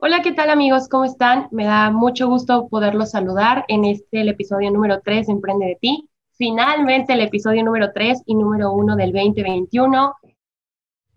Hola, 0.00 0.22
¿qué 0.22 0.30
tal 0.30 0.48
amigos? 0.50 0.88
¿Cómo 0.88 1.04
están? 1.04 1.48
Me 1.50 1.64
da 1.64 1.90
mucho 1.90 2.28
gusto 2.28 2.68
poderlos 2.68 3.10
saludar 3.10 3.64
en 3.66 3.84
este 3.84 4.20
el 4.20 4.28
episodio 4.28 4.70
número 4.70 5.00
3 5.00 5.26
de 5.26 5.32
Emprende 5.32 5.66
de 5.66 5.74
ti. 5.74 6.08
Finalmente 6.34 7.14
el 7.14 7.20
episodio 7.20 7.64
número 7.64 7.90
3 7.92 8.22
y 8.24 8.36
número 8.36 8.70
1 8.70 8.94
del 8.94 9.12
2021. 9.12 10.14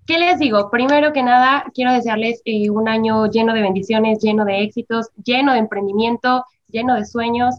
¿Qué 0.08 0.18
les 0.18 0.40
digo? 0.40 0.72
Primero 0.72 1.14
que 1.14 1.22
nada, 1.22 1.66
quiero 1.76 1.94
desearles 1.94 2.42
eh, 2.44 2.72
un 2.72 2.90
año 2.90 3.28
lleno 3.28 3.54
de 3.54 3.62
bendiciones, 3.62 4.18
lleno 4.20 4.46
de 4.46 4.64
éxitos, 4.64 5.12
lleno 5.24 5.54
de 5.54 5.60
emprendimiento, 5.60 6.44
lleno 6.68 6.96
de 6.96 7.06
sueños, 7.06 7.54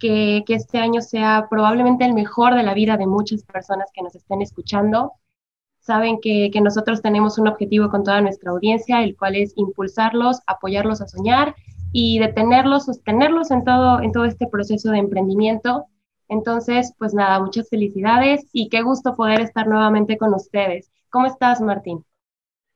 que, 0.00 0.42
que 0.44 0.54
este 0.54 0.78
año 0.78 1.02
sea 1.02 1.46
probablemente 1.48 2.04
el 2.04 2.14
mejor 2.14 2.56
de 2.56 2.64
la 2.64 2.74
vida 2.74 2.96
de 2.96 3.06
muchas 3.06 3.44
personas 3.44 3.90
que 3.94 4.02
nos 4.02 4.16
estén 4.16 4.42
escuchando 4.42 5.12
saben 5.84 6.18
que, 6.20 6.50
nosotros 6.62 7.02
tenemos 7.02 7.38
un 7.38 7.46
objetivo 7.46 7.90
con 7.90 8.04
toda 8.04 8.20
nuestra 8.22 8.50
audiencia, 8.50 9.02
el 9.02 9.16
cual 9.16 9.36
es 9.36 9.52
impulsarlos, 9.56 10.40
apoyarlos 10.46 11.02
a 11.02 11.08
soñar 11.08 11.54
y 11.92 12.18
detenerlos, 12.18 12.86
sostenerlos 12.86 13.50
en 13.50 13.64
todo, 13.64 14.00
en 14.00 14.10
todo 14.12 14.24
este 14.24 14.46
proceso 14.46 14.90
de 14.90 14.98
emprendimiento. 14.98 15.84
Entonces, 16.28 16.94
pues 16.98 17.12
nada, 17.12 17.38
muchas 17.38 17.68
felicidades 17.68 18.46
y 18.52 18.70
qué 18.70 18.82
gusto 18.82 19.14
poder 19.14 19.40
estar 19.40 19.66
nuevamente 19.66 20.16
con 20.16 20.32
ustedes. 20.32 20.90
¿Cómo 21.10 21.26
estás, 21.26 21.60
Martín? 21.60 22.02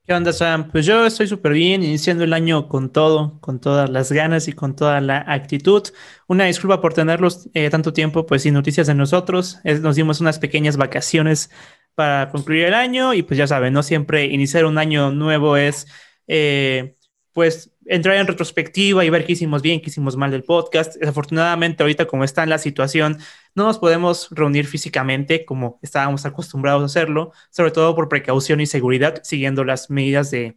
¿Qué 0.09 0.15
onda, 0.15 0.33
Sam? 0.33 0.71
Pues 0.71 0.87
yo 0.87 1.05
estoy 1.05 1.27
súper 1.27 1.53
bien, 1.53 1.83
iniciando 1.83 2.25
el 2.25 2.33
año 2.33 2.69
con 2.69 2.91
todo, 2.91 3.39
con 3.41 3.59
todas 3.59 3.91
las 3.91 4.11
ganas 4.11 4.49
y 4.49 4.53
con 4.53 4.75
toda 4.75 5.01
la 5.03 5.25
actitud. 5.27 5.83
Una 6.27 6.45
disculpa 6.45 6.81
por 6.81 6.95
tenerlos 6.95 7.51
eh, 7.53 7.69
tanto 7.69 7.93
tiempo, 7.93 8.25
pues 8.25 8.43
sin 8.43 8.55
noticias 8.55 8.87
de 8.87 8.95
nosotros. 8.95 9.59
nos 9.65 9.97
dimos 9.97 10.23
unas 10.23 10.39
pequeñas 10.39 10.79
vacaciones 10.79 11.51
para 11.99 12.31
concluir 12.31 12.67
el 12.67 12.75
año 12.75 13.13
y 13.13 13.23
pues 13.23 13.37
ya 13.39 13.49
saben, 13.49 13.73
no 13.73 13.83
siempre 13.83 14.27
iniciar 14.27 14.67
un 14.67 14.79
año 14.79 15.11
nuevo 15.11 15.57
es 15.57 15.89
eh, 16.29 16.95
pues 17.33 17.73
entrar 17.87 18.15
en 18.15 18.29
retrospectiva 18.29 19.05
y 19.05 19.11
ver 19.11 19.27
qué 19.27 19.33
hicimos 19.33 19.63
bien, 19.63 19.81
qué 19.81 19.91
hicimos 19.91 20.17
mal 20.17 20.31
del 20.31 20.45
podcast. 20.45 20.95
Desafortunadamente 20.95 21.83
ahorita 21.83 22.07
como 22.07 22.23
está 22.23 22.45
en 22.45 22.51
la 22.51 22.59
situación, 22.59 23.19
no 23.57 23.65
nos 23.65 23.81
podemos 23.81 24.29
reunir 24.31 24.69
físicamente 24.69 25.45
como 25.45 25.81
estábamos 25.83 26.25
acostumbrados 26.25 26.83
a 26.83 26.87
hacerlo, 26.87 27.33
sobre 27.51 27.73
todo 27.73 27.97
por 27.97 28.09
precaución 28.09 28.61
y 28.61 28.67
seguridad, 28.67 29.21
siguiendo 29.25 29.65
las 29.65 29.91
medidas 29.91 30.31
de 30.31 30.57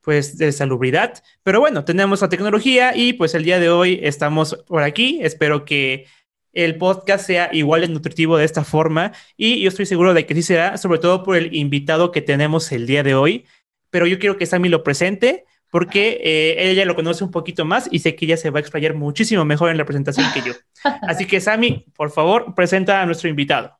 pues 0.00 0.38
de 0.38 0.50
salubridad. 0.50 1.22
Pero 1.42 1.60
bueno, 1.60 1.84
tenemos 1.84 2.22
la 2.22 2.30
tecnología 2.30 2.96
y 2.96 3.12
pues 3.12 3.34
el 3.34 3.44
día 3.44 3.60
de 3.60 3.68
hoy 3.68 4.00
estamos 4.02 4.64
por 4.66 4.82
aquí. 4.82 5.20
Espero 5.22 5.66
que 5.66 6.06
el 6.54 6.78
podcast 6.78 7.26
sea 7.26 7.50
igual 7.52 7.82
de 7.82 7.88
nutritivo 7.88 8.36
de 8.36 8.44
esta 8.44 8.64
forma 8.64 9.12
y 9.36 9.60
yo 9.60 9.68
estoy 9.68 9.86
seguro 9.86 10.14
de 10.14 10.26
que 10.26 10.34
sí 10.34 10.42
será, 10.42 10.76
sobre 10.78 10.98
todo 10.98 11.22
por 11.22 11.36
el 11.36 11.54
invitado 11.54 12.12
que 12.12 12.22
tenemos 12.22 12.70
el 12.72 12.86
día 12.86 13.02
de 13.02 13.14
hoy, 13.14 13.44
pero 13.90 14.06
yo 14.06 14.18
quiero 14.18 14.38
que 14.38 14.46
Sammy 14.46 14.68
lo 14.68 14.82
presente 14.82 15.44
porque 15.70 16.20
eh, 16.22 16.70
ella 16.70 16.84
lo 16.84 16.94
conoce 16.94 17.24
un 17.24 17.32
poquito 17.32 17.64
más 17.64 17.88
y 17.90 17.98
sé 17.98 18.14
que 18.14 18.26
ella 18.26 18.36
se 18.36 18.50
va 18.50 18.58
a 18.58 18.60
explayar 18.60 18.94
muchísimo 18.94 19.44
mejor 19.44 19.70
en 19.70 19.78
la 19.78 19.84
presentación 19.84 20.26
que 20.32 20.42
yo. 20.42 20.52
Así 21.02 21.26
que 21.26 21.40
Sammy, 21.40 21.84
por 21.96 22.10
favor, 22.10 22.54
presenta 22.54 23.02
a 23.02 23.06
nuestro 23.06 23.28
invitado. 23.28 23.76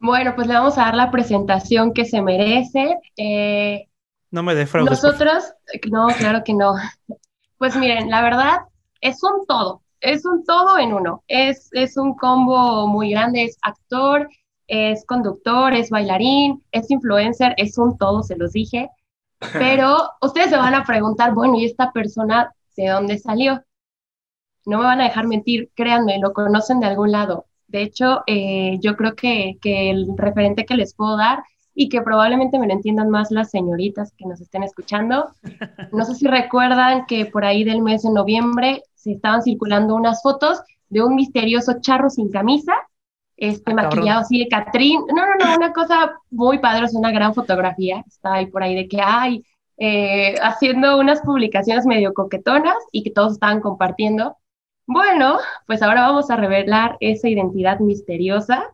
Bueno, 0.00 0.34
pues 0.34 0.48
le 0.48 0.54
vamos 0.54 0.76
a 0.76 0.82
dar 0.82 0.94
la 0.94 1.10
presentación 1.10 1.94
que 1.94 2.04
se 2.04 2.20
merece. 2.20 2.96
Eh, 3.16 3.86
no 4.30 4.42
me 4.42 4.54
defraudes. 4.54 5.02
Nosotros, 5.02 5.44
no, 5.90 6.08
claro 6.08 6.42
que 6.44 6.52
no. 6.52 6.74
Pues 7.58 7.76
miren, 7.76 8.10
la 8.10 8.22
verdad 8.22 8.58
es 9.00 9.22
un 9.22 9.46
todo 9.46 9.82
es 10.00 10.24
un 10.24 10.44
todo 10.44 10.78
en 10.78 10.92
uno. 10.92 11.22
Es, 11.28 11.68
es 11.72 11.96
un 11.96 12.14
combo 12.14 12.86
muy 12.86 13.10
grande, 13.10 13.44
es 13.44 13.58
actor, 13.62 14.28
es 14.66 15.04
conductor, 15.06 15.74
es 15.74 15.90
bailarín, 15.90 16.62
es 16.72 16.90
influencer, 16.90 17.54
es 17.56 17.78
un 17.78 17.96
todo, 17.98 18.22
se 18.22 18.36
los 18.36 18.52
dije. 18.52 18.90
Pero 19.52 19.96
ustedes 20.20 20.50
se 20.50 20.56
van 20.56 20.74
a 20.74 20.84
preguntar, 20.84 21.34
bueno, 21.34 21.56
¿y 21.58 21.66
esta 21.66 21.92
persona 21.92 22.52
de 22.76 22.88
dónde 22.88 23.18
salió? 23.18 23.62
No 24.64 24.78
me 24.78 24.84
van 24.84 25.00
a 25.00 25.04
dejar 25.04 25.26
mentir, 25.26 25.70
créanme, 25.74 26.18
lo 26.18 26.32
conocen 26.32 26.80
de 26.80 26.86
algún 26.86 27.12
lado. 27.12 27.46
De 27.68 27.82
hecho, 27.82 28.22
eh, 28.26 28.78
yo 28.80 28.96
creo 28.96 29.14
que, 29.14 29.58
que 29.60 29.90
el 29.90 30.08
referente 30.16 30.64
que 30.64 30.76
les 30.76 30.94
puedo 30.94 31.16
dar 31.16 31.42
y 31.78 31.90
que 31.90 32.00
probablemente 32.00 32.58
me 32.58 32.66
lo 32.66 32.72
entiendan 32.72 33.10
más 33.10 33.30
las 33.30 33.50
señoritas 33.50 34.12
que 34.16 34.24
nos 34.24 34.40
estén 34.40 34.62
escuchando. 34.62 35.28
No 35.92 36.04
sé 36.04 36.14
si 36.14 36.26
recuerdan 36.26 37.04
que 37.06 37.26
por 37.26 37.44
ahí 37.44 37.64
del 37.64 37.82
mes 37.82 38.02
de 38.02 38.10
noviembre 38.10 38.82
se 38.94 39.12
estaban 39.12 39.42
circulando 39.42 39.94
unas 39.94 40.22
fotos 40.22 40.62
de 40.88 41.02
un 41.02 41.14
misterioso 41.14 41.74
charro 41.80 42.08
sin 42.08 42.30
camisa, 42.30 42.72
este 43.36 43.72
ah, 43.72 43.74
maquillado 43.74 44.20
así 44.20 44.38
de 44.38 44.48
Catrín. 44.48 45.02
No, 45.14 45.26
no, 45.26 45.34
no, 45.38 45.56
una 45.56 45.74
cosa 45.74 46.14
muy 46.30 46.58
padre, 46.60 46.86
es 46.86 46.94
una 46.94 47.12
gran 47.12 47.34
fotografía. 47.34 48.02
Está 48.06 48.34
ahí 48.34 48.46
por 48.46 48.62
ahí 48.62 48.74
de 48.74 48.88
que 48.88 49.02
hay 49.02 49.44
eh, 49.76 50.34
haciendo 50.40 50.98
unas 50.98 51.20
publicaciones 51.20 51.84
medio 51.84 52.14
coquetonas 52.14 52.78
y 52.90 53.02
que 53.02 53.10
todos 53.10 53.34
estaban 53.34 53.60
compartiendo. 53.60 54.38
Bueno, 54.86 55.38
pues 55.66 55.82
ahora 55.82 56.02
vamos 56.02 56.30
a 56.30 56.36
revelar 56.36 56.96
esa 57.00 57.28
identidad 57.28 57.80
misteriosa. 57.80 58.64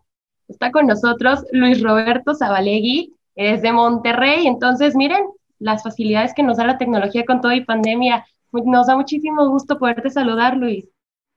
Está 0.52 0.70
con 0.70 0.86
nosotros 0.86 1.46
Luis 1.50 1.82
Roberto 1.82 2.34
Zabalegui, 2.34 3.14
es 3.34 3.62
de 3.62 3.72
Monterrey. 3.72 4.46
Entonces, 4.46 4.94
miren 4.94 5.24
las 5.58 5.82
facilidades 5.82 6.34
que 6.34 6.42
nos 6.42 6.58
da 6.58 6.66
la 6.66 6.76
tecnología 6.76 7.24
con 7.24 7.40
todo 7.40 7.52
y 7.52 7.64
pandemia. 7.64 8.26
Nos 8.52 8.86
da 8.86 8.94
muchísimo 8.94 9.48
gusto 9.48 9.78
poderte 9.78 10.10
saludar, 10.10 10.58
Luis. 10.58 10.86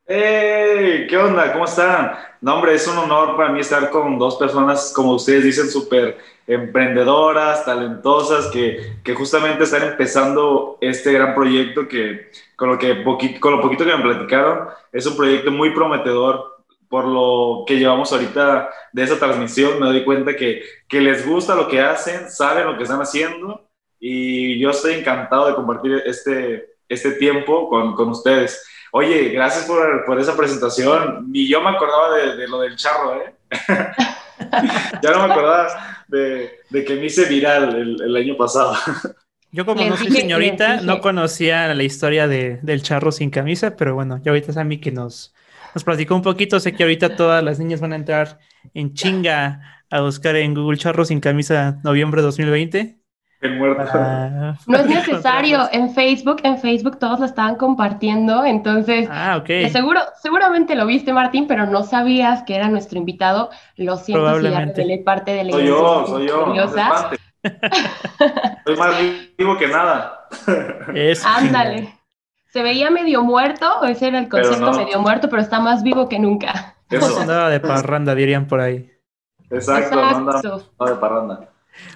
¡Hey! 0.06 1.08
¿Qué 1.10 1.18
onda? 1.18 1.54
¿Cómo 1.54 1.64
están? 1.64 2.12
No, 2.42 2.56
hombre, 2.56 2.76
es 2.76 2.86
un 2.90 2.98
honor 2.98 3.38
para 3.38 3.54
mí 3.54 3.62
estar 3.62 3.90
con 3.90 4.20
dos 4.20 4.36
personas, 4.36 4.92
como 4.94 5.14
ustedes 5.14 5.46
dicen, 5.46 5.70
súper 5.70 6.18
emprendedoras, 6.46 7.64
talentosas, 7.64 8.48
que, 8.52 8.98
que, 9.02 9.16
justamente 9.16 9.64
están 9.64 9.84
empezando 9.84 10.78
este 10.82 11.14
gran 11.14 11.34
proyecto 11.34 11.88
que, 11.88 12.32
con 12.58 12.70
lo, 12.70 12.78
que 12.78 13.02
con 13.40 13.54
lo 13.54 13.62
poquito 13.62 13.86
que 13.86 13.96
me 13.96 14.04
platicaron, 14.04 14.68
es 14.92 15.08
un 15.08 15.16
proyecto 15.16 15.52
muy 15.52 15.74
prometedor. 15.74 16.55
Por 16.96 17.08
lo 17.08 17.66
que 17.68 17.78
llevamos 17.78 18.14
ahorita 18.14 18.70
de 18.94 19.04
esa 19.04 19.20
transmisión, 19.20 19.82
me 19.82 19.88
doy 19.88 20.06
cuenta 20.06 20.34
que, 20.34 20.64
que 20.88 21.02
les 21.02 21.28
gusta 21.28 21.54
lo 21.54 21.68
que 21.68 21.82
hacen, 21.82 22.30
saben 22.30 22.68
lo 22.68 22.78
que 22.78 22.84
están 22.84 23.02
haciendo 23.02 23.70
y 24.00 24.58
yo 24.60 24.70
estoy 24.70 24.94
encantado 24.94 25.48
de 25.48 25.56
compartir 25.56 26.02
este, 26.06 26.78
este 26.88 27.12
tiempo 27.12 27.68
con, 27.68 27.96
con 27.96 28.12
ustedes. 28.12 28.66
Oye, 28.94 29.28
gracias 29.28 29.66
por, 29.66 30.06
por, 30.06 30.22
esa 30.22 30.38
presentación. 30.38 31.30
Ni 31.30 31.50
yo 31.50 31.60
me 31.60 31.72
acordaba 31.72 32.16
de, 32.16 32.38
de 32.38 32.48
lo 32.48 32.62
del 32.62 32.78
charro, 32.78 33.22
¿eh? 33.22 33.36
ya 35.04 35.12
no 35.12 35.28
me 35.28 35.34
acordaba 35.34 36.06
de, 36.08 36.60
de, 36.70 36.86
que 36.86 36.96
me 36.96 37.08
hice 37.08 37.26
viral 37.26 37.76
el, 37.76 38.02
el 38.04 38.16
año 38.16 38.38
pasado. 38.38 38.74
Yo 39.52 39.66
como 39.66 39.84
no 39.84 39.98
soy 39.98 40.12
señorita, 40.12 40.80
no 40.80 41.02
conocía 41.02 41.74
la 41.74 41.84
historia 41.84 42.30
de, 42.30 42.60
del 42.62 42.82
charro 42.84 43.12
sin 43.12 43.32
camisa, 43.32 43.76
pero 43.76 43.96
bueno, 43.96 44.22
ya 44.24 44.32
ahorita 44.32 44.54
Sammy 44.54 44.80
que 44.80 44.94
nos, 44.94 45.35
nos 45.76 45.84
platicó 45.84 46.16
un 46.16 46.22
poquito. 46.22 46.60
Sé 46.60 46.74
que 46.74 46.84
ahorita 46.84 47.16
todas 47.16 47.44
las 47.44 47.60
niñas 47.60 47.82
van 47.82 47.94
a 47.94 47.98
entrar 47.98 48.40
en 48.74 48.94
chinga 48.94 49.84
a 49.92 50.02
buscar 50.02 50.36
en 50.38 50.56
Google 50.56 50.78
charro 50.78 51.06
sin 51.06 51.20
camisa 51.20 51.80
noviembre 51.84 52.24
2020. 52.24 53.00
Ah. 53.44 54.56
no 54.66 54.78
es 54.78 54.88
necesario. 54.88 55.70
En 55.72 55.94
Facebook, 55.94 56.38
en 56.44 56.58
Facebook 56.58 56.98
todos 56.98 57.20
lo 57.20 57.26
estaban 57.26 57.58
compartiendo. 57.58 58.44
Entonces, 58.46 59.08
ah, 59.12 59.44
seguro, 59.72 60.00
seguramente 60.24 60.76
lo 60.76 60.88
viste, 60.88 61.14
Martín, 61.14 61.46
pero 61.46 61.68
no 61.68 61.84
sabías 61.84 62.42
que 62.44 62.56
era 62.56 62.70
nuestro 62.70 62.98
invitado. 62.98 63.50
Lo 63.76 63.98
siento 63.98 64.40
si 64.40 64.50
ya 64.50 64.62
revelé 64.62 65.00
parte 65.00 65.34
de 65.34 65.44
la 65.44 65.52
Soy 65.52 65.68
yo, 65.68 66.08
soy 66.08 66.28
yo. 66.28 66.54
soy 68.66 68.78
más 68.78 68.96
vivo 69.38 69.58
que 69.58 69.68
nada. 69.68 70.28
Ándale. 71.26 71.94
Se 72.56 72.64
veía 72.64 72.90
medio 72.90 73.22
muerto, 73.22 73.84
ese 73.84 74.08
era 74.08 74.18
el 74.18 74.30
concepto 74.30 74.72
medio 74.72 75.02
muerto, 75.02 75.30
pero 75.30 75.42
está 75.42 75.60
más 75.60 75.84
vivo 75.84 76.08
que 76.08 76.20
nunca. 76.20 76.78
Eso. 76.90 77.20
Andaba 77.20 77.50
de 77.50 77.60
parranda, 77.60 78.16
dirían 78.16 78.48
por 78.48 78.62
ahí. 78.62 78.90
Exacto, 79.50 80.00
Exacto. 80.02 80.86
de 80.86 80.96
parranda. 80.96 81.50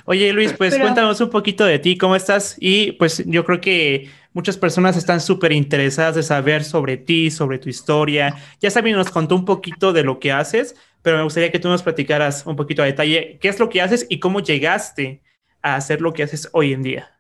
Oye 0.04 0.34
Luis, 0.34 0.52
pues 0.52 0.78
cuéntanos 0.78 1.22
un 1.22 1.30
poquito 1.30 1.64
de 1.64 1.80
ti, 1.80 1.98
¿cómo 1.98 2.14
estás? 2.14 2.58
Y 2.60 2.92
pues 2.92 3.24
yo 3.26 3.46
creo 3.46 3.62
que 3.62 4.12
muchas 4.34 4.58
personas 4.58 4.98
están 4.98 5.22
súper 5.22 5.54
interesadas 5.54 6.16
de 6.16 6.24
saber 6.24 6.66
sobre 6.66 6.98
ti, 6.98 7.32
sobre 7.32 7.58
tu 7.58 7.70
historia. 7.70 8.36
Ya 8.60 8.70
Sabine 8.70 8.98
nos 8.98 9.12
contó 9.12 9.36
un 9.36 9.46
poquito 9.46 9.94
de 9.94 10.04
lo 10.04 10.20
que 10.20 10.34
haces, 10.34 10.76
pero 11.02 11.16
me 11.16 11.24
gustaría 11.24 11.54
que 11.54 11.60
tú 11.60 11.70
nos 11.70 11.84
platicaras 11.84 12.46
un 12.46 12.58
poquito 12.58 12.82
a 12.82 12.86
detalle 12.86 13.40
qué 13.40 13.48
es 13.48 13.62
lo 13.62 13.70
que 13.70 13.82
haces 13.82 14.06
y 14.10 14.20
cómo 14.20 14.42
llegaste 14.42 15.24
a 15.62 15.76
hacer 15.76 16.02
lo 16.02 16.12
que 16.12 16.24
haces 16.24 16.50
hoy 16.52 16.74
en 16.74 16.84
día. 16.84 17.19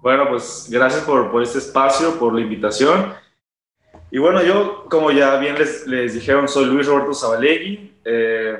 Bueno, 0.00 0.28
pues 0.28 0.68
gracias 0.70 1.02
por, 1.02 1.30
por 1.30 1.42
este 1.42 1.58
espacio, 1.58 2.18
por 2.18 2.34
la 2.34 2.40
invitación. 2.40 3.14
Y 4.10 4.18
bueno, 4.18 4.42
yo, 4.42 4.86
como 4.88 5.10
ya 5.10 5.36
bien 5.36 5.58
les, 5.58 5.86
les 5.86 6.14
dijeron, 6.14 6.48
soy 6.48 6.66
Luis 6.66 6.86
Roberto 6.86 7.12
Zabalegui. 7.12 7.92
Eh, 8.04 8.58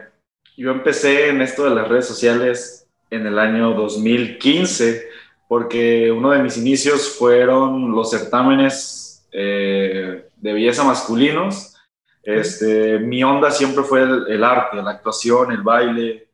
yo 0.56 0.70
empecé 0.70 1.28
en 1.28 1.40
esto 1.40 1.64
de 1.64 1.74
las 1.74 1.88
redes 1.88 2.06
sociales 2.06 2.88
en 3.10 3.26
el 3.26 3.38
año 3.38 3.74
2015, 3.74 5.08
porque 5.48 6.10
uno 6.10 6.30
de 6.30 6.42
mis 6.42 6.56
inicios 6.56 7.16
fueron 7.16 7.92
los 7.92 8.10
certámenes 8.10 9.28
eh, 9.32 10.28
de 10.36 10.52
belleza 10.52 10.82
masculinos. 10.82 11.74
Este, 12.22 12.98
mi 12.98 13.22
onda 13.22 13.50
siempre 13.50 13.84
fue 13.84 14.02
el, 14.02 14.42
arte, 14.42 14.82
la 14.82 14.90
actuación, 14.90 15.52
el 15.52 15.62
baile, 15.62 16.28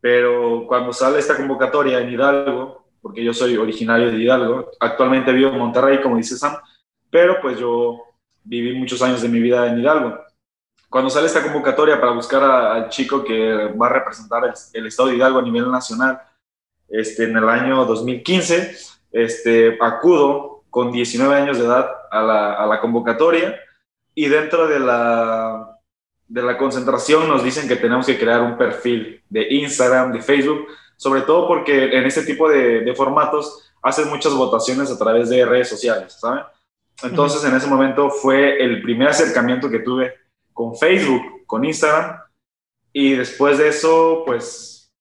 pero 0.00 0.64
cuando 0.66 0.92
sale 0.92 1.18
esta 1.18 1.36
convocatoria 1.36 2.00
en 2.00 2.10
Hidalgo, 2.10 2.83
porque 3.04 3.22
yo 3.22 3.34
soy 3.34 3.54
originario 3.58 4.10
de 4.10 4.16
Hidalgo. 4.16 4.70
Actualmente 4.80 5.30
vivo 5.30 5.50
en 5.50 5.58
Monterrey, 5.58 6.00
como 6.00 6.16
dice 6.16 6.38
Sam, 6.38 6.56
pero 7.10 7.38
pues 7.42 7.58
yo 7.58 8.00
viví 8.42 8.72
muchos 8.72 9.02
años 9.02 9.20
de 9.20 9.28
mi 9.28 9.40
vida 9.40 9.66
en 9.68 9.78
Hidalgo. 9.78 10.20
Cuando 10.88 11.10
sale 11.10 11.26
esta 11.26 11.42
convocatoria 11.42 12.00
para 12.00 12.12
buscar 12.12 12.42
al 12.42 12.88
chico 12.88 13.22
que 13.22 13.66
va 13.78 13.88
a 13.88 13.90
representar 13.90 14.54
el, 14.72 14.86
estado 14.86 15.10
de 15.10 15.16
Hidalgo 15.16 15.40
a 15.40 15.42
nivel 15.42 15.70
nacional, 15.70 16.18
este, 16.88 17.24
en 17.24 17.36
el 17.36 17.46
año 17.46 17.84
2015, 17.84 18.74
este, 19.12 19.76
acudo 19.82 20.64
con 20.70 20.90
19 20.90 21.34
años 21.34 21.58
de 21.58 21.66
edad 21.66 21.90
a 22.10 22.22
la, 22.22 22.54
a 22.54 22.66
la 22.66 22.80
convocatoria 22.80 23.54
y 24.14 24.28
dentro 24.28 24.66
de 24.66 24.80
la, 24.80 25.78
de 26.26 26.42
la 26.42 26.56
concentración 26.56 27.28
nos 27.28 27.44
dicen 27.44 27.68
que 27.68 27.76
tenemos 27.76 28.06
que 28.06 28.18
crear 28.18 28.40
un 28.40 28.56
perfil 28.56 29.22
de 29.28 29.46
Instagram, 29.52 30.10
de 30.10 30.22
Facebook, 30.22 30.68
sobre 30.96 31.22
todo 31.22 31.46
porque 31.46 31.96
en 31.96 32.04
este 32.04 32.22
tipo 32.22 32.48
de, 32.48 32.80
de 32.80 32.94
formatos 32.94 33.72
hacen 33.82 34.08
muchas 34.08 34.34
votaciones 34.34 34.90
a 34.90 34.98
través 34.98 35.28
de 35.28 35.44
redes 35.44 35.68
sociales, 35.68 36.16
¿saben? 36.18 36.44
Entonces, 37.02 37.44
en 37.44 37.54
ese 37.54 37.66
momento 37.66 38.08
fue 38.08 38.62
el 38.62 38.80
primer 38.82 39.08
acercamiento 39.08 39.68
que 39.68 39.80
tuve 39.80 40.14
con 40.52 40.76
Facebook, 40.76 41.44
con 41.46 41.64
Instagram, 41.64 42.18
y 42.92 43.14
después 43.14 43.58
de 43.58 43.68
eso, 43.68 44.22
pues 44.24 44.92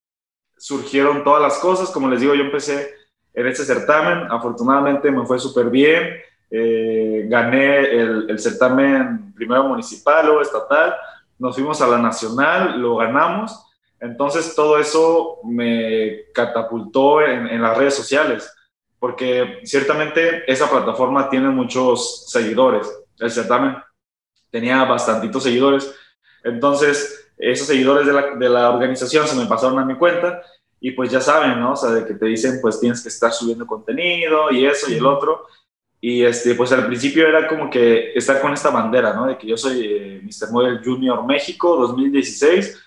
surgieron 0.57 1.23
todas 1.23 1.41
las 1.41 1.59
cosas. 1.59 1.91
Como 1.91 2.09
les 2.09 2.21
digo, 2.21 2.33
yo 2.33 2.43
empecé 2.43 2.91
en 3.33 3.47
este 3.47 3.63
certamen, 3.63 4.31
afortunadamente 4.31 5.11
me 5.11 5.25
fue 5.25 5.39
súper 5.39 5.69
bien, 5.69 6.15
eh, 6.49 7.25
gané 7.27 7.79
el, 7.79 8.29
el, 8.29 8.39
certamen 8.39 9.33
primero 9.33 9.63
municipal 9.65 10.29
o 10.29 10.41
estatal, 10.41 10.95
nos 11.39 11.55
fuimos 11.55 11.81
a 11.81 11.87
la 11.87 11.97
nacional, 11.97 12.79
lo 12.79 12.97
ganamos, 12.97 13.65
entonces 14.03 14.53
todo 14.53 14.77
eso 14.77 15.39
me 15.45 16.25
catapultó 16.33 17.21
en, 17.21 17.61
las 17.61 17.77
redes 17.77 17.95
sociales, 17.95 18.53
porque 18.99 19.61
ciertamente 19.63 20.43
esa 20.51 20.69
plataforma 20.69 21.29
tiene 21.29 21.47
muchos 21.47 22.25
seguidores, 22.29 22.91
el 23.19 23.31
certamen 23.31 23.77
tenía 24.51 24.83
bastantitos 24.83 25.43
seguidores, 25.43 25.95
entonces 26.43 27.31
esos 27.37 27.65
seguidores 27.65 28.05
de 28.05 28.11
la, 28.11 28.35
de 28.35 28.49
la 28.49 28.71
organización 28.71 29.25
se 29.25 29.37
me 29.37 29.45
pasaron 29.45 29.79
a 29.79 29.85
mi 29.85 29.95
cuenta 29.95 30.41
y 30.81 30.91
pues 30.91 31.09
ya 31.09 31.21
saben, 31.21 31.61
¿no? 31.61 31.71
O 31.71 31.75
sea, 31.77 31.91
de 31.91 32.05
que 32.05 32.15
te 32.15 32.25
dicen, 32.25 32.59
pues 32.61 32.81
tienes 32.81 33.01
que 33.01 33.07
estar 33.07 33.31
subiendo 33.31 33.65
contenido 33.65 34.51
y 34.51 34.65
eso 34.65 34.91
y 34.91 34.95
el 34.95 35.05
otro. 35.05 35.47
Y 36.01 36.25
este, 36.25 36.55
pues 36.55 36.73
al 36.73 36.85
principio 36.87 37.25
era 37.25 37.47
como 37.47 37.69
que 37.69 38.11
estar 38.13 38.41
con 38.41 38.51
esta 38.51 38.69
bandera, 38.69 39.13
¿no? 39.13 39.27
De 39.27 39.37
que 39.37 39.47
yo 39.47 39.55
soy 39.55 39.81
eh, 39.81 40.21
Mr. 40.21 40.51
Model 40.51 40.81
Junior 40.83 41.25
México 41.25 41.77
2016 41.77 42.77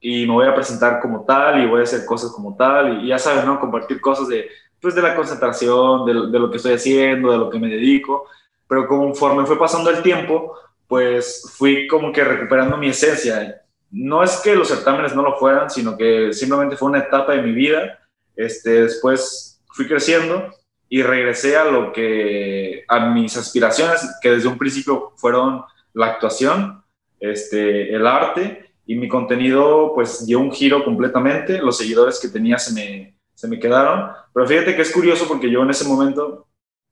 y 0.00 0.26
me 0.26 0.32
voy 0.32 0.46
a 0.46 0.54
presentar 0.54 0.98
como 1.00 1.24
tal 1.24 1.62
y 1.62 1.66
voy 1.66 1.80
a 1.80 1.84
hacer 1.84 2.04
cosas 2.06 2.32
como 2.32 2.56
tal 2.56 3.04
y, 3.04 3.08
ya 3.08 3.18
saben, 3.18 3.44
¿no? 3.44 3.60
Compartir 3.60 4.00
cosas 4.00 4.28
de, 4.28 4.48
pues 4.80 4.94
de 4.94 5.02
la 5.02 5.14
concentración, 5.14 6.06
de, 6.06 6.12
de, 6.30 6.38
lo 6.38 6.50
que 6.50 6.56
estoy 6.56 6.72
haciendo, 6.72 7.30
de 7.30 7.38
lo 7.38 7.50
que 7.50 7.58
me 7.58 7.68
dedico. 7.68 8.26
Pero 8.66 8.88
conforme 8.88 9.44
fue 9.44 9.58
pasando 9.58 9.90
el 9.90 10.02
tiempo, 10.02 10.54
pues 10.88 11.52
fui 11.56 11.86
como 11.86 12.12
que 12.12 12.24
recuperando 12.24 12.76
mi 12.76 12.88
esencia. 12.88 13.62
No 13.90 14.22
es 14.22 14.36
que 14.38 14.54
los 14.54 14.68
certámenes 14.68 15.14
no 15.14 15.22
lo 15.22 15.36
fueran, 15.38 15.68
sino 15.68 15.96
que 15.96 16.32
simplemente 16.32 16.76
fue 16.76 16.88
una 16.88 17.00
etapa 17.00 17.32
de 17.32 17.42
mi 17.42 17.52
vida. 17.52 17.98
Este, 18.36 18.82
después 18.82 19.60
fui 19.68 19.86
creciendo 19.86 20.50
y 20.88 21.02
regresé 21.02 21.56
a 21.56 21.64
lo 21.64 21.92
que, 21.92 22.84
a 22.88 23.10
mis 23.10 23.36
aspiraciones, 23.36 24.18
que 24.20 24.30
desde 24.30 24.48
un 24.48 24.58
principio 24.58 25.12
fueron 25.16 25.62
la 25.94 26.06
actuación, 26.06 26.82
este, 27.20 27.94
el 27.94 28.06
arte, 28.06 28.69
y 28.90 28.96
mi 28.96 29.06
contenido 29.06 29.92
pues 29.94 30.26
dio 30.26 30.40
un 30.40 30.50
giro 30.50 30.84
completamente, 30.84 31.58
los 31.58 31.78
seguidores 31.78 32.18
que 32.18 32.26
tenía 32.26 32.58
se 32.58 32.74
me, 32.74 33.14
se 33.34 33.46
me 33.46 33.60
quedaron, 33.60 34.10
pero 34.34 34.48
fíjate 34.48 34.74
que 34.74 34.82
es 34.82 34.90
curioso 34.90 35.28
porque 35.28 35.48
yo 35.48 35.62
en 35.62 35.70
ese 35.70 35.86
momento 35.86 36.48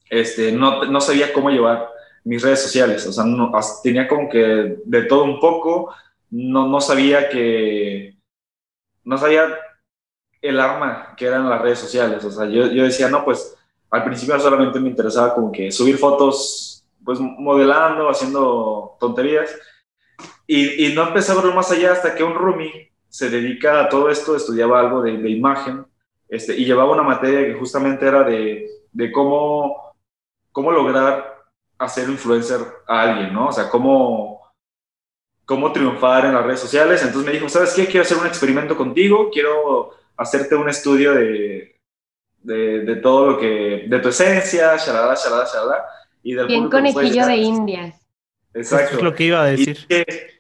este, 0.09 0.53
no, 0.53 0.85
no 0.85 1.01
sabía 1.01 1.33
cómo 1.33 1.51
llevar 1.51 1.89
mis 2.23 2.41
redes 2.41 2.63
sociales, 2.63 3.05
o 3.05 3.13
sea, 3.13 3.25
no, 3.25 3.51
tenía 3.83 4.07
como 4.07 4.29
que 4.29 4.77
de 4.85 5.03
todo 5.07 5.25
un 5.25 5.41
poco, 5.41 5.93
no, 6.31 6.69
no 6.69 6.81
sabía 6.81 7.29
que, 7.29 8.17
no 9.03 9.19
sabía 9.19 9.49
el 10.41 10.61
arma 10.61 11.17
que 11.17 11.27
eran 11.27 11.51
las 11.51 11.61
redes 11.61 11.81
sociales, 11.81 12.25
o 12.25 12.31
sea, 12.31 12.45
yo, 12.45 12.71
yo 12.71 12.85
decía, 12.85 13.09
no, 13.09 13.25
pues 13.25 13.57
al 13.91 14.05
principio 14.05 14.39
solamente 14.39 14.79
me 14.79 14.91
interesaba 14.91 15.35
como 15.35 15.51
que 15.51 15.73
subir 15.73 15.99
fotos, 15.99 16.85
pues 17.05 17.19
modelando, 17.19 18.09
haciendo 18.09 18.97
tonterías. 19.01 19.51
Y, 20.49 20.87
y 20.87 20.95
no 20.95 21.07
empecé 21.07 21.31
a 21.31 21.37
verlo 21.37 21.55
más 21.55 21.71
allá 21.71 21.93
hasta 21.93 22.15
que 22.15 22.25
un 22.25 22.35
roomie 22.35 22.91
se 23.09 23.31
dedica 23.31 23.81
a 23.81 23.89
todo 23.89 24.11
esto, 24.11 24.35
estudiaba 24.35 24.81
algo 24.81 25.03
de, 25.03 25.19
de 25.19 25.31
imagen 25.31 25.85
este, 26.29 26.57
y 26.57 26.65
llevaba 26.65 26.93
una 26.93 27.03
materia 27.03 27.47
que 27.47 27.55
justamente 27.55 28.07
era 28.07 28.23
de, 28.23 28.69
de 28.93 29.13
cómo, 29.13 29.95
cómo 30.53 30.71
lograr 30.73 31.39
hacer 31.79 32.09
influencer 32.09 32.61
a 32.87 33.03
alguien, 33.03 33.33
¿no? 33.33 33.49
O 33.49 33.53
sea, 33.53 33.69
cómo, 33.71 34.53
cómo 35.45 35.73
triunfar 35.73 36.27
en 36.27 36.35
las 36.35 36.45
redes 36.45 36.61
sociales. 36.61 37.03
Entonces 37.03 37.27
me 37.27 37.33
dijo, 37.33 37.49
¿sabes 37.49 37.73
qué? 37.73 37.87
Quiero 37.87 38.03
hacer 38.03 38.19
un 38.19 38.27
experimento 38.27 38.77
contigo, 38.77 39.31
quiero 39.33 39.93
hacerte 40.17 40.55
un 40.55 40.69
estudio 40.69 41.15
de, 41.15 41.81
de, 42.43 42.81
de, 42.81 42.97
todo 42.97 43.33
lo 43.33 43.39
que, 43.39 43.87
de 43.89 43.99
tu 44.01 44.09
esencia, 44.09 44.77
shalala, 44.77 45.15
shalala, 45.15 45.47
shalala. 45.47 45.85
Y 46.23 46.35
del 46.35 46.47
Bien 46.47 46.69
conejillo 46.69 47.27
de 47.27 47.37
indias. 47.37 48.07
Exacto. 48.53 48.87
Eso 48.87 48.97
es 48.99 49.03
lo 49.03 49.15
que 49.15 49.25
iba 49.25 49.43
a 49.43 49.47
decir. 49.47 49.79
Y 49.89 49.95
dije, 49.95 50.38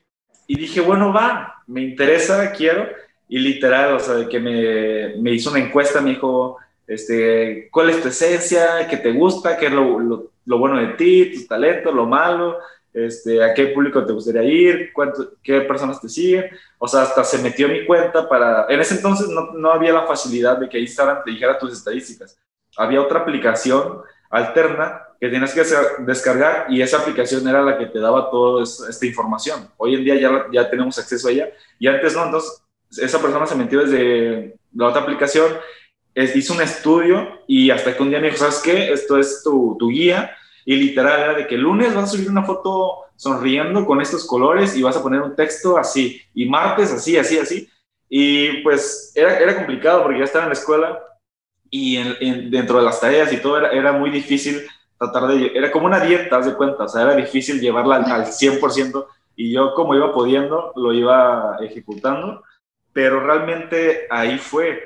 y 0.49 0.56
dije, 0.56 0.81
bueno, 0.81 1.12
va, 1.12 1.62
me 1.69 1.83
interesa, 1.83 2.50
quiero. 2.50 2.89
Y 3.29 3.39
literal, 3.39 3.93
o 3.93 4.00
sea, 4.00 4.15
de 4.15 4.29
que 4.29 4.41
me, 4.41 5.21
me 5.21 5.33
hizo 5.33 5.50
una 5.50 5.61
encuesta, 5.61 6.00
me 6.00 6.11
dijo, 6.11 6.56
este, 6.87 7.69
¿cuál 7.71 7.91
es 7.91 8.03
tu 8.03 8.09
esencia? 8.09 8.89
¿Qué 8.89 8.97
te 8.97 9.12
gusta? 9.12 9.56
¿Qué 9.59 9.67
es 9.67 9.73
lo, 9.73 10.00
lo, 10.00 10.33
lo 10.47 10.59
bueno 10.59 10.81
de 10.81 10.95
ti? 10.95 11.33
¿Tu 11.33 11.47
talento? 11.47 11.93
¿Lo 11.93 12.06
malo? 12.06 12.59
Este, 12.95 13.45
a 13.45 13.53
qué 13.53 13.67
público 13.67 14.05
te 14.05 14.15
gustaría 14.15 14.43
ir, 14.43 14.93
cuánto, 14.95 15.35
qué 15.43 15.61
personas 15.61 16.00
te 16.00 16.09
siguen, 16.09 16.47
o 16.79 16.89
sea, 16.89 17.03
hasta 17.03 17.23
se 17.23 17.39
metió 17.39 17.69
mi 17.69 17.85
cuenta 17.85 18.27
para, 18.27 18.67
en 18.69 18.81
ese 18.81 18.94
entonces 18.97 19.29
no, 19.29 19.53
no, 19.53 19.71
había 19.71 19.93
la 19.93 20.06
facilidad 20.06 20.56
de 20.56 20.69
que 20.69 20.81
Instagram 20.81 21.23
te 21.23 21.31
dijera 21.31 21.59
tus 21.59 21.75
estadísticas, 21.75 22.41
había 22.77 23.03
otra 23.03 23.21
aplicación 23.21 24.01
alterna 24.31 25.03
que 25.21 25.29
tenías 25.29 25.53
que 25.53 25.65
descargar 26.05 26.67
y 26.69 26.81
esa 26.81 26.99
aplicación 26.99 27.47
era 27.49 27.63
la 27.63 27.77
que 27.77 27.87
te 27.87 27.99
daba 27.99 28.31
toda 28.31 28.63
esta 28.63 29.07
información. 29.07 29.69
Hoy 29.77 29.97
en 29.97 30.05
día 30.05 30.49
ya, 30.53 30.71
tenemos 30.71 30.99
acceso 30.99 31.29
a 31.29 31.33
ella 31.33 31.49
y 31.79 31.89
antes 31.89 32.15
no, 32.15 32.27
entonces 32.27 32.63
esa 32.99 33.21
persona 33.21 33.47
se 33.47 33.57
metió 33.57 33.81
desde 33.81 34.57
la 34.75 34.87
otra 34.87 35.03
aplicación, 35.03 35.53
hizo 36.15 36.55
un 36.55 36.63
estudio 36.63 37.41
y 37.47 37.71
hasta 37.71 37.97
que 37.97 38.03
un 38.03 38.11
día 38.11 38.21
me 38.21 38.27
dijo, 38.29 38.39
¿sabes 38.39 38.61
qué? 38.63 38.93
Esto 38.93 39.19
es 39.19 39.43
tu, 39.43 39.77
tu 39.79 39.89
guía 39.89 40.37
y 40.65 40.77
literal 40.77 41.21
era 41.21 41.35
de 41.35 41.47
que 41.47 41.57
el 41.57 41.63
lunes 41.63 41.94
vas 41.94 42.05
a 42.05 42.17
subir 42.17 42.31
una 42.31 42.44
foto 42.44 43.05
sonriendo 43.17 43.85
con 43.85 44.01
estos 44.01 44.25
colores 44.25 44.77
y 44.77 44.82
vas 44.82 44.97
a 44.97 45.03
poner 45.03 45.20
un 45.20 45.35
texto 45.35 45.77
así, 45.77 46.23
y 46.32 46.49
martes 46.49 46.93
así, 46.93 47.17
así, 47.17 47.39
así. 47.39 47.69
Y 48.08 48.63
pues 48.63 49.13
era, 49.15 49.39
era 49.39 49.56
complicado 49.56 50.03
porque 50.03 50.19
ya 50.19 50.25
estaba 50.25 50.44
en 50.44 50.51
la 50.51 50.55
escuela 50.55 50.99
y 51.70 51.96
en, 51.96 52.17
en, 52.20 52.51
dentro 52.51 52.79
de 52.79 52.84
las 52.84 53.01
tareas 53.01 53.32
y 53.32 53.39
todo 53.39 53.58
era, 53.58 53.70
era, 53.70 53.93
muy 53.93 54.10
difícil 54.10 54.63
tratar 54.98 55.29
de... 55.29 55.53
Era 55.55 55.70
como 55.70 55.87
una 55.87 56.01
dieta, 56.01 56.39
haz 56.39 56.46
de 56.46 56.55
cuenta, 56.55 56.84
o 56.84 56.89
sea, 56.89 57.03
era 57.03 57.17
difícil 57.17 57.60
llevarla 57.60 57.96
al, 57.96 58.05
al 58.10 58.27
100% 58.27 59.06
y 59.37 59.53
yo 59.53 59.75
como 59.75 59.94
iba 59.94 60.13
pudiendo 60.13 60.72
lo 60.75 60.93
iba 60.93 61.58
ejecutando, 61.60 62.43
pero 62.93 63.20
realmente 63.20 64.06
ahí 64.10 64.39
fue. 64.39 64.82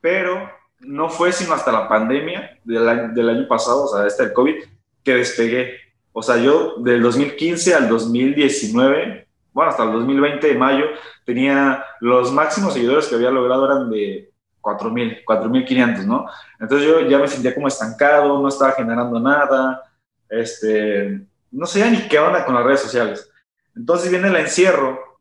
Pero 0.00 0.48
no 0.80 1.08
fue 1.08 1.32
sino 1.32 1.54
hasta 1.54 1.72
la 1.72 1.88
pandemia 1.88 2.58
del 2.64 2.88
año, 2.88 3.12
del 3.12 3.28
año 3.30 3.48
pasado, 3.48 3.84
o 3.84 3.88
sea, 3.88 4.06
este 4.06 4.22
el 4.24 4.32
COVID, 4.32 4.54
que 5.02 5.14
despegué. 5.14 5.76
O 6.12 6.22
sea, 6.22 6.36
yo 6.36 6.76
del 6.78 7.02
2015 7.02 7.74
al 7.74 7.88
2019, 7.88 9.26
bueno, 9.52 9.70
hasta 9.70 9.84
el 9.84 9.92
2020 9.92 10.46
de 10.46 10.54
mayo, 10.54 10.86
tenía 11.24 11.84
los 12.00 12.32
máximos 12.32 12.74
seguidores 12.74 13.06
que 13.06 13.16
había 13.16 13.30
logrado 13.30 13.66
eran 13.66 13.90
de 13.90 14.27
4.000, 14.60 15.24
4.500, 15.24 16.04
¿no? 16.04 16.26
Entonces 16.58 16.88
yo 16.88 17.00
ya 17.08 17.18
me 17.18 17.28
sentía 17.28 17.54
como 17.54 17.68
estancado, 17.68 18.40
no 18.40 18.48
estaba 18.48 18.72
generando 18.72 19.18
nada, 19.20 19.82
este, 20.28 21.20
no 21.50 21.66
sabía 21.66 21.90
ni 21.90 22.08
qué 22.08 22.18
onda 22.18 22.44
con 22.44 22.54
las 22.54 22.64
redes 22.64 22.80
sociales. 22.80 23.30
Entonces 23.74 24.10
viene 24.10 24.28
el 24.28 24.36
encierro 24.36 25.18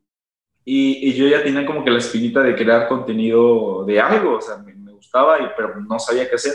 y, 0.65 1.10
y 1.10 1.13
yo 1.13 1.27
ya 1.27 1.44
tenía 1.44 1.65
como 1.65 1.84
que 1.84 1.91
la 1.91 2.00
espinita 2.00 2.41
de 2.41 2.56
crear 2.56 2.88
contenido 2.88 3.86
de 3.86 4.01
algo, 4.01 4.38
o 4.38 4.41
sea, 4.41 4.58
me, 4.58 4.74
me 4.74 4.91
gustaba, 4.91 5.39
y, 5.39 5.48
pero 5.56 5.79
no 5.79 6.00
sabía 6.00 6.27
qué 6.29 6.36
hacer. 6.36 6.53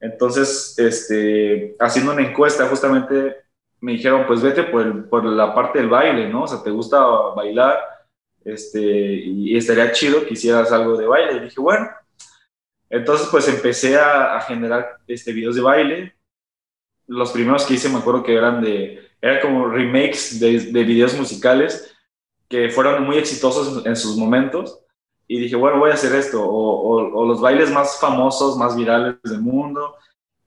Entonces, 0.00 0.78
este, 0.78 1.76
haciendo 1.78 2.12
una 2.12 2.22
encuesta, 2.22 2.68
justamente 2.68 3.36
me 3.80 3.92
dijeron, 3.92 4.24
pues 4.26 4.42
vete 4.42 4.62
por, 4.64 4.82
el, 4.82 5.04
por, 5.04 5.24
la 5.24 5.54
parte 5.54 5.78
del 5.78 5.88
baile, 5.88 6.28
¿no? 6.28 6.42
O 6.42 6.46
sea, 6.46 6.62
te 6.62 6.70
gusta 6.70 6.98
bailar, 7.34 7.78
este, 8.46 8.80
y 8.80 9.56
estaría 9.56 9.90
chido 9.92 10.24
que 10.24 10.34
hicieras 10.34 10.70
algo 10.70 10.96
de 10.96 11.06
baile. 11.06 11.36
Y 11.36 11.40
dije, 11.40 11.60
bueno. 11.60 11.88
Entonces, 12.88 13.26
pues 13.30 13.48
empecé 13.48 13.96
a, 13.96 14.40
generar 14.40 14.98
este, 15.08 15.32
videos 15.32 15.56
de 15.56 15.62
baile. 15.62 16.14
Los 17.08 17.32
primeros 17.32 17.64
que 17.66 17.74
hice 17.74 17.88
me 17.88 17.98
acuerdo 17.98 18.22
que 18.22 18.34
eran 18.34 18.62
de, 18.62 19.10
eran 19.20 19.40
como 19.40 19.66
remakes 19.66 20.38
de, 20.38 20.60
de 20.60 20.84
videos 20.84 21.14
musicales 21.14 21.92
que 22.48 22.68
fueron 22.68 23.04
muy 23.04 23.18
exitosos 23.18 23.84
en 23.84 23.96
sus 23.96 24.16
momentos. 24.16 24.80
y 25.28 25.40
dije, 25.40 25.56
bueno, 25.56 25.80
voy 25.80 25.90
a 25.90 25.94
hacer 25.94 26.14
esto, 26.14 26.40
o, 26.48 27.26
los 27.26 27.40
bailes 27.40 27.72
más 27.72 27.98
famosos, 28.00 28.56
más 28.56 28.76
virales 28.76 29.16
del 29.24 29.40
mundo. 29.40 29.96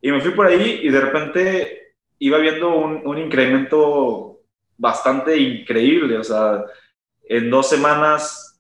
Y 0.01 0.11
me 0.11 0.21
fui 0.21 0.31
por 0.31 0.47
ahí 0.47 0.79
y 0.83 0.89
de 0.89 1.01
repente 1.01 1.95
iba 2.19 2.37
viendo 2.37 2.73
un, 2.73 3.05
un 3.05 3.17
incremento 3.17 4.39
bastante 4.77 5.37
increíble, 5.37 6.17
o 6.17 6.23
sea, 6.23 6.63
en 7.29 7.49
dos 7.49 7.69
semanas 7.69 8.59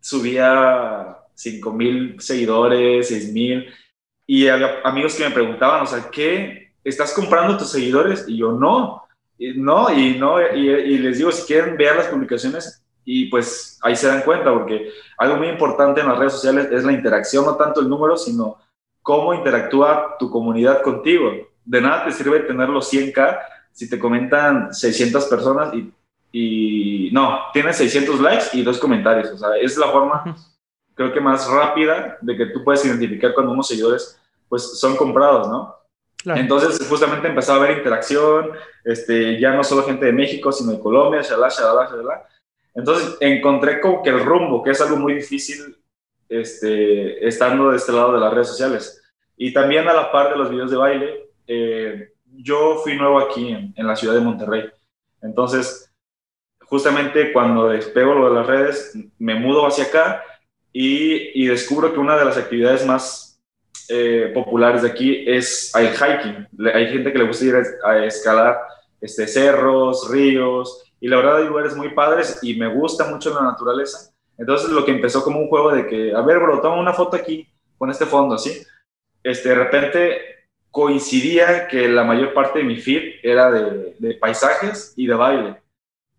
subía 0.00 1.18
5 1.34 1.72
mil 1.72 2.20
seguidores, 2.20 3.08
6 3.08 3.32
mil, 3.32 3.66
y 4.26 4.46
había 4.46 4.80
amigos 4.84 5.16
que 5.16 5.24
me 5.24 5.34
preguntaban, 5.34 5.82
o 5.82 5.86
sea, 5.86 6.08
¿qué? 6.10 6.72
¿Estás 6.84 7.12
comprando 7.12 7.58
tus 7.58 7.70
seguidores? 7.70 8.24
Y 8.28 8.38
yo, 8.38 8.52
no, 8.52 9.02
no, 9.56 9.92
y 9.92 10.16
no, 10.18 10.40
y, 10.40 10.70
y 10.70 10.98
les 10.98 11.18
digo, 11.18 11.32
si 11.32 11.46
quieren 11.46 11.76
ver 11.76 11.96
las 11.96 12.06
publicaciones, 12.06 12.82
y 13.04 13.26
pues 13.26 13.78
ahí 13.82 13.96
se 13.96 14.06
dan 14.06 14.22
cuenta, 14.22 14.52
porque 14.52 14.92
algo 15.18 15.36
muy 15.36 15.48
importante 15.48 16.00
en 16.00 16.08
las 16.08 16.18
redes 16.18 16.34
sociales 16.34 16.68
es 16.70 16.84
la 16.84 16.92
interacción, 16.92 17.44
no 17.44 17.56
tanto 17.56 17.80
el 17.80 17.88
número, 17.88 18.16
sino 18.16 18.58
cómo 19.02 19.34
interactúa 19.34 20.16
tu 20.18 20.30
comunidad 20.30 20.82
contigo. 20.82 21.32
De 21.64 21.80
nada 21.80 22.04
te 22.04 22.12
sirve 22.12 22.40
tener 22.40 22.68
los 22.68 22.92
100k 22.92 23.38
si 23.72 23.90
te 23.90 23.98
comentan 23.98 24.72
600 24.72 25.24
personas 25.26 25.74
y, 25.74 25.92
y 26.32 27.10
no, 27.12 27.40
tienes 27.52 27.76
600 27.76 28.20
likes 28.20 28.44
y 28.52 28.62
dos 28.62 28.78
comentarios. 28.78 29.30
O 29.30 29.38
sea, 29.38 29.56
es 29.60 29.76
la 29.76 29.88
forma, 29.88 30.36
creo 30.94 31.12
que 31.12 31.20
más 31.20 31.48
rápida 31.48 32.18
de 32.20 32.36
que 32.36 32.46
tú 32.46 32.62
puedes 32.64 32.84
identificar 32.84 33.34
cuando 33.34 33.52
unos 33.52 33.68
seguidores 33.68 34.20
pues 34.48 34.78
son 34.80 34.96
comprados, 34.96 35.48
¿no? 35.48 35.76
Entonces, 36.24 36.86
justamente 36.86 37.28
empezó 37.28 37.52
a 37.52 37.56
haber 37.56 37.78
interacción, 37.78 38.50
este, 38.84 39.40
ya 39.40 39.52
no 39.52 39.64
solo 39.64 39.84
gente 39.84 40.04
de 40.04 40.12
México, 40.12 40.52
sino 40.52 40.72
de 40.72 40.80
Colombia, 40.80 41.22
shalá, 41.22 41.48
shalá, 41.48 41.88
shalá. 41.88 42.26
Entonces 42.74 43.16
encontré 43.20 43.80
como 43.80 44.02
que 44.02 44.10
el 44.10 44.24
rumbo, 44.24 44.62
que 44.62 44.70
es 44.70 44.80
algo 44.80 44.96
muy 44.96 45.14
difícil 45.14 45.76
este, 46.28 47.26
estando 47.26 47.70
de 47.70 47.76
este 47.76 47.92
lado 47.92 48.12
de 48.12 48.20
las 48.20 48.32
redes 48.32 48.48
sociales. 48.48 49.02
Y 49.36 49.52
también 49.52 49.88
a 49.88 49.92
la 49.92 50.12
par 50.12 50.30
de 50.30 50.36
los 50.36 50.50
videos 50.50 50.70
de 50.70 50.76
baile, 50.76 51.30
eh, 51.46 52.12
yo 52.26 52.76
fui 52.82 52.96
nuevo 52.96 53.18
aquí 53.18 53.50
en, 53.50 53.86
la 53.86 53.96
ciudad 53.96 54.14
de 54.14 54.20
Monterrey. 54.20 54.70
Entonces, 55.22 55.89
justamente 56.70 57.32
cuando 57.32 57.68
despego 57.68 58.14
lo 58.14 58.28
de 58.28 58.34
las 58.36 58.46
redes, 58.46 58.96
me 59.18 59.34
mudo 59.34 59.66
hacia 59.66 59.84
acá 59.84 60.22
y, 60.72 61.46
descubro 61.48 61.92
que 61.92 61.98
una 61.98 62.16
de 62.16 62.24
las 62.24 62.38
actividades 62.38 62.86
más 62.86 63.42
eh, 63.88 64.30
populares 64.32 64.82
de 64.82 64.88
aquí 64.88 65.24
es 65.26 65.72
el 65.74 65.88
hiking. 65.88 66.46
Hay 66.72 66.86
gente 66.86 67.12
que 67.12 67.18
le 67.18 67.26
gusta 67.26 67.44
ir 67.44 67.56
a, 67.84 68.04
escalar 68.06 68.56
este, 69.00 69.26
cerros, 69.26 70.08
ríos, 70.12 70.84
y 71.00 71.08
la 71.08 71.16
verdad 71.16 71.38
hay 71.38 71.48
lugares 71.48 71.74
muy 71.74 71.88
padres 71.88 72.38
y 72.40 72.54
me 72.54 72.68
gusta 72.68 73.06
mucho 73.06 73.34
la 73.34 73.42
naturaleza. 73.42 74.12
Entonces 74.38 74.70
lo 74.70 74.84
que 74.84 74.92
empezó 74.92 75.24
como 75.24 75.40
un 75.40 75.48
juego 75.48 75.72
de 75.72 75.88
que, 75.88 76.14
a 76.14 76.20
ver, 76.20 76.38
bro, 76.38 76.60
toma 76.60 76.78
una 76.78 76.92
foto 76.92 77.16
aquí 77.16 77.48
con 77.78 77.90
este 77.90 78.06
fondo, 78.06 78.38
¿sí? 78.38 78.62
Este, 79.24 79.48
de 79.48 79.54
repente 79.56 80.20
coincidía 80.70 81.66
que 81.66 81.88
la 81.88 82.04
mayor 82.04 82.32
parte 82.32 82.60
de 82.60 82.64
mi 82.64 82.76
feed 82.76 83.14
era 83.24 83.50
de 83.50 84.14
paisajes 84.20 84.94
y 84.96 85.08
de 85.08 85.14
baile. 85.14 85.56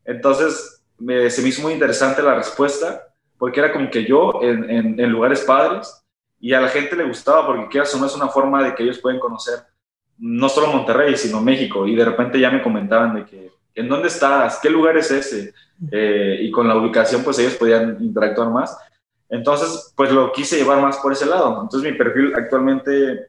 Entonces 0.05 0.83
me, 0.97 1.29
se 1.29 1.41
me 1.41 1.49
hizo 1.49 1.61
muy 1.61 1.73
interesante 1.73 2.21
la 2.21 2.35
respuesta 2.35 3.07
porque 3.37 3.59
era 3.59 3.73
como 3.73 3.89
que 3.89 4.05
yo 4.05 4.39
en, 4.41 5.11
lugares 5.11 5.41
padres 5.41 6.03
y 6.39 6.53
a 6.53 6.61
la 6.61 6.67
gente 6.67 6.95
le 6.95 7.05
gustaba 7.05 7.47
porque 7.47 7.69
quieras 7.69 7.93
o 7.95 7.97
no 7.97 8.05
es 8.05 8.15
una 8.15 8.27
forma 8.27 8.63
de 8.63 8.75
que 8.75 8.83
ellos 8.83 8.99
pueden 8.99 9.19
conocer 9.19 9.59
no 10.19 10.47
solo 10.47 10.67
Monterrey, 10.67 11.17
sino 11.17 11.41
México. 11.41 11.87
Y 11.87 11.95
de 11.95 12.05
repente 12.05 12.39
ya 12.39 12.51
me 12.51 12.61
comentaban 12.61 13.15
de 13.15 13.25
que, 13.25 13.51
¿en 13.73 13.89
dónde 13.89 14.09
estás? 14.09 14.59
¿Qué 14.61 14.69
lugar 14.69 14.95
es 14.95 15.09
ese? 15.09 15.53
Eh, 15.91 16.37
y 16.41 16.51
con 16.51 16.67
la 16.67 16.77
ubicación, 16.77 17.23
pues 17.23 17.39
ellos 17.39 17.55
podían 17.55 17.97
interactuar 17.99 18.51
más. 18.51 18.77
Entonces, 19.27 19.91
pues 19.95 20.11
lo 20.11 20.31
quise 20.31 20.57
llevar 20.57 20.79
más 20.79 20.97
por 20.97 21.11
ese 21.11 21.25
lado. 21.25 21.63
Entonces, 21.63 21.91
mi 21.91 21.97
perfil 21.97 22.33
actualmente, 22.35 23.27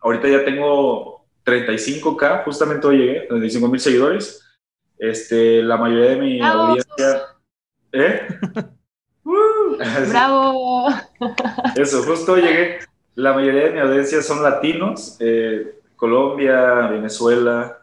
ahorita 0.00 0.28
ya 0.28 0.44
tengo 0.44 1.24
35K, 1.44 2.44
justamente 2.44 2.86
hoy 2.88 2.98
llegué, 2.98 3.20
35 3.28 3.68
mil 3.68 3.80
seguidores. 3.80 4.45
Este, 4.98 5.62
la 5.62 5.76
mayoría 5.76 6.10
de 6.10 6.16
mi 6.16 6.40
audiencia... 6.40 7.22
¿Eh? 7.92 8.26
¡Bravo! 10.08 10.88
Eso, 11.76 12.02
justo 12.02 12.36
llegué. 12.36 12.78
La 13.14 13.32
mayoría 13.32 13.64
de 13.64 13.70
mi 13.72 13.80
audiencia 13.80 14.22
son 14.22 14.42
latinos, 14.42 15.16
eh, 15.20 15.80
Colombia, 15.96 16.88
Venezuela, 16.88 17.78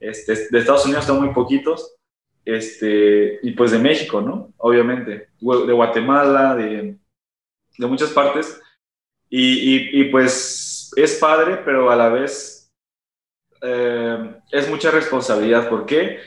este, 0.00 0.48
de 0.50 0.58
Estados 0.58 0.84
Unidos 0.84 1.04
son 1.04 1.20
muy 1.20 1.32
poquitos, 1.32 1.94
este, 2.44 3.38
y 3.42 3.52
pues 3.52 3.70
de 3.70 3.78
México, 3.78 4.20
¿no? 4.20 4.52
Obviamente, 4.58 5.28
de 5.38 5.72
Guatemala, 5.72 6.56
de, 6.56 6.98
de 7.78 7.86
muchas 7.86 8.10
partes, 8.10 8.60
y, 9.30 10.00
y, 10.00 10.04
pues 10.10 10.92
es 10.96 11.14
padre, 11.14 11.62
pero 11.64 11.90
a 11.90 11.96
la 11.96 12.10
vez 12.10 12.70
eh, 13.62 14.34
es 14.50 14.68
mucha 14.68 14.90
responsabilidad. 14.90 15.70
¿Por 15.70 15.86
qué? 15.86 16.18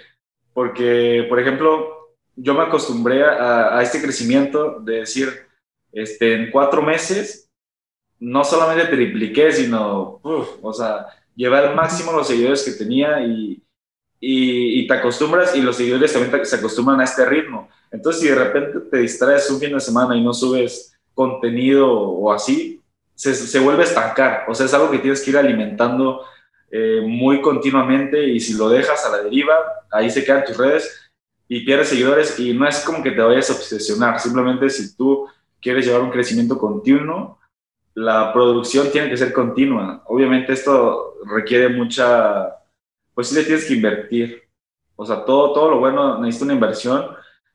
Porque, 0.56 1.26
por 1.28 1.38
ejemplo, 1.38 2.16
yo 2.34 2.54
me 2.54 2.64
acostumbré 2.64 3.26
a, 3.26 3.78
este 3.84 4.02
crecimiento 4.02 4.80
de 4.80 5.00
decir, 5.02 5.28
este, 5.92 6.34
en 6.34 6.50
cuatro 6.50 6.82
meses, 6.82 7.52
no 8.22 8.42
solamente 8.46 8.86
tripliqué, 8.86 9.52
sino, 9.52 10.22
o 10.24 10.74
sea, 10.74 11.08
llevé 11.36 11.58
al 11.58 11.76
máximo 11.76 12.14
los 12.14 12.28
seguidores 12.28 12.64
que 12.64 12.72
tenía 12.72 13.20
y, 13.20 13.62
y, 14.22 14.88
te 14.88 14.94
acostumbras 14.94 15.54
y 15.58 15.62
los 15.62 15.76
seguidores 15.76 16.14
también 16.14 16.46
se 16.46 16.56
acostumbran 16.56 17.02
a 17.02 17.04
este 17.04 17.26
ritmo. 17.26 17.68
Entonces, 17.92 18.22
si 18.22 18.30
de 18.30 18.36
repente 18.36 18.80
te 18.90 19.00
distraes 19.00 19.52
un 19.52 19.60
fin 19.60 19.74
de 19.74 19.82
semana 19.82 20.16
y 20.16 20.24
no 20.24 20.34
subes 20.34 20.98
contenido 21.14 21.92
o 21.92 22.32
así, 22.32 22.82
se, 23.14 23.36
se 23.36 23.60
vuelve 23.60 23.84
a 23.84 23.88
estancar. 23.88 24.46
O 24.48 24.56
sea, 24.56 24.68
es 24.68 24.74
algo 24.74 24.90
que 24.90 25.00
tienes 25.00 25.22
que 25.22 25.32
ir 25.32 25.38
alimentando 25.38 26.22
eh, 26.78 27.02
muy 27.02 27.40
continuamente 27.40 28.28
y 28.28 28.38
si 28.42 28.58
lo 28.58 28.68
dejas 28.68 29.06
a 29.06 29.10
la 29.10 29.24
deriva, 29.24 29.56
ahí 29.90 30.10
se 30.10 30.26
quedan 30.26 30.44
tus 30.44 30.58
redes 30.58 31.10
y 31.48 31.64
pierdes 31.64 31.88
seguidores 31.88 32.38
y 32.38 32.54
no 32.54 32.68
es 32.68 32.82
como 32.82 33.02
que 33.02 33.12
te 33.12 33.22
vayas 33.22 33.50
a 33.50 33.54
obsesionar. 33.54 34.20
Simplemente 34.20 34.70
si 34.70 34.94
tú 34.94 35.26
quieres 35.62 35.86
llevar 35.86 36.02
un 36.02 36.12
crecimiento 36.12 36.58
continuo, 36.58 37.40
la 37.94 38.34
producción 38.34 38.92
tiene 38.92 39.10
que 39.10 39.16
ser 39.16 39.32
continua. 39.32 40.04
Obviamente 40.08 40.52
esto 40.52 41.16
requiere 41.26 41.70
mucha 41.70 42.58
pues 43.14 43.30
sí 43.30 43.36
le 43.36 43.46
tienes 43.46 43.64
que 43.64 43.76
invertir. 43.76 44.44
O 44.98 45.06
sea, 45.06 45.24
todo, 45.24 45.54
todo 45.54 45.70
lo 45.70 45.80
bueno 45.80 46.20
necesita 46.20 46.44
una 46.44 46.56
inversión. 46.56 47.06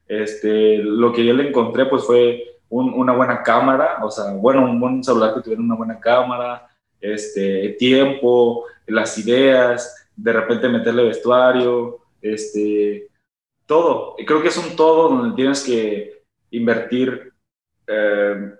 Este, 0.09 0.79
lo 0.79 1.13
que 1.13 1.27
yo 1.27 1.35
le 1.35 1.47
encontré 1.47 1.85
pues 1.85 2.05
fue 2.05 2.43
una 2.71 3.13
buena 3.13 3.43
cámara, 3.43 3.99
o 4.03 4.11
sea, 4.11 4.33
bueno, 4.33 4.65
un 4.65 4.81
buen 4.81 5.05
celular 5.05 5.35
que 5.35 5.43
tuviera 5.43 5.61
una 5.61 5.75
buena 5.75 5.99
cámara, 5.99 6.70
este, 7.01 7.71
tiempo, 7.79 8.67
las 8.87 9.17
ideas, 9.19 10.09
de 10.17 10.33
repente 10.33 10.69
meterle 10.69 11.05
vestuario, 11.05 11.99
este, 12.21 13.09
todo. 13.67 14.17
Creo 14.27 14.43
que 14.43 14.49
es 14.49 14.57
un 14.57 14.77
todo 14.77 15.09
donde 15.09 15.37
tienes 15.37 15.63
que 15.63 16.23
invertir, 16.51 17.33
eh, 17.87 18.53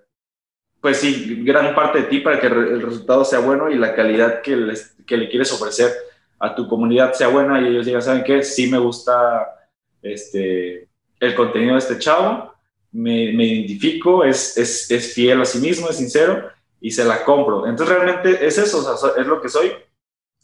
pues 0.81 0.99
sí, 0.99 1.43
gran 1.45 1.75
parte 1.75 2.03
de 2.03 2.05
ti 2.07 2.21
para 2.21 2.41
que 2.41 2.47
el 2.47 2.81
resultado 2.83 3.25
sea 3.25 3.41
bueno 3.41 3.71
y 3.71 3.75
la 3.75 3.95
calidad 3.95 4.41
que, 4.41 4.73
que 5.07 5.17
le 5.17 5.29
quieres 5.29 5.53
ofrecer 5.53 5.93
a 6.39 6.55
tu 6.55 6.67
comunidad 6.67 7.13
sea 7.13 7.29
buena 7.29 7.61
y 7.61 7.67
ellos 7.67 7.85
digan, 7.85 8.01
¿saben 8.01 8.25
qué? 8.25 8.43
Sí 8.43 8.71
me 8.71 8.79
gusta 8.79 9.69
este, 10.01 10.89
el 11.21 11.35
contenido 11.35 11.75
de 11.75 11.81
este 11.81 11.99
chavo, 11.99 12.55
me, 12.93 13.33
me 13.33 13.45
identifico, 13.45 14.25
es, 14.25 14.57
es, 14.57 14.91
es, 14.91 15.13
fiel 15.13 15.43
a 15.43 15.45
sí 15.45 15.59
mismo, 15.59 15.89
es 15.91 15.97
sincero 15.97 16.51
y 16.81 16.91
se 16.91 17.05
la 17.05 17.25
compro. 17.25 17.67
Entonces 17.67 17.95
realmente 17.95 18.47
es 18.47 18.59
eso, 18.59 19.15
es 19.17 19.27
lo 19.27 19.41
que 19.41 19.49
soy. 19.49 19.73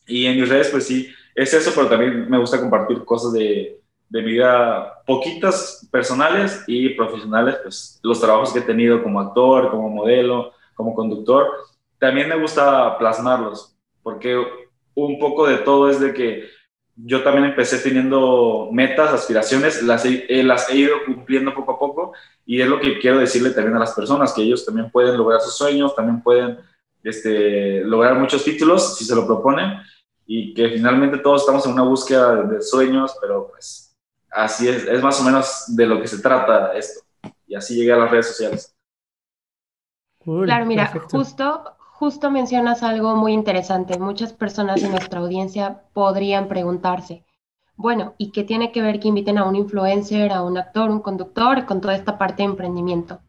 Y 0.06 0.26
en 0.26 0.40
mis 0.40 0.48
redes, 0.48 0.68
pues 0.68 0.86
sí, 0.86 1.12
es 1.34 1.52
eso, 1.52 1.72
pero 1.74 1.88
también 1.88 2.30
me 2.30 2.38
gusta 2.38 2.60
compartir 2.60 3.04
cosas 3.04 3.32
de, 3.32 3.80
de 4.08 4.22
mi 4.22 4.32
vida, 4.32 5.02
poquitas 5.04 5.86
personales 5.90 6.62
y 6.66 6.90
profesionales, 6.90 7.56
pues 7.62 8.00
los 8.02 8.20
trabajos 8.20 8.52
que 8.52 8.60
he 8.60 8.62
tenido 8.62 9.02
como 9.02 9.20
actor, 9.20 9.70
como 9.70 9.88
modelo, 9.88 10.52
como 10.74 10.94
conductor, 10.94 11.48
también 11.98 12.28
me 12.28 12.40
gusta 12.40 12.96
plasmarlos, 12.98 13.76
porque 14.02 14.40
un 14.94 15.18
poco 15.18 15.46
de 15.46 15.58
todo 15.58 15.90
es 15.90 16.00
de 16.00 16.14
que 16.14 16.44
yo 16.96 17.22
también 17.22 17.44
empecé 17.44 17.78
teniendo 17.78 18.70
metas, 18.72 19.12
aspiraciones, 19.12 19.82
las 19.82 20.04
he, 20.06 20.24
eh, 20.28 20.42
las 20.42 20.70
he 20.70 20.76
ido 20.76 20.96
cumpliendo 21.04 21.54
poco 21.54 21.72
a 21.72 21.78
poco 21.78 22.12
y 22.46 22.60
es 22.60 22.68
lo 22.68 22.80
que 22.80 22.98
quiero 22.98 23.18
decirle 23.18 23.50
también 23.50 23.76
a 23.76 23.80
las 23.80 23.92
personas, 23.92 24.32
que 24.32 24.42
ellos 24.42 24.64
también 24.64 24.90
pueden 24.90 25.16
lograr 25.16 25.40
sus 25.40 25.54
sueños, 25.56 25.94
también 25.94 26.22
pueden 26.22 26.58
este, 27.02 27.82
lograr 27.82 28.18
muchos 28.18 28.42
títulos 28.42 28.96
si 28.96 29.04
se 29.04 29.14
lo 29.14 29.26
proponen 29.26 29.78
y 30.26 30.54
que 30.54 30.70
finalmente 30.70 31.18
todos 31.18 31.42
estamos 31.42 31.66
en 31.66 31.72
una 31.72 31.82
búsqueda 31.82 32.42
de, 32.42 32.62
sueños, 32.62 33.14
pero 33.20 33.48
pues 33.50 33.94
así 34.30 34.66
es, 34.66 34.84
es 34.86 35.02
más 35.02 35.20
o 35.20 35.24
menos 35.24 35.64
de 35.68 35.86
lo 35.86 36.00
que 36.00 36.08
se 36.08 36.20
trata 36.20 36.72
esto 36.74 37.00
y 37.46 37.54
así 37.54 37.76
llegué 37.76 37.92
a 37.92 37.98
las 37.98 38.10
redes 38.10 38.28
sociales. 38.28 38.74
claro, 40.24 40.64
mira, 40.64 40.90
justo 41.10 41.75
Justo 41.98 42.30
mencionas 42.30 42.82
algo 42.82 43.16
muy 43.16 43.32
interesante. 43.32 43.98
Muchas 43.98 44.34
personas 44.34 44.82
en 44.82 44.90
nuestra 44.90 45.20
audiencia 45.20 45.80
podrían 45.94 46.46
preguntarse, 46.46 47.24
bueno, 47.74 48.12
¿y 48.18 48.32
qué 48.32 48.44
tiene 48.44 48.70
que 48.70 48.82
ver 48.82 49.00
que 49.00 49.08
inviten 49.08 49.38
a 49.38 49.44
un 49.44 49.56
influencer, 49.56 50.30
a 50.30 50.42
un 50.42 50.58
actor, 50.58 50.90
un 50.90 51.00
conductor 51.00 51.64
con 51.64 51.80
toda 51.80 51.94
esta 51.94 52.18
parte 52.18 52.42
de 52.42 52.50
emprendimiento? 52.50 53.20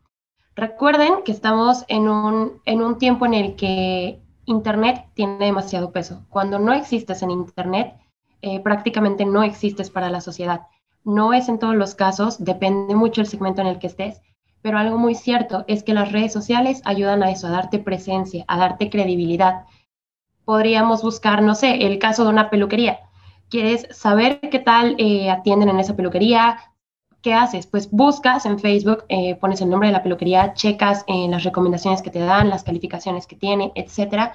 Recuerden 0.54 1.24
que 1.24 1.32
estamos 1.32 1.86
en 1.88 2.10
un, 2.10 2.62
en 2.66 2.82
un 2.82 2.98
tiempo 2.98 3.26
en 3.26 3.36
el 3.36 3.56
que 3.56 4.20
Internet 4.44 5.06
tiene 5.14 5.46
demasiado 5.46 5.94
peso. 5.94 6.26
Cuando 6.30 6.60
no 6.60 6.74
existes 6.74 7.22
en 7.22 7.32
Internet, 7.32 7.96
eh, 8.42 8.60
prácticamente 8.60 9.24
no 9.24 9.44
existes 9.44 9.90
para 9.90 10.10
la 10.10 10.20
sociedad. 10.20 10.68
No 11.06 11.32
es 11.32 11.48
en 11.48 11.58
todos 11.58 11.76
los 11.76 11.96
casos, 11.96 12.44
depende 12.44 12.96
mucho 12.96 13.22
el 13.22 13.28
segmento 13.28 13.62
en 13.62 13.68
el 13.68 13.80
que 13.80 13.88
estés, 13.88 14.22
pero 14.68 14.80
algo 14.80 14.98
muy 14.98 15.16
cierto 15.16 15.64
es 15.70 15.82
que 15.82 15.94
las 15.94 16.12
redes 16.12 16.34
sociales 16.34 16.82
ayudan 16.84 17.24
a 17.24 17.32
eso, 17.32 17.48
a 17.48 17.52
darte 17.52 17.80
presencia, 17.80 18.44
a 18.50 18.58
darte 18.58 18.90
credibilidad. 18.90 19.64
Podríamos 20.44 21.04
buscar, 21.04 21.42
no 21.42 21.56
sé, 21.56 21.86
el 21.88 22.00
caso 22.00 22.26
de 22.26 22.32
una 22.32 22.50
peluquería. 22.50 23.00
¿Quieres 23.48 23.88
saber 23.92 24.42
qué 24.42 24.60
tal 24.60 24.96
eh, 24.98 25.32
atienden 25.32 25.70
en 25.70 25.80
esa 25.80 25.96
peluquería? 25.96 26.60
¿Qué 27.22 27.34
haces? 27.34 27.66
Pues 27.66 27.90
buscas 27.92 28.46
en 28.46 28.60
Facebook, 28.60 29.06
eh, 29.08 29.36
pones 29.36 29.62
el 29.62 29.70
nombre 29.70 29.88
de 29.88 29.94
la 29.94 30.04
peluquería, 30.04 30.54
checas 30.54 31.06
en 31.08 31.32
las 31.32 31.46
recomendaciones 31.46 32.02
que 32.02 32.12
te 32.12 32.20
dan, 32.20 32.50
las 32.50 32.66
calificaciones 32.66 33.26
que 33.26 33.38
tiene, 33.38 33.72
etcétera. 33.74 34.34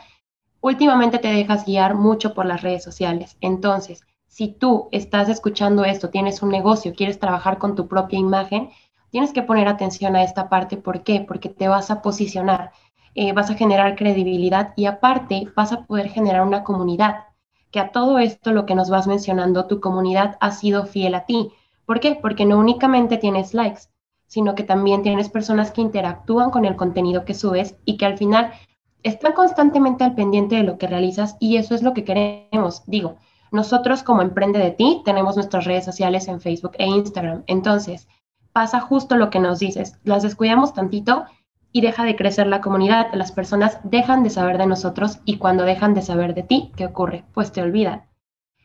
Últimamente 0.62 1.18
te 1.18 1.28
dejas 1.28 1.66
guiar 1.66 1.94
mucho 1.94 2.32
por 2.32 2.46
las 2.46 2.62
redes 2.62 2.82
sociales. 2.82 3.36
Entonces, 3.42 4.00
si 4.28 4.48
tú 4.48 4.88
estás 4.92 5.28
escuchando 5.28 5.84
esto, 5.84 6.08
tienes 6.08 6.40
un 6.40 6.48
negocio, 6.48 6.94
quieres 6.94 7.18
trabajar 7.18 7.58
con 7.58 7.76
tu 7.76 7.86
propia 7.86 8.18
imagen, 8.18 8.70
tienes 9.12 9.33
que 9.33 9.42
poner 9.42 9.69
atención 9.69 10.16
a 10.16 10.25
esta 10.25 10.49
parte. 10.49 10.78
¿Por 10.78 11.04
qué? 11.04 11.21
Porque 11.21 11.50
te 11.50 11.69
vas 11.69 11.90
a 11.90 12.00
posicionar, 12.02 12.73
eh, 13.14 13.33
vas 13.33 13.50
a 13.50 13.54
generar 13.54 13.95
credibilidad 13.95 14.73
y 14.75 14.87
aparte 14.87 15.49
vas 15.54 15.71
a 15.73 15.85
poder 15.85 16.09
generar 16.09 16.42
una 16.42 16.64
comunidad. 16.64 17.26
Que 17.71 17.78
a 17.78 17.92
todo 17.92 18.19
esto, 18.19 18.52
lo 18.52 18.66
que 18.66 18.75
nos 18.75 18.90
vas 18.90 19.07
mencionando, 19.07 19.66
tu 19.66 19.81
comunidad 19.81 20.38
ha 20.40 20.50
sido 20.50 20.87
fiel 20.87 21.14
a 21.14 21.26
ti. 21.26 21.52
¿Por 21.85 22.00
qué? 22.00 22.19
Porque 22.21 22.47
no 22.47 22.59
únicamente 22.59 23.19
tienes 23.19 23.52
likes, 23.52 23.83
sino 24.26 24.54
que 24.54 24.62
también 24.62 25.02
tienes 25.02 25.28
personas 25.28 25.73
que 25.73 25.83
interactúan 25.83 26.50
con 26.50 26.64
el 26.64 26.75
contenido 26.75 27.26
que 27.26 27.35
subes 27.35 27.76
y 27.85 27.99
que 27.99 28.07
al 28.07 28.16
final 28.16 28.52
están 29.02 29.35
constantemente 29.35 30.04
al 30.04 30.14
pendiente 30.14 30.57
de 30.57 30.62
lo 30.62 30.78
que 30.78 30.87
realizas 30.87 31.37
y 31.38 31.59
eso 31.59 31.75
es 31.75 31.83
lo 31.83 31.92
que 31.92 32.04
queremos. 32.04 32.83
Digo, 32.87 33.16
nosotros 33.50 34.02
como 34.02 34.23
Emprende 34.23 34.59
de 34.59 34.71
ti 34.71 35.02
tenemos 35.04 35.37
nuestras 35.37 35.66
redes 35.66 35.85
sociales 35.85 36.28
en 36.28 36.40
Facebook 36.40 36.73
e 36.78 36.87
Instagram. 36.87 37.45
Entonces, 37.47 38.09
pasa 38.52 38.80
justo 38.80 39.16
lo 39.16 39.30
que 39.30 39.40
nos 39.40 39.59
dices. 39.59 39.99
Las 40.04 40.23
descuidamos 40.23 40.75
tantito 40.75 41.25
y 41.73 41.80
deja 41.80 42.04
de 42.04 42.16
crecer 42.16 42.47
la 42.47 42.61
comunidad. 42.61 43.09
Las 43.14 43.32
personas 43.32 43.78
dejan 43.82 44.23
de 44.23 44.30
saber 44.30 44.59
de 44.59 44.66
nosotros 44.66 45.21
y 45.25 45.38
cuando 45.38 45.64
dejan 45.64 45.94
de 45.94 46.02
saber 46.02 46.35
de 46.35 46.42
ti, 46.42 46.73
¿qué 46.76 46.87
ocurre? 46.87 47.25
Pues 47.32 47.52
te 47.52 47.62
olvidan. 47.62 48.04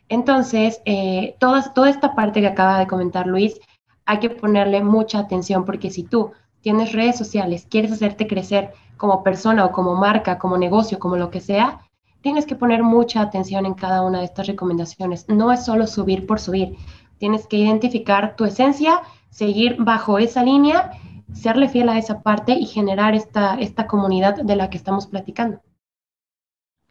Entonces, 0.10 0.82
eh, 0.86 1.36
toda, 1.40 1.74
toda 1.74 1.90
esta 1.90 2.16
parte 2.16 2.42
que 2.42 2.48
acaba 2.48 2.80
de 2.80 2.88
comentar 2.88 3.28
Luis, 3.28 3.60
hay 4.06 4.20
que 4.20 4.30
ponerle 4.30 4.84
mucha 4.84 5.20
atención 5.20 5.66
porque 5.66 5.92
si 5.92 6.04
tú 6.04 6.32
tienes 6.62 6.94
redes 6.94 7.18
sociales, 7.18 7.68
quieres 7.70 7.92
hacerte 7.92 8.28
crecer 8.28 8.74
como 8.96 9.24
persona 9.24 9.66
o 9.66 9.72
como 9.72 9.96
marca, 9.96 10.38
como 10.38 10.58
negocio, 10.58 11.00
como 11.00 11.18
lo 11.18 11.30
que 11.30 11.42
sea, 11.42 11.82
tienes 12.22 12.46
que 12.46 12.56
poner 12.56 12.84
mucha 12.84 13.22
atención 13.22 13.66
en 13.66 13.74
cada 13.74 14.02
una 14.02 14.20
de 14.20 14.26
estas 14.26 14.48
recomendaciones. 14.48 15.28
No 15.30 15.52
es 15.52 15.66
solo 15.66 15.88
subir 15.88 16.26
por 16.26 16.40
subir. 16.40 16.76
Tienes 17.20 17.48
que 17.48 17.58
identificar 17.58 18.36
tu 18.36 18.46
esencia, 18.46 19.02
seguir 19.30 19.76
bajo 19.80 20.20
esa 20.20 20.44
línea, 20.44 20.92
serle 21.34 21.70
fiel 21.70 21.90
a 21.90 21.98
esa 21.98 22.22
parte 22.22 22.54
y 22.54 22.66
generar 22.66 23.16
esta, 23.16 23.60
esta 23.60 23.88
comunidad 23.88 24.36
de 24.36 24.56
la 24.56 24.70
que 24.70 24.78
estamos 24.78 25.08
platicando. 25.08 25.62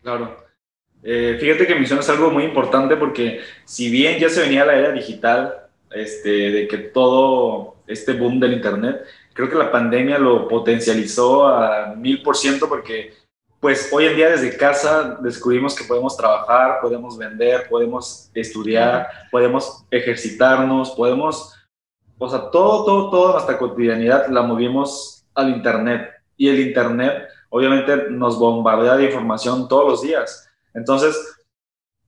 Claro. 0.03 0.37
Eh, 1.03 1.37
fíjate 1.41 1.67
que 1.67 1.75
mencionas 1.75 2.09
algo 2.09 2.31
muy 2.31 2.45
importante 2.45 2.97
porque 2.97 3.41
si 3.65 3.91
bien 3.91 4.19
ya 4.19 4.29
se 4.29 4.41
venía 4.41 4.65
la 4.65 4.77
era 4.77 4.93
digital, 4.93 5.55
este, 5.91 6.51
de 6.51 6.69
que 6.69 6.79
todo 6.79 7.77
este 7.87 8.13
boom 8.13 8.41
del 8.41 8.55
Internet, 8.55 9.05
creo 9.33 9.49
que 9.49 9.57
la 9.57 9.71
pandemia 9.71 10.19
lo 10.19 10.49
potencializó 10.49 11.47
a 11.47 11.95
mil 11.95 12.23
por 12.23 12.37
ciento 12.37 12.69
porque 12.69 13.15
pues 13.61 13.91
hoy 13.93 14.07
en 14.07 14.17
día 14.17 14.31
desde 14.31 14.57
casa 14.57 15.19
descubrimos 15.21 15.75
que 15.75 15.85
podemos 15.85 16.17
trabajar, 16.17 16.79
podemos 16.81 17.17
vender, 17.17 17.69
podemos 17.69 18.31
estudiar, 18.35 19.09
podemos 19.31 19.85
ejercitarnos, 19.91 20.91
podemos, 20.91 21.55
o 22.19 22.29
sea, 22.29 22.51
todo, 22.51 22.85
todo, 22.85 23.11
todo, 23.11 23.33
nuestra 23.33 23.59
cotidianidad 23.59 24.29
la 24.29 24.43
movimos 24.43 25.25
al 25.35 25.51
Internet. 25.51 26.11
Y 26.37 26.49
el 26.49 26.61
Internet 26.61 27.29
obviamente 27.51 28.11
nos 28.11 28.39
bombardea 28.39 28.97
de 28.97 29.07
información 29.07 29.69
todos 29.69 29.89
los 29.89 30.03
días. 30.03 30.49
Entonces, 30.75 31.17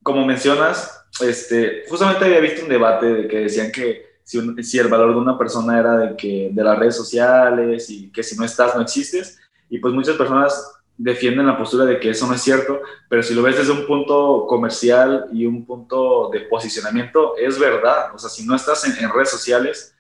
como 0.03 0.25
mencionas, 0.25 1.07
este, 1.21 1.85
justamente 1.89 2.25
había 2.25 2.41
visto 2.41 2.63
un 2.63 2.69
debate 2.69 3.07
de 3.07 3.29
que 3.29 3.39
decían 3.41 3.73
que 3.73 4.09
si, 4.25 4.79
el 4.79 4.89
valor 4.89 5.13
de 5.13 5.21
una 5.21 5.39
persona 5.39 5.79
era 5.79 5.97
de, 5.97 6.17
que, 6.17 6.51
de 6.53 6.63
las 6.63 6.79
redes 6.79 6.97
sociales 6.97 7.89
y 7.89 8.11
que 8.11 8.23
si 8.23 8.37
no 8.37 8.45
estás 8.45 8.77
no 8.77 8.83
existes. 8.83 9.39
Y 9.71 9.79
pues 9.79 9.95
muchas 9.95 10.17
personas 10.17 10.79
defienden 10.99 11.47
la 11.47 11.57
postura 11.57 11.85
de 11.85 12.01
que 12.01 12.11
eso 12.11 12.27
no 12.27 12.35
es 12.35 12.43
cierto, 12.43 12.81
pero 13.09 13.23
si 13.23 13.33
lo 13.33 13.43
ves 13.43 13.57
desde 13.57 13.73
un 13.73 13.87
punto 13.87 14.47
comercial 14.49 15.29
y 15.33 15.47
un 15.47 15.65
punto 15.65 16.29
de 16.31 16.41
posicionamiento, 16.41 17.37
es 17.39 17.59
verdad. 17.59 18.15
O 18.15 18.19
sea, 18.19 18.29
si 18.29 18.45
no 18.45 18.55
estás 18.57 18.85
en, 18.85 19.11
redes 19.11 19.31
sociales, 19.31 19.95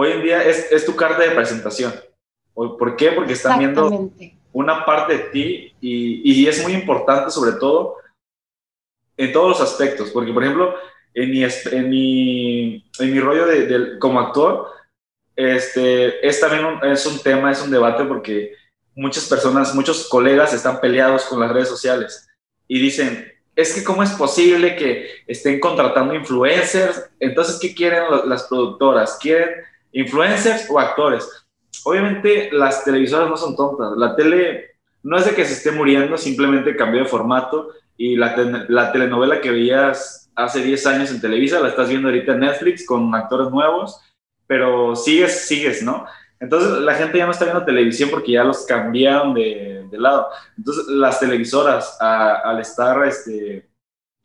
hoy 0.00 0.12
en 0.12 0.22
día 0.22 0.42
es, 0.44 0.72
es, 0.72 0.86
tu 0.86 0.96
carta 0.96 1.22
de 1.22 1.32
presentación. 1.32 1.92
¿Por 2.54 2.96
qué? 2.96 3.12
Porque 3.12 3.34
están 3.34 3.58
viendo 3.58 4.10
una 4.52 4.84
parte 4.84 5.16
de 5.16 5.24
ti 5.24 5.74
y, 5.80 6.32
y 6.32 6.46
es 6.46 6.62
muy 6.62 6.72
importante 6.72 7.30
sobre 7.30 7.52
todo 7.52 7.96
en 9.16 9.32
todos 9.32 9.50
los 9.50 9.60
aspectos, 9.60 10.10
porque 10.10 10.32
por 10.32 10.42
ejemplo, 10.42 10.74
en 11.12 11.30
mi, 11.30 11.44
en 11.44 11.90
mi, 11.90 12.90
en 12.98 13.12
mi 13.12 13.20
rollo 13.20 13.44
de, 13.46 13.98
como 13.98 14.20
actor, 14.20 14.68
este, 15.36 16.26
es 16.26 16.40
también 16.40 16.64
un, 16.64 16.84
es 16.84 17.04
un 17.04 17.18
tema, 17.22 17.52
es 17.52 17.62
un 17.62 17.70
debate 17.70 18.04
porque 18.04 18.54
muchas 18.94 19.28
personas, 19.28 19.74
muchos 19.74 20.08
colegas 20.08 20.54
están 20.54 20.80
peleados 20.80 21.24
con 21.24 21.38
las 21.38 21.52
redes 21.52 21.68
sociales 21.68 22.28
y 22.66 22.80
dicen, 22.80 23.30
es 23.54 23.74
que 23.74 23.84
cómo 23.84 24.02
es 24.02 24.10
posible 24.12 24.76
que 24.76 25.10
estén 25.26 25.60
contratando 25.60 26.14
influencers, 26.14 27.10
entonces, 27.18 27.58
¿qué 27.60 27.74
quieren 27.74 28.04
las 28.24 28.44
productoras? 28.44 29.18
¿Quieren 29.20 29.50
influencers 29.92 30.68
o 30.70 30.78
actores? 30.78 31.28
Obviamente 31.84 32.50
las 32.52 32.84
televisoras 32.84 33.28
no 33.28 33.36
son 33.36 33.56
tontas, 33.56 33.92
la 33.96 34.16
tele 34.16 34.70
no 35.02 35.16
es 35.16 35.24
de 35.24 35.34
que 35.34 35.44
se 35.44 35.54
esté 35.54 35.72
muriendo, 35.72 36.16
simplemente 36.18 36.76
cambió 36.76 37.02
de 37.02 37.08
formato 37.08 37.70
y 37.96 38.16
la, 38.16 38.34
la 38.68 38.92
telenovela 38.92 39.40
que 39.40 39.50
veías 39.50 40.30
hace 40.34 40.62
10 40.62 40.86
años 40.86 41.10
en 41.10 41.20
Televisa, 41.20 41.60
la 41.60 41.68
estás 41.68 41.88
viendo 41.88 42.08
ahorita 42.08 42.32
en 42.32 42.40
Netflix 42.40 42.86
con 42.86 43.14
actores 43.14 43.50
nuevos, 43.50 44.00
pero 44.46 44.96
sigues, 44.96 45.46
sigues, 45.46 45.82
¿no? 45.82 46.06
Entonces 46.38 46.78
la 46.80 46.94
gente 46.94 47.18
ya 47.18 47.26
no 47.26 47.32
está 47.32 47.44
viendo 47.44 47.64
televisión 47.64 48.08
porque 48.10 48.32
ya 48.32 48.44
los 48.44 48.64
cambiaron 48.64 49.34
de, 49.34 49.86
lado. 49.92 50.28
Entonces 50.56 50.86
las 50.86 51.20
televisoras 51.20 51.98
al 52.00 52.58
estar 52.60 53.06
este, 53.06 53.68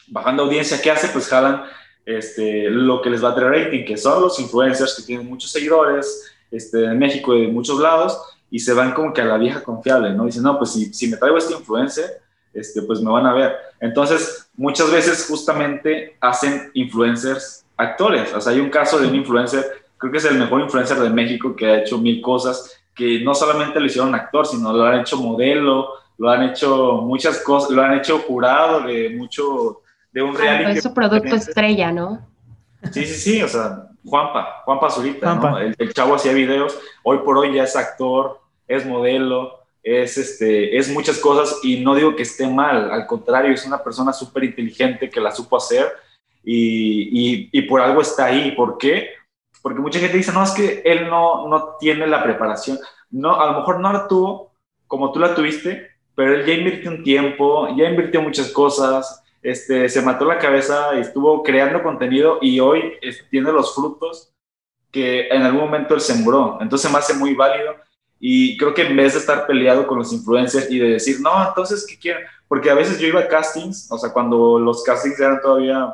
bajando 0.07 0.43
audiencia, 0.43 0.81
¿qué 0.81 0.91
hace? 0.91 1.09
Pues 1.09 1.27
jalan 1.27 1.63
este, 2.05 2.69
lo 2.69 3.01
que 3.01 3.09
les 3.09 3.23
va 3.23 3.31
a 3.31 3.35
traer 3.35 3.65
rating, 3.65 3.85
que 3.85 3.97
son 3.97 4.21
los 4.21 4.39
influencers 4.39 4.95
que 4.95 5.03
tienen 5.03 5.27
muchos 5.27 5.51
seguidores 5.51 6.31
este, 6.51 6.85
en 6.85 6.99
México 6.99 7.35
y 7.35 7.47
de 7.47 7.51
muchos 7.51 7.79
lados 7.79 8.17
y 8.51 8.59
se 8.59 8.73
van 8.73 8.93
como 8.93 9.11
que 9.11 9.21
a 9.21 9.25
la 9.25 9.37
vieja 9.37 9.63
confiable, 9.63 10.13
¿no? 10.13 10.25
Dicen, 10.25 10.43
no, 10.43 10.57
pues 10.57 10.71
si, 10.71 10.93
si 10.93 11.07
me 11.07 11.17
traigo 11.17 11.37
este 11.37 11.53
influencer, 11.53 12.21
este, 12.53 12.81
pues 12.83 13.01
me 13.01 13.11
van 13.11 13.25
a 13.25 13.33
ver. 13.33 13.55
Entonces, 13.81 14.49
muchas 14.55 14.89
veces 14.91 15.25
justamente 15.27 16.15
hacen 16.21 16.71
influencers 16.73 17.65
actores. 17.75 18.33
O 18.33 18.39
sea, 18.39 18.53
hay 18.53 18.61
un 18.61 18.69
caso 18.69 18.97
de 18.97 19.07
un 19.07 19.15
influencer, 19.15 19.65
creo 19.97 20.11
que 20.11 20.19
es 20.19 20.25
el 20.25 20.37
mejor 20.37 20.61
influencer 20.61 20.97
de 20.97 21.09
México 21.09 21.55
que 21.55 21.67
ha 21.67 21.79
hecho 21.81 21.97
mil 21.97 22.21
cosas, 22.21 22.81
que 22.93 23.19
no 23.21 23.35
solamente 23.35 23.79
lo 23.79 23.85
hicieron 23.87 24.15
actor, 24.15 24.47
sino 24.47 24.71
lo 24.71 24.85
han 24.85 25.01
hecho 25.01 25.17
modelo, 25.17 25.89
lo 26.17 26.29
han 26.29 26.43
hecho 26.43 27.01
muchas 27.01 27.39
cosas, 27.39 27.71
lo 27.71 27.81
han 27.81 27.95
hecho 27.95 28.19
jurado 28.19 28.81
de 28.81 29.09
mucho, 29.09 29.81
de 30.15 30.23
un 30.23 30.33
reality. 30.33 30.77
Es 30.77 30.83
su 30.83 30.93
producto 30.93 31.35
estrella, 31.35 31.91
¿no? 31.91 32.25
Sí, 32.91 33.05
sí, 33.05 33.15
sí, 33.15 33.43
o 33.43 33.47
sea, 33.49 33.89
Juanpa, 34.05 34.61
Juanpa 34.63 34.89
Zurita, 34.89 35.35
¿no? 35.35 35.57
El, 35.57 35.75
el 35.77 35.93
chavo 35.93 36.15
hacía 36.15 36.31
videos, 36.31 36.79
hoy 37.03 37.17
por 37.19 37.37
hoy 37.37 37.53
ya 37.53 37.63
es 37.63 37.75
actor, 37.75 38.39
es 38.65 38.85
modelo, 38.85 39.59
es, 39.83 40.17
este, 40.17 40.77
es 40.77 40.89
muchas 40.89 41.17
cosas 41.17 41.59
y 41.63 41.81
no 41.81 41.95
digo 41.95 42.15
que 42.15 42.23
esté 42.23 42.47
mal, 42.47 42.91
al 42.91 43.05
contrario, 43.05 43.53
es 43.53 43.65
una 43.65 43.83
persona 43.83 44.13
súper 44.13 44.45
inteligente 44.45 45.09
que 45.09 45.19
la 45.19 45.31
supo 45.31 45.57
hacer 45.57 45.91
y, 46.45 47.49
y, 47.51 47.61
por 47.63 47.81
algo 47.81 48.01
está 48.01 48.25
ahí. 48.25 48.51
¿Por 48.51 48.77
qué? 48.77 49.09
Porque 49.61 49.81
mucha 49.81 49.99
gente 49.99 50.15
dice, 50.15 50.31
no, 50.31 50.43
es 50.43 50.51
que 50.51 50.81
él 50.85 51.09
no, 51.09 51.47
no 51.49 51.75
tiene 51.77 52.07
la 52.07 52.23
preparación. 52.23 52.77
No, 53.09 53.41
a 53.41 53.47
lo 53.47 53.59
mejor 53.59 53.79
no 53.79 53.91
la 53.91 54.07
tuvo 54.07 54.53
como 54.87 55.11
tú 55.11 55.19
la 55.19 55.35
tuviste, 55.35 55.89
pero 56.13 56.35
él 56.35 56.45
ya 56.45 56.53
invirtió 56.53 56.91
un 56.91 57.03
tiempo, 57.03 57.67
ya 57.75 57.89
invirtió 57.89 58.21
muchas 58.21 58.51
cosas, 58.51 59.24
este, 59.45 59.87
se 59.89 60.01
mató 60.01 60.25
la 60.25 60.39
cabeza 60.39 60.95
y 60.97 61.01
estuvo 61.01 61.43
creando 61.43 61.83
contenido 61.83 62.39
y 62.41 62.59
hoy 62.59 62.93
tiene 63.29 63.51
los 63.51 63.75
frutos 63.75 64.33
que 64.91 65.27
en 65.27 65.43
algún 65.43 65.61
momento 65.61 65.93
él 65.93 66.01
sembró. 66.01 66.57
Entonces 66.61 66.91
me 66.91 66.97
hace 66.97 67.13
muy 67.13 67.35
válido 67.35 67.75
y 68.19 68.57
creo 68.57 68.73
que 68.73 68.81
en 68.81 68.95
vez 68.95 69.13
de 69.13 69.19
estar 69.19 69.45
peleado 69.45 69.85
con 69.85 69.99
los 69.99 70.11
influencers 70.11 70.71
y 70.71 70.79
de 70.79 70.89
decir, 70.93 71.19
no, 71.19 71.47
entonces, 71.47 71.85
¿qué 71.87 71.99
quieren? 71.99 72.23
Porque 72.47 72.71
a 72.71 72.73
veces 72.73 72.97
yo 72.97 73.07
iba 73.07 73.19
a 73.19 73.27
castings, 73.27 73.91
o 73.91 73.99
sea, 73.99 74.11
cuando 74.11 74.57
los 74.57 74.83
castings 74.83 75.19
eran 75.19 75.39
todavía 75.39 75.93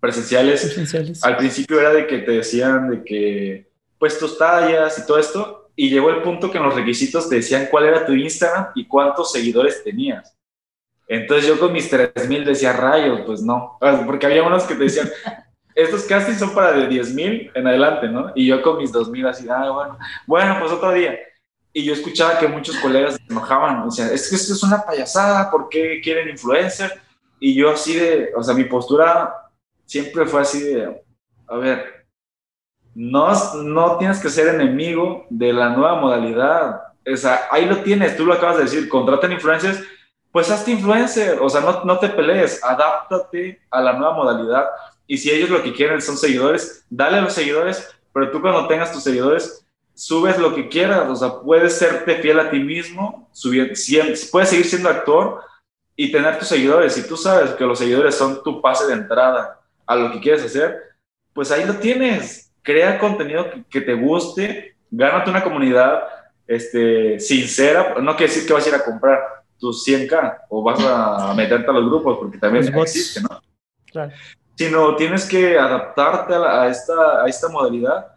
presenciales, 0.00 1.22
al 1.22 1.36
principio 1.36 1.80
era 1.80 1.92
de 1.92 2.06
que 2.06 2.18
te 2.20 2.32
decían 2.32 2.88
de 2.90 3.04
que, 3.04 3.70
pues 3.98 4.18
tus 4.18 4.38
tallas 4.38 4.98
y 4.98 5.06
todo 5.06 5.18
esto, 5.18 5.70
y 5.76 5.90
llegó 5.90 6.08
el 6.08 6.22
punto 6.22 6.50
que 6.50 6.56
en 6.56 6.64
los 6.64 6.74
requisitos 6.74 7.28
te 7.28 7.36
decían 7.36 7.68
cuál 7.70 7.84
era 7.84 8.06
tu 8.06 8.12
Instagram 8.12 8.68
y 8.74 8.86
cuántos 8.86 9.30
seguidores 9.30 9.84
tenías. 9.84 10.37
Entonces 11.08 11.48
yo 11.48 11.58
con 11.58 11.72
mis 11.72 11.88
3000 11.88 12.44
decía, 12.44 12.74
rayos, 12.74 13.22
pues 13.24 13.40
no, 13.40 13.78
porque 14.06 14.26
había 14.26 14.42
unos 14.42 14.64
que 14.64 14.74
te 14.74 14.84
decían, 14.84 15.08
estos 15.74 16.04
castings 16.04 16.38
son 16.38 16.54
para 16.54 16.72
de 16.72 16.88
10.000 16.88 17.52
en 17.54 17.66
adelante, 17.66 18.08
¿no? 18.08 18.30
Y 18.34 18.46
yo 18.46 18.60
con 18.60 18.76
mis 18.76 18.92
2000 18.92 19.26
así, 19.26 19.48
ah, 19.48 19.70
bueno, 19.70 19.98
bueno, 20.26 20.56
pues 20.60 20.70
otro 20.70 20.92
día. 20.92 21.18
Y 21.72 21.84
yo 21.84 21.94
escuchaba 21.94 22.38
que 22.38 22.46
muchos 22.46 22.76
colegas 22.76 23.14
se 23.14 23.32
enojaban, 23.32 23.84
decían, 23.86 24.10
es 24.12 24.28
que 24.28 24.36
esto 24.36 24.52
es 24.52 24.62
una 24.62 24.84
payasada, 24.84 25.50
¿por 25.50 25.68
qué 25.68 26.00
quieren 26.02 26.28
influencer? 26.28 27.00
Y 27.40 27.54
yo 27.54 27.70
así 27.70 27.94
de, 27.94 28.30
o 28.36 28.42
sea, 28.42 28.54
mi 28.54 28.64
postura 28.64 29.32
siempre 29.86 30.26
fue 30.26 30.42
así 30.42 30.62
de, 30.62 31.02
a 31.46 31.56
ver, 31.56 32.06
no, 32.94 33.32
no 33.62 33.96
tienes 33.96 34.18
que 34.18 34.28
ser 34.28 34.48
enemigo 34.48 35.26
de 35.30 35.52
la 35.52 35.70
nueva 35.70 36.00
modalidad. 36.00 36.82
O 37.10 37.16
sea, 37.16 37.42
ahí 37.50 37.64
lo 37.64 37.78
tienes, 37.78 38.16
tú 38.16 38.26
lo 38.26 38.34
acabas 38.34 38.56
de 38.58 38.64
decir, 38.64 38.88
contraten 38.88 39.32
influencers, 39.32 39.80
pues 40.38 40.52
hazte 40.52 40.70
influencer, 40.70 41.40
o 41.40 41.50
sea, 41.50 41.60
no, 41.60 41.82
no 41.82 41.98
te 41.98 42.08
pelees, 42.10 42.62
adáptate 42.62 43.60
a 43.72 43.80
la 43.80 43.94
nueva 43.94 44.14
modalidad. 44.14 44.66
Y 45.04 45.18
si 45.18 45.32
ellos 45.32 45.50
lo 45.50 45.64
que 45.64 45.72
quieren 45.72 46.00
son 46.00 46.16
seguidores, 46.16 46.86
dale 46.88 47.18
a 47.18 47.22
los 47.22 47.32
seguidores, 47.32 47.92
pero 48.12 48.30
tú 48.30 48.40
cuando 48.40 48.68
tengas 48.68 48.92
tus 48.92 49.02
seguidores, 49.02 49.66
subes 49.94 50.38
lo 50.38 50.54
que 50.54 50.68
quieras, 50.68 51.10
o 51.10 51.16
sea, 51.16 51.40
puedes 51.40 51.76
serte 51.76 52.22
fiel 52.22 52.38
a 52.38 52.50
ti 52.50 52.60
mismo, 52.60 53.28
subir, 53.32 53.72
puedes 54.30 54.48
seguir 54.48 54.66
siendo 54.66 54.88
actor 54.88 55.40
y 55.96 56.12
tener 56.12 56.38
tus 56.38 56.46
seguidores. 56.46 56.96
Y 56.96 57.08
tú 57.08 57.16
sabes 57.16 57.50
que 57.54 57.64
los 57.64 57.80
seguidores 57.80 58.14
son 58.14 58.40
tu 58.44 58.62
pase 58.62 58.86
de 58.86 58.92
entrada 58.92 59.58
a 59.88 59.96
lo 59.96 60.12
que 60.12 60.20
quieres 60.20 60.44
hacer, 60.44 60.78
pues 61.32 61.50
ahí 61.50 61.66
lo 61.66 61.74
tienes 61.74 62.52
crea 62.62 63.00
contenido 63.00 63.44
que, 63.68 63.80
te 63.80 63.94
guste, 63.94 64.76
gánate 64.88 65.30
una 65.30 65.42
comunidad 65.42 66.00
este, 66.46 67.18
sincera, 67.18 67.96
no 68.00 68.14
quiere 68.14 68.32
decir 68.32 68.46
que 68.46 68.52
vas 68.52 68.66
a 68.66 68.68
ir 68.68 68.74
a 68.76 68.84
comprar 68.84 69.37
tus 69.58 69.86
100k 69.86 70.42
o 70.48 70.62
vas 70.62 70.80
a 70.80 71.34
meterte 71.34 71.70
a 71.70 71.74
los 71.74 71.86
grupos, 71.86 72.18
porque 72.18 72.38
también 72.38 72.76
existe, 72.76 73.20
¿no? 73.20 73.40
Claro. 73.86 74.12
Sino 74.56 74.96
tienes 74.96 75.24
que 75.26 75.58
adaptarte 75.58 76.34
a, 76.34 76.68
esta, 76.68 77.22
a 77.22 77.26
esta 77.26 77.48
modalidad, 77.48 78.14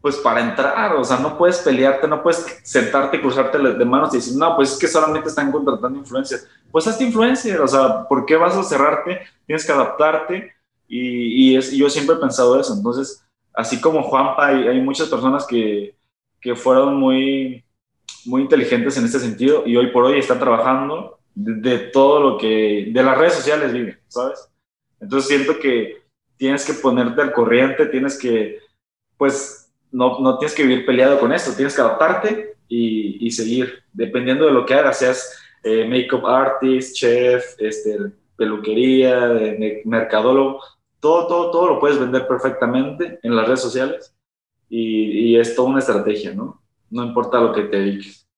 pues 0.00 0.16
para 0.16 0.40
entrar, 0.40 0.94
o 0.96 1.04
sea, 1.04 1.18
no 1.18 1.38
puedes 1.38 1.58
pelearte, 1.58 2.06
no 2.06 2.22
puedes 2.22 2.60
sentarte 2.62 3.16
y 3.16 3.20
cruzarte 3.20 3.58
de 3.58 3.84
manos 3.84 4.12
y 4.12 4.18
decir, 4.18 4.36
no, 4.36 4.54
pues 4.56 4.72
es 4.72 4.78
que 4.78 4.86
solamente 4.86 5.28
están 5.28 5.50
contratando 5.50 5.98
influencers. 5.98 6.46
Pues 6.70 6.86
hazte 6.86 7.04
influencer, 7.04 7.60
o 7.60 7.68
sea, 7.68 8.06
¿por 8.06 8.26
qué 8.26 8.36
vas 8.36 8.56
a 8.56 8.62
cerrarte? 8.62 9.20
Tienes 9.46 9.64
que 9.64 9.72
adaptarte 9.72 10.52
y, 10.86 11.52
y, 11.52 11.56
es, 11.56 11.72
y 11.72 11.78
yo 11.78 11.88
siempre 11.88 12.16
he 12.16 12.18
pensado 12.18 12.60
eso, 12.60 12.74
entonces 12.74 13.24
así 13.54 13.80
como 13.80 14.02
Juanpa, 14.02 14.48
hay, 14.48 14.68
hay 14.68 14.80
muchas 14.80 15.08
personas 15.08 15.46
que, 15.46 15.96
que, 16.40 16.54
fueron 16.54 16.96
muy, 16.96 17.63
muy 18.26 18.42
inteligentes 18.42 18.96
en 18.96 19.04
este 19.04 19.18
sentido 19.18 19.64
y 19.66 19.76
hoy 19.76 19.88
por 19.88 20.04
hoy 20.04 20.18
están 20.18 20.38
trabajando 20.38 21.18
de, 21.34 21.78
todo 21.78 22.20
lo 22.20 22.38
que, 22.38 22.88
de 22.92 23.02
las 23.02 23.18
redes 23.18 23.34
sociales 23.34 23.72
viven, 23.72 23.98
¿sabes? 24.08 24.48
Entonces 25.00 25.28
siento 25.28 25.58
que 25.58 26.02
tienes 26.36 26.64
que 26.64 26.74
ponerte 26.74 27.20
al 27.20 27.32
corriente, 27.32 27.86
tienes 27.86 28.18
que, 28.18 28.58
pues, 29.16 29.72
no, 29.90 30.18
no 30.20 30.38
tienes 30.38 30.54
que 30.54 30.62
vivir 30.62 30.86
peleado 30.86 31.18
con 31.18 31.32
esto, 31.32 31.52
tienes 31.54 31.74
que 31.74 31.80
adaptarte 31.80 32.56
y, 32.68 33.26
y 33.26 33.30
seguir, 33.30 33.82
dependiendo 33.92 34.46
de 34.46 34.52
lo 34.52 34.64
que 34.64 34.74
hagas, 34.74 34.98
seas 34.98 35.38
eh, 35.62 35.86
makeup 35.86 36.26
artist, 36.26 36.94
chef, 36.94 37.56
este, 37.58 37.98
peluquería, 38.36 39.56
mercadólogo, 39.84 40.60
todo, 41.00 41.26
todo, 41.26 41.50
todo 41.50 41.68
lo 41.68 41.80
puedes 41.80 41.98
vender 41.98 42.26
perfectamente 42.26 43.18
en 43.22 43.34
las 43.34 43.46
redes 43.46 43.60
sociales 43.60 44.14
y, 44.68 45.36
es 45.36 45.54
toda 45.54 45.68
una 45.68 45.78
estrategia, 45.78 46.34
¿no? 46.34 46.62
No 46.94 47.02
importa 47.02 47.40
lo 47.40 47.52
que 47.52 47.62
te 47.62 47.76
dediques. 47.76 48.28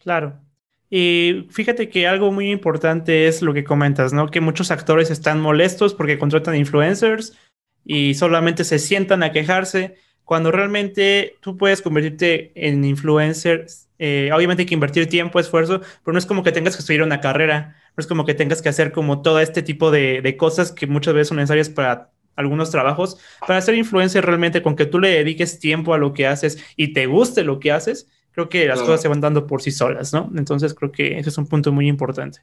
Claro. 0.00 0.40
Y 0.88 1.48
fíjate 1.50 1.88
que 1.88 2.06
algo 2.06 2.30
muy 2.30 2.52
importante 2.52 3.26
es 3.26 3.42
lo 3.42 3.52
que 3.52 3.64
comentas, 3.64 4.12
¿no? 4.12 4.28
Que 4.28 4.40
muchos 4.40 4.70
actores 4.70 5.10
están 5.10 5.40
molestos 5.40 5.94
porque 5.94 6.16
contratan 6.16 6.54
influencers 6.54 7.36
y 7.84 8.14
solamente 8.14 8.62
se 8.62 8.78
sientan 8.78 9.24
a 9.24 9.32
quejarse 9.32 9.96
cuando 10.22 10.52
realmente 10.52 11.34
tú 11.40 11.56
puedes 11.56 11.82
convertirte 11.82 12.52
en 12.54 12.84
influencer. 12.84 13.66
Eh, 13.98 14.30
obviamente 14.32 14.62
hay 14.62 14.66
que 14.66 14.74
invertir 14.74 15.08
tiempo, 15.08 15.40
esfuerzo, 15.40 15.80
pero 16.04 16.12
no 16.12 16.18
es 16.18 16.26
como 16.26 16.44
que 16.44 16.52
tengas 16.52 16.76
que 16.76 16.80
estudiar 16.82 17.02
una 17.02 17.20
carrera, 17.20 17.76
no 17.96 18.00
es 18.00 18.06
como 18.06 18.24
que 18.24 18.34
tengas 18.34 18.62
que 18.62 18.68
hacer 18.68 18.92
como 18.92 19.22
todo 19.22 19.40
este 19.40 19.64
tipo 19.64 19.90
de, 19.90 20.20
de 20.22 20.36
cosas 20.36 20.70
que 20.70 20.86
muchas 20.86 21.14
veces 21.14 21.28
son 21.28 21.38
necesarias 21.38 21.68
para 21.68 22.12
algunos 22.36 22.70
trabajos, 22.70 23.18
para 23.46 23.60
ser 23.60 23.74
influencer 23.74 24.24
realmente 24.24 24.62
con 24.62 24.76
que 24.76 24.86
tú 24.86 24.98
le 24.98 25.08
dediques 25.08 25.58
tiempo 25.58 25.94
a 25.94 25.98
lo 25.98 26.12
que 26.12 26.26
haces 26.26 26.62
y 26.76 26.92
te 26.92 27.06
guste 27.06 27.44
lo 27.44 27.60
que 27.60 27.72
haces, 27.72 28.08
creo 28.32 28.48
que 28.48 28.66
las 28.66 28.80
cosas 28.80 29.00
se 29.00 29.08
van 29.08 29.20
dando 29.20 29.46
por 29.46 29.62
sí 29.62 29.70
solas, 29.70 30.12
¿no? 30.12 30.30
Entonces 30.36 30.74
creo 30.74 30.90
que 30.90 31.18
ese 31.18 31.28
es 31.28 31.38
un 31.38 31.46
punto 31.46 31.72
muy 31.72 31.88
importante. 31.88 32.40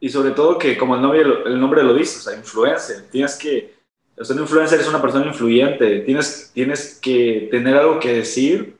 Y 0.00 0.10
sobre 0.10 0.32
todo 0.32 0.58
que 0.58 0.76
como 0.76 0.94
el 0.96 1.02
nombre, 1.02 1.22
el 1.46 1.58
nombre 1.58 1.82
lo 1.82 1.94
dice, 1.94 2.18
o 2.18 2.22
sea, 2.22 2.38
influencer, 2.38 3.04
tienes 3.10 3.36
que, 3.36 3.74
o 4.18 4.24
sea, 4.24 4.36
un 4.36 4.42
influencer 4.42 4.78
es 4.80 4.88
una 4.88 5.00
persona 5.00 5.26
influyente, 5.26 6.00
tienes, 6.00 6.50
tienes 6.52 6.98
que 7.00 7.48
tener 7.50 7.76
algo 7.76 7.98
que 7.98 8.12
decir, 8.12 8.76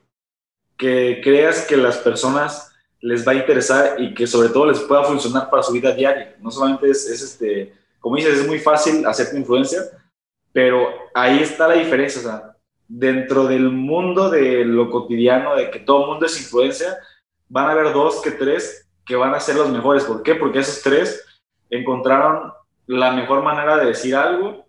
que 0.76 1.20
creas 1.22 1.62
que 1.62 1.76
las 1.76 1.96
personas 1.98 2.72
les 3.00 3.26
va 3.26 3.32
a 3.32 3.36
interesar 3.36 3.96
y 3.98 4.12
que 4.12 4.26
sobre 4.26 4.48
todo 4.48 4.66
les 4.66 4.80
pueda 4.80 5.04
funcionar 5.04 5.48
para 5.48 5.62
su 5.62 5.72
vida 5.72 5.92
diaria. 5.92 6.36
No 6.40 6.50
solamente 6.50 6.90
es, 6.90 7.08
es 7.08 7.22
este, 7.22 7.72
como 8.00 8.16
dices, 8.16 8.40
es 8.40 8.46
muy 8.46 8.58
fácil 8.58 9.06
hacerte 9.06 9.38
influencer, 9.38 9.80
pero 10.54 10.88
ahí 11.14 11.40
está 11.40 11.66
la 11.66 11.74
diferencia, 11.74 12.20
o 12.20 12.22
sea, 12.22 12.56
dentro 12.86 13.48
del 13.48 13.70
mundo 13.70 14.30
de 14.30 14.64
lo 14.64 14.88
cotidiano, 14.88 15.56
de 15.56 15.68
que 15.68 15.80
todo 15.80 16.02
el 16.02 16.10
mundo 16.10 16.26
es 16.26 16.40
influencia, 16.40 16.96
van 17.48 17.66
a 17.66 17.72
haber 17.72 17.92
dos 17.92 18.22
que 18.22 18.30
tres 18.30 18.88
que 19.04 19.16
van 19.16 19.34
a 19.34 19.40
ser 19.40 19.56
los 19.56 19.68
mejores. 19.68 20.04
¿Por 20.04 20.22
qué? 20.22 20.36
Porque 20.36 20.60
esos 20.60 20.80
tres 20.80 21.26
encontraron 21.68 22.52
la 22.86 23.10
mejor 23.10 23.42
manera 23.42 23.78
de 23.78 23.86
decir 23.86 24.14
algo 24.14 24.66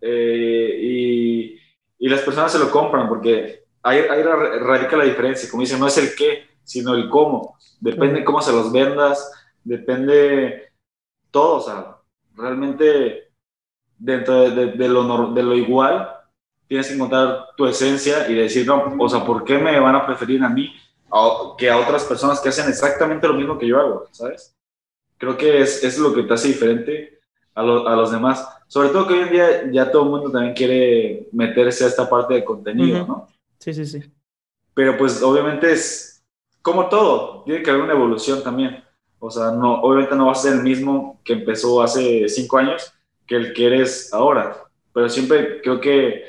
eh, 0.00 0.76
y, 0.82 1.56
y, 2.00 2.08
las 2.08 2.22
personas 2.22 2.50
se 2.50 2.58
lo 2.58 2.68
compran 2.72 3.08
porque 3.08 3.62
ahí, 3.80 4.00
ahí, 4.00 4.22
radica 4.24 4.96
la 4.96 5.04
diferencia. 5.04 5.48
Como 5.48 5.60
dicen, 5.60 5.78
no 5.78 5.86
es 5.86 5.98
el 5.98 6.16
qué, 6.16 6.48
sino 6.64 6.94
el 6.94 7.08
cómo. 7.08 7.56
Depende 7.78 8.24
cómo 8.24 8.42
se 8.42 8.50
los 8.50 8.72
vendas, 8.72 9.30
depende 9.62 10.72
todo. 11.30 11.58
O 11.58 11.60
sea, 11.60 11.96
realmente 12.34 13.31
dentro 14.02 14.50
de, 14.50 14.88
lo, 14.88 15.32
de 15.32 15.42
lo 15.42 15.54
igual, 15.54 16.08
tienes 16.66 16.88
que 16.88 16.94
encontrar 16.94 17.46
tu 17.56 17.66
esencia 17.66 18.28
y 18.28 18.34
decir, 18.34 18.66
no, 18.66 18.96
o 18.98 19.08
sea, 19.08 19.24
¿por 19.24 19.44
qué 19.44 19.58
me 19.58 19.78
van 19.78 19.94
a 19.94 20.04
preferir 20.04 20.42
a 20.42 20.48
mí 20.48 20.74
que 21.56 21.70
a 21.70 21.78
otras 21.78 22.04
personas 22.04 22.40
que 22.40 22.48
hacen 22.48 22.68
exactamente 22.68 23.28
lo 23.28 23.34
mismo 23.34 23.58
que 23.58 23.66
yo 23.66 23.78
hago, 23.78 24.06
¿sabes? 24.10 24.56
Creo 25.18 25.36
que 25.36 25.60
es, 25.60 25.84
es 25.84 25.98
lo 25.98 26.12
que 26.12 26.24
te 26.24 26.34
hace 26.34 26.48
diferente 26.48 27.20
a, 27.54 27.60
a, 27.60 27.64
los 27.64 28.10
demás. 28.10 28.44
Sobre 28.66 28.88
todo 28.88 29.06
que 29.06 29.14
hoy 29.14 29.20
en 29.20 29.30
día 29.30 29.70
ya 29.70 29.90
todo 29.90 30.04
el 30.04 30.10
mundo 30.10 30.30
también 30.32 30.54
quiere 30.54 31.28
meterse 31.32 31.84
a 31.84 31.88
esta 31.88 32.08
parte 32.08 32.34
de 32.34 32.44
contenido, 32.44 33.06
¿no? 33.06 33.28
Sí, 33.58 33.72
sí, 33.72 33.86
sí. 33.86 34.00
Pero 34.74 34.96
pues 34.96 35.22
obviamente 35.22 35.70
es 35.70 36.24
como 36.62 36.88
todo, 36.88 37.42
tiene 37.44 37.62
que 37.62 37.70
haber 37.70 37.82
una 37.82 37.92
evolución 37.92 38.42
también. 38.42 38.82
O 39.18 39.30
sea, 39.30 39.52
no, 39.52 39.82
obviamente 39.82 40.16
no 40.16 40.26
va 40.26 40.32
a 40.32 40.36
ser 40.36 40.54
el 40.54 40.62
mismo 40.62 41.20
que 41.22 41.34
empezó 41.34 41.82
hace 41.82 42.28
cinco 42.28 42.58
años, 42.58 42.92
que 43.26 43.36
el 43.36 43.52
que 43.52 43.66
eres 43.66 44.12
ahora. 44.12 44.56
Pero 44.92 45.08
siempre 45.08 45.60
creo 45.62 45.80
que 45.80 46.24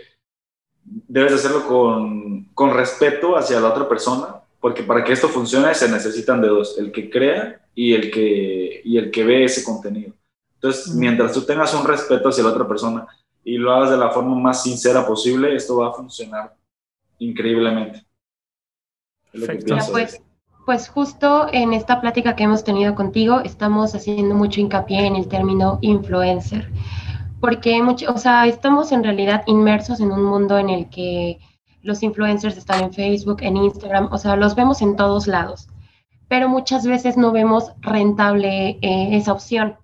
debes 0.84 1.34
hacerlo 1.34 1.68
con, 1.68 2.46
con 2.54 2.74
respeto 2.74 3.38
hacia 3.38 3.60
la 3.60 3.70
otra 3.70 3.88
persona, 3.88 4.42
porque 4.60 4.84
para 4.84 5.04
que 5.04 5.14
esto 5.14 5.28
funcione 5.28 5.74
se 5.74 5.90
necesitan 5.90 6.42
de 6.42 6.48
dos, 6.48 6.78
el 6.78 6.92
que 6.92 7.10
crea 7.10 7.62
y 7.76 7.94
el 7.94 8.12
que, 8.12 8.82
y 8.84 8.98
el 8.98 9.12
que 9.12 9.24
ve 9.24 9.46
ese 9.46 9.64
contenido. 9.64 10.14
Entonces, 10.56 10.94
mientras 10.96 11.34
tú 11.34 11.42
tengas 11.42 11.74
un 11.74 11.86
respeto 11.86 12.30
hacia 12.30 12.44
la 12.44 12.52
otra 12.52 12.68
persona 12.68 13.06
y 13.44 13.58
lo 13.58 13.74
hagas 13.74 13.92
de 13.92 13.98
la 13.98 14.12
forma 14.12 14.36
más 14.36 14.64
sincera 14.64 15.06
posible, 15.06 15.56
esto 15.56 15.78
va 15.78 15.90
a 15.90 15.94
funcionar 15.94 16.56
increíblemente. 17.20 18.06
pues, 19.92 20.22
pues 20.66 20.88
justo 20.90 21.48
en 21.52 21.74
esta 21.74 22.00
plática 22.00 22.36
que 22.36 22.44
hemos 22.44 22.64
tenido 22.64 22.96
contigo, 22.96 23.42
estamos 23.42 23.94
haciendo 23.96 24.36
mucho 24.36 24.62
hincapié 24.62 25.06
en 25.06 25.16
el 25.16 25.28
término 25.28 25.78
influencer, 25.82 26.72
porque 27.40 27.82
mucho, 27.82 28.14
o 28.14 28.18
sea, 28.18 28.48
estamos 28.48 28.92
en 28.92 29.04
realidad 29.04 29.44
inmersos 29.46 30.00
en 30.00 30.12
un 30.12 30.24
mundo 30.24 30.58
en 30.58 30.70
el 30.70 30.90
que 30.90 31.40
los 31.82 32.02
influencers 32.02 32.58
están 32.58 32.84
en 32.84 32.94
Facebook, 32.94 33.42
en 33.42 33.58
Instagram, 33.58 34.10
o 34.12 34.18
sea, 34.18 34.38
los 34.38 34.56
vemos 34.56 34.82
en 34.82 34.96
todos 34.96 35.28
lados, 35.28 35.68
pero 36.30 36.48
muchas 36.48 36.86
veces 36.88 37.18
no 37.18 37.32
vemos 37.32 37.74
rentable 37.82 38.80
eh, 38.82 39.10
esa 39.12 39.34
opción. 39.34 39.78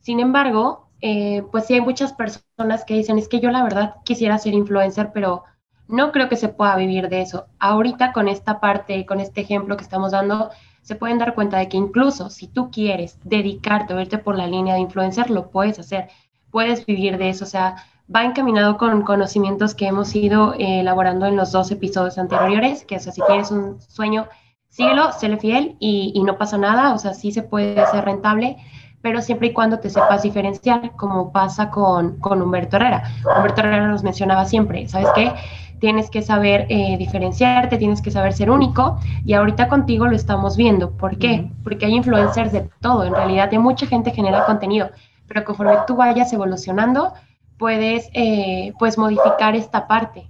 Sin 0.00 0.20
embargo, 0.20 0.90
eh, 1.00 1.42
pues 1.50 1.66
sí 1.66 1.74
hay 1.74 1.80
muchas 1.80 2.12
personas 2.12 2.84
que 2.84 2.94
dicen, 2.94 3.18
es 3.18 3.28
que 3.28 3.40
yo 3.40 3.50
la 3.50 3.62
verdad 3.62 3.96
quisiera 4.04 4.38
ser 4.38 4.52
influencer, 4.52 5.12
pero 5.14 5.44
no 5.90 6.12
creo 6.12 6.28
que 6.28 6.36
se 6.36 6.48
pueda 6.48 6.76
vivir 6.76 7.08
de 7.08 7.22
eso. 7.22 7.46
Ahorita 7.58 8.12
con 8.12 8.28
esta 8.28 8.60
parte, 8.60 9.04
con 9.06 9.20
este 9.20 9.40
ejemplo 9.42 9.76
que 9.76 9.84
estamos 9.84 10.12
dando, 10.12 10.50
se 10.82 10.94
pueden 10.94 11.18
dar 11.18 11.34
cuenta 11.34 11.58
de 11.58 11.68
que 11.68 11.76
incluso 11.76 12.30
si 12.30 12.48
tú 12.48 12.70
quieres 12.70 13.18
dedicarte 13.24 13.94
o 13.94 14.00
irte 14.00 14.18
por 14.18 14.36
la 14.36 14.46
línea 14.46 14.74
de 14.74 14.80
influencer, 14.80 15.30
lo 15.30 15.50
puedes 15.50 15.78
hacer. 15.78 16.08
Puedes 16.50 16.86
vivir 16.86 17.18
de 17.18 17.28
eso. 17.28 17.44
O 17.44 17.48
sea, 17.48 17.76
va 18.14 18.24
encaminado 18.24 18.76
con 18.76 19.02
conocimientos 19.02 19.74
que 19.74 19.86
hemos 19.86 20.14
ido 20.14 20.54
eh, 20.54 20.80
elaborando 20.80 21.26
en 21.26 21.36
los 21.36 21.52
dos 21.52 21.70
episodios 21.70 22.18
anteriores, 22.18 22.84
que 22.84 22.96
es 22.96 23.04
si 23.04 23.22
tienes 23.26 23.50
un 23.50 23.80
sueño, 23.80 24.26
síguelo, 24.68 25.12
séle 25.12 25.36
fiel 25.36 25.76
y, 25.78 26.12
y 26.14 26.22
no 26.22 26.36
pasa 26.38 26.58
nada, 26.58 26.92
o 26.94 26.98
sea, 26.98 27.14
sí 27.14 27.32
se 27.32 27.42
puede 27.42 27.84
ser 27.86 28.04
rentable, 28.04 28.56
pero 29.02 29.22
siempre 29.22 29.48
y 29.48 29.52
cuando 29.52 29.78
te 29.78 29.90
sepas 29.90 30.22
diferenciar, 30.22 30.92
como 30.96 31.32
pasa 31.32 31.70
con, 31.70 32.18
con 32.18 32.42
Humberto 32.42 32.76
Herrera. 32.76 33.04
Humberto 33.36 33.60
Herrera 33.60 33.86
nos 33.88 34.02
mencionaba 34.02 34.44
siempre, 34.44 34.88
¿sabes 34.88 35.08
qué? 35.14 35.32
Tienes 35.80 36.10
que 36.10 36.22
saber 36.22 36.66
eh, 36.68 36.96
diferenciarte, 36.98 37.78
tienes 37.78 38.02
que 38.02 38.10
saber 38.10 38.32
ser 38.32 38.50
único 38.50 38.98
y 39.24 39.32
ahorita 39.34 39.68
contigo 39.68 40.06
lo 40.06 40.14
estamos 40.14 40.56
viendo. 40.56 40.90
¿Por 40.90 41.18
qué? 41.18 41.50
Porque 41.64 41.86
hay 41.86 41.94
influencers 41.94 42.52
de 42.52 42.68
todo, 42.80 43.04
en 43.04 43.14
realidad 43.14 43.50
de 43.50 43.58
mucha 43.58 43.86
gente 43.86 44.10
genera 44.10 44.44
contenido, 44.44 44.90
pero 45.26 45.44
conforme 45.44 45.74
tú 45.86 45.96
vayas 45.96 46.32
evolucionando, 46.32 47.14
puedes 47.58 48.08
eh, 48.14 48.72
pues 48.78 48.98
modificar 48.98 49.56
esta 49.56 49.88
parte. 49.88 50.28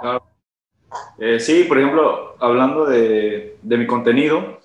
Claro. 0.00 0.22
Eh, 1.18 1.38
sí, 1.38 1.64
por 1.64 1.78
ejemplo, 1.78 2.36
hablando 2.40 2.86
de, 2.86 3.58
de 3.62 3.76
mi 3.76 3.86
contenido, 3.86 4.58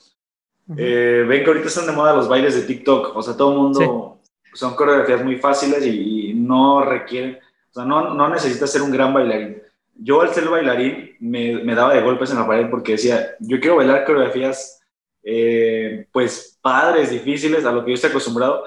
eh, 0.77 1.25
ven 1.27 1.43
que 1.43 1.49
ahorita 1.49 1.67
están 1.67 1.87
de 1.87 1.91
moda 1.91 2.13
los 2.13 2.29
bailes 2.29 2.55
de 2.55 2.61
TikTok, 2.61 3.15
o 3.15 3.21
sea, 3.21 3.35
todo 3.35 3.51
el 3.51 3.57
mundo 3.57 4.19
son 4.53 4.75
coreografías 4.75 5.23
muy 5.23 5.37
fáciles 5.37 5.85
y, 5.85 6.33
no 6.35 6.83
requieren, 6.83 7.39
o 7.71 7.73
sea, 7.73 7.85
no, 7.85 8.13
no 8.13 8.29
necesitas 8.29 8.71
ser 8.71 8.81
un 8.81 8.91
gran 8.91 9.13
bailarín. 9.13 9.61
Yo 9.95 10.21
al 10.21 10.33
ser 10.33 10.49
bailarín 10.49 11.15
me, 11.19 11.63
me, 11.63 11.75
daba 11.75 11.93
de 11.93 12.01
golpes 12.01 12.31
en 12.31 12.39
la 12.39 12.47
pared 12.47 12.69
porque 12.69 12.93
decía, 12.93 13.35
yo 13.39 13.59
quiero 13.59 13.77
bailar 13.77 14.05
coreografías 14.05 14.81
eh, 15.23 16.07
pues 16.11 16.57
padres, 16.61 17.11
difíciles, 17.11 17.65
a 17.65 17.71
lo 17.71 17.83
que 17.83 17.91
yo 17.91 17.95
estoy 17.95 18.09
acostumbrado, 18.09 18.63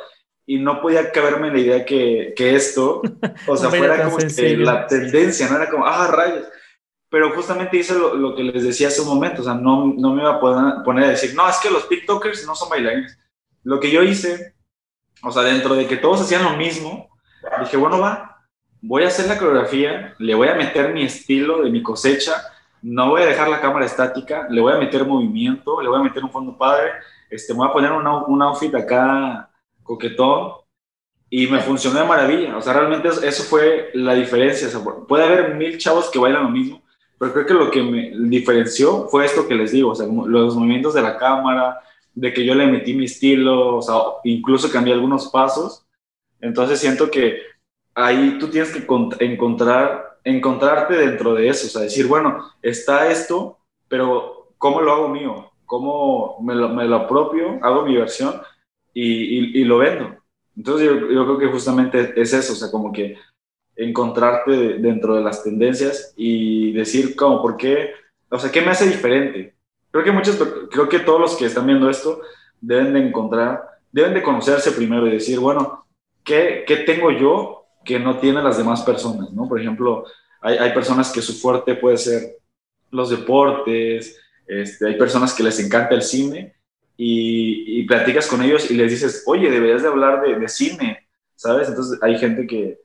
y 0.47 0.59
no 0.59 0.81
podía 0.81 1.11
caberme 1.11 1.49
en 1.49 1.55
la 1.55 1.61
idea 1.61 1.85
que, 1.85 2.33
que 2.37 2.55
esto, 2.55 3.03
o 3.47 3.57
sea, 3.57 3.69
fuera 3.71 4.05
como 4.05 4.17
que 4.19 4.57
la 4.57 4.87
tendencia, 4.87 5.49
no 5.49 5.57
era 5.57 5.69
como, 5.69 5.87
ah, 5.87 6.07
rayos 6.07 6.47
pero 7.09 7.31
justamente 7.31 7.77
hice 7.77 7.95
lo, 7.95 8.35
que 8.35 8.43
les 8.43 8.65
decía 8.65 8.89
hace 8.89 9.01
un 9.01 9.09
momento, 9.09 9.43
o 9.43 9.45
sea, 9.45 9.55
no, 9.55 9.87
no 9.97 10.13
me 10.13 10.23
iba 10.23 10.35
a 10.35 10.41
poner, 10.41 10.83
poner, 10.85 11.05
a 11.05 11.09
decir, 11.09 11.35
no, 11.35 11.49
es 11.49 11.57
que 11.59 11.71
los 11.71 11.89
TikTokers 11.89 12.47
no 12.47 12.55
son 12.55 12.69
bailarines. 12.69 13.19
Lo 13.63 13.79
que 13.81 13.91
yo 13.91 14.03
hice, 14.03 14.55
o 15.23 15.31
sea, 15.31 15.43
dentro 15.43 15.75
de 15.75 15.87
que 15.87 15.97
todos 15.97 16.21
hacían 16.21 16.43
lo 16.43 16.57
mismo, 16.57 17.09
dije, 17.61 17.77
bueno, 17.77 18.01
va, 18.01 18.36
voy 18.83 19.05
a 19.05 19.09
hacer 19.09 19.27
la 19.27 19.39
coreografía, 19.39 20.15
le 20.19 20.35
voy 20.35 20.49
a 20.49 20.55
meter 20.55 20.93
mi 20.93 21.03
estilo 21.03 21.63
de 21.63 21.71
mi 21.71 21.83
cosecha, 21.83 22.35
no 22.83 23.11
voy 23.11 23.23
a 23.23 23.27
dejar 23.27 23.49
la 23.49 23.61
cámara 23.61 23.87
estática, 23.87 24.47
le 24.51 24.61
voy 24.61 24.73
a 24.73 24.79
meter 24.79 25.05
movimiento, 25.05 25.81
le 25.81 25.89
voy 25.89 26.01
a 26.01 26.05
meter 26.05 26.23
un 26.23 26.31
fondo 26.31 26.57
padre, 26.57 26.91
este, 27.31 27.53
me 27.53 27.59
voy 27.59 27.69
a 27.69 27.73
poner 27.73 27.93
un 27.93 28.43
outfit 28.43 28.75
acá 28.75 29.51
coquetón, 29.83 30.53
y 31.29 31.47
me 31.49 31.61
funcionó 31.61 32.01
de 32.01 32.07
maravilla. 32.07 32.57
O 32.57 32.63
sea, 32.63 32.73
realmente 32.73 33.09
eso 33.09 33.43
fue 33.45 33.91
la 33.95 34.15
diferencia. 34.15 34.69
puede 35.09 35.25
haber 35.25 35.55
mil 35.55 35.79
chavos 35.79 36.11
que 36.11 36.19
bailan 36.19 36.45
lo 36.45 36.51
mismo, 36.51 36.83
pero 37.19 37.33
creo 37.33 37.47
que 37.47 37.55
lo 37.55 37.71
que 37.71 37.83
me 37.83 38.13
diferenció 38.29 39.09
fue 39.09 39.25
esto 39.25 39.49
que 39.49 39.55
les 39.55 39.73
digo, 39.73 39.91
o 39.91 39.95
sea, 39.95 40.07
los 40.07 40.55
movimientos 40.55 40.95
de 40.95 41.03
la 41.03 41.17
cámara, 41.19 41.81
de 42.15 42.33
que 42.33 42.45
yo 42.45 42.55
le 42.55 42.67
metí 42.67 42.95
mi 42.95 43.05
estilo, 43.05 43.77
o 43.77 43.83
sea, 43.83 43.97
incluso 44.25 44.71
cambié 44.71 44.95
algunos 44.95 45.29
pasos. 45.29 45.85
Entonces 46.41 46.79
siento 46.79 47.11
que 47.11 47.41
ahí 47.97 48.37
tú 48.39 48.49
tienes 48.49 48.71
que 48.71 48.87
encontrar, 49.25 50.19
encontrarte 50.23 50.95
dentro 50.95 51.35
de 51.35 51.49
eso, 51.49 51.67
o 51.67 51.71
sea, 51.71 51.83
decir, 51.83 52.07
bueno, 52.07 52.53
está 52.63 53.11
esto, 53.11 53.59
pero 53.89 54.53
¿cómo 54.59 54.83
lo 54.83 54.93
hago 54.93 55.09
mío? 55.09 55.51
¿Cómo 55.65 56.39
me 56.43 56.55
lo, 56.55 56.69
me 56.69 56.85
lo 56.85 56.97
apropio, 56.97 57.59
hago 57.63 57.83
mi 57.83 57.97
versión 57.97 58.41
y, 58.93 59.59
y, 59.61 59.65
lo 59.65 59.79
vendo? 59.79 60.15
Entonces 60.57 60.87
yo, 60.87 61.11
yo 61.11 61.25
creo 61.25 61.39
que 61.39 61.47
justamente 61.47 62.13
es 62.21 62.33
eso, 62.33 62.53
o 62.53 62.57
sea, 62.57 62.71
como 62.71 62.93
que 62.93 63.19
encontrarte 63.75 64.79
dentro 64.79 65.15
de 65.15 65.23
las 65.23 65.43
tendencias 65.43 66.13
y 66.17 66.73
decir 66.73 67.17
como 67.17 67.43
por 67.43 67.57
qué, 67.57 67.93
o 68.29 68.39
sea, 68.39 68.53
qué 68.53 68.61
me 68.61 68.71
hace 68.71 68.87
diferente. 68.87 69.55
Creo 69.91 70.05
que 70.05 70.13
muchos, 70.13 70.37
creo 70.71 70.89
que 70.89 70.99
todos 70.99 71.21
los 71.21 71.37
que 71.37 71.47
están 71.47 71.67
viendo 71.67 71.89
esto 71.89 72.21
deben 72.61 72.93
de 72.93 73.01
encontrar, 73.01 73.81
deben 73.91 74.13
de 74.13 74.23
conocerse 74.23 74.73
primero 74.73 75.07
y 75.07 75.13
decir, 75.13 75.41
bueno, 75.41 75.87
¿qué, 76.23 76.65
qué 76.67 76.77
tengo 76.79 77.11
yo 77.11 77.66
que 77.87 77.99
no 77.99 78.19
tienen 78.19 78.45
las 78.45 78.59
demás 78.59 78.83
personas? 78.83 79.33
¿no? 79.33 79.49
Por 79.49 79.61
ejemplo, 79.61 80.05
hay, 80.41 80.59
hay 80.59 80.73
personas 80.75 81.11
que 81.13 81.23
su 81.23 81.35
fuerte 81.35 81.77
puede 81.77 81.97
ser 81.97 82.39
los 82.91 83.11
deportes, 83.11 84.19
este, 84.47 84.89
hay 84.89 84.99
personas 84.99 85.33
que 85.33 85.43
les 85.43 85.59
encanta 85.59 85.95
el 85.95 86.03
cine 86.03 86.55
y, 86.97 87.81
y, 87.81 87.87
platicas 87.87 88.27
con 88.27 88.43
ellos 88.43 88.71
y 88.71 88.75
les 88.75 88.91
dices, 88.91 89.23
oye, 89.27 89.51
deberías 89.51 89.83
de 89.83 89.89
hablar 89.89 90.23
de, 90.23 90.39
de 90.39 90.49
cine, 90.49 91.09
¿sabes? 91.35 91.69
Entonces 91.69 91.99
hay 92.03 92.19
gente 92.19 92.47
que, 92.47 92.79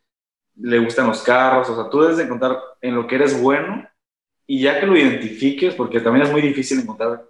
le 0.56 0.80
gustan 0.80 1.08
los 1.08 1.22
carros, 1.22 1.70
o 1.70 1.76
sea, 1.76 1.90
tú 1.90 2.02
debes 2.02 2.18
de 2.18 2.24
encontrar 2.24 2.58
en 2.82 2.96
lo 2.96 3.08
que 3.08 3.16
eres 3.16 3.40
bueno 3.42 3.88
y 4.46 4.62
ya 4.62 4.80
que 4.80 4.86
lo 4.86 4.98
identifiques, 4.98 5.74
porque 5.76 6.00
también 6.00 6.26
es 6.26 6.32
muy 6.32 6.42
difícil 6.42 6.80
encontrar 6.80 7.26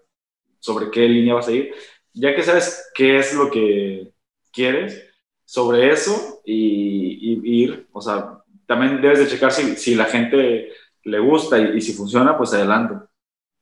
sobre 0.60 0.90
qué 0.92 1.08
línea 1.08 1.36
vas 1.36 1.48
a 1.48 1.52
ir, 1.52 1.74
ya 2.14 2.36
que 2.36 2.44
sabes 2.44 2.92
qué 2.94 3.20
es 3.20 3.34
lo 3.34 3.50
que 3.50 4.12
quieres, 4.52 5.08
sobre 5.52 5.92
eso 5.92 6.42
y, 6.46 7.42
ir, 7.44 7.90
o 7.92 8.00
sea, 8.00 8.42
también 8.66 9.02
debes 9.02 9.20
de 9.20 9.28
checar 9.28 9.52
si, 9.52 9.76
si 9.76 9.96
la 9.96 10.06
gente 10.06 10.70
le 11.04 11.20
gusta 11.20 11.60
y, 11.60 11.82
si 11.82 11.92
funciona, 11.92 12.38
pues 12.38 12.54
adelante. 12.54 12.96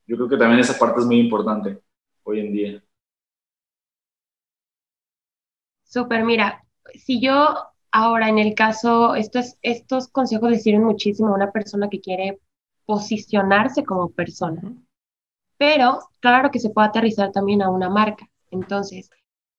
Yo 0.05 0.15
creo 0.15 0.29
que 0.29 0.37
también 0.37 0.59
esa 0.59 0.77
parte 0.77 0.99
es 0.99 1.07
muy 1.07 1.19
importante 1.19 1.79
hoy 2.21 2.41
en 2.41 2.53
día. 2.53 2.83
Súper, 5.83 6.23
mira, 6.23 6.63
si 6.93 7.19
yo 7.19 7.55
Ahora, 7.91 8.29
en 8.29 8.37
el 8.37 8.53
caso, 8.53 9.15
estos, 9.15 9.57
estos 9.63 10.09
consejos 10.09 10.51
le 10.51 10.59
sirven 10.59 10.83
muchísimo 10.83 11.29
a 11.29 11.33
una 11.33 11.51
persona 11.51 11.89
que 11.89 11.99
quiere 11.99 12.39
posicionarse 12.85 13.83
como 13.83 14.11
persona, 14.11 14.61
pero 15.57 16.01
claro 16.19 16.51
que 16.51 16.59
se 16.59 16.69
puede 16.69 16.89
aterrizar 16.89 17.31
también 17.31 17.63
a 17.63 17.71
una 17.71 17.89
marca. 17.89 18.29
Entonces, 18.51 19.09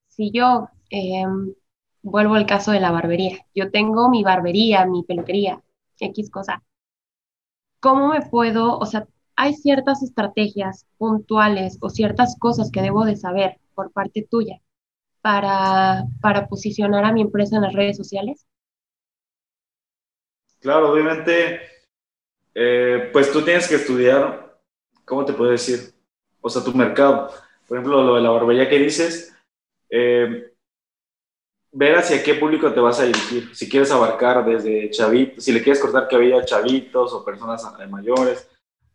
si 0.06 0.30
yo 0.30 0.68
em, 0.90 1.54
vuelvo 2.02 2.34
al 2.34 2.46
caso 2.46 2.72
de 2.72 2.80
la 2.80 2.90
barbería, 2.90 3.46
yo 3.54 3.70
tengo 3.70 4.08
mi 4.10 4.22
barbería, 4.22 4.86
mi 4.86 5.02
peluquería, 5.02 5.62
X 5.98 6.30
cosa, 6.30 6.62
¿cómo 7.80 8.08
me 8.08 8.22
puedo, 8.22 8.78
o 8.78 8.86
sea, 8.86 9.06
hay 9.36 9.54
ciertas 9.54 10.02
estrategias 10.02 10.86
puntuales 10.98 11.78
o 11.80 11.90
ciertas 11.90 12.36
cosas 12.38 12.70
que 12.70 12.82
debo 12.82 13.04
de 13.04 13.16
saber 13.16 13.58
por 13.74 13.90
parte 13.92 14.26
tuya 14.28 14.60
para, 15.22 16.04
para 16.20 16.46
posicionar 16.46 17.04
a 17.04 17.12
mi 17.12 17.22
empresa 17.22 17.56
en 17.56 17.62
las 17.62 17.72
redes 17.72 17.96
sociales? 17.96 18.46
Claro, 20.60 20.92
obviamente, 20.92 21.60
eh, 22.54 23.08
pues 23.12 23.32
tú 23.32 23.42
tienes 23.42 23.66
que 23.66 23.76
estudiar, 23.76 24.60
¿cómo 25.06 25.24
te 25.24 25.32
puedo 25.32 25.50
decir? 25.50 25.94
O 26.42 26.50
sea, 26.50 26.62
tu 26.62 26.74
mercado. 26.74 27.30
Por 27.66 27.78
ejemplo, 27.78 28.02
lo 28.02 28.16
de 28.16 28.20
la 28.20 28.30
barbería 28.30 28.68
que 28.68 28.78
dices, 28.78 29.34
eh, 29.88 30.52
ver 31.72 31.96
hacia 31.96 32.22
qué 32.22 32.34
público 32.34 32.72
te 32.72 32.80
vas 32.80 33.00
a 33.00 33.04
dirigir. 33.04 33.54
Si 33.54 33.68
quieres 33.68 33.90
abarcar 33.90 34.44
desde 34.44 34.90
chavitos, 34.90 35.44
si 35.44 35.52
le 35.52 35.62
quieres 35.62 35.80
cortar 35.80 36.08
cabello 36.08 36.38
a 36.38 36.44
chavitos 36.44 37.12
o 37.12 37.24
personas 37.24 37.64
mayores. 37.88 38.48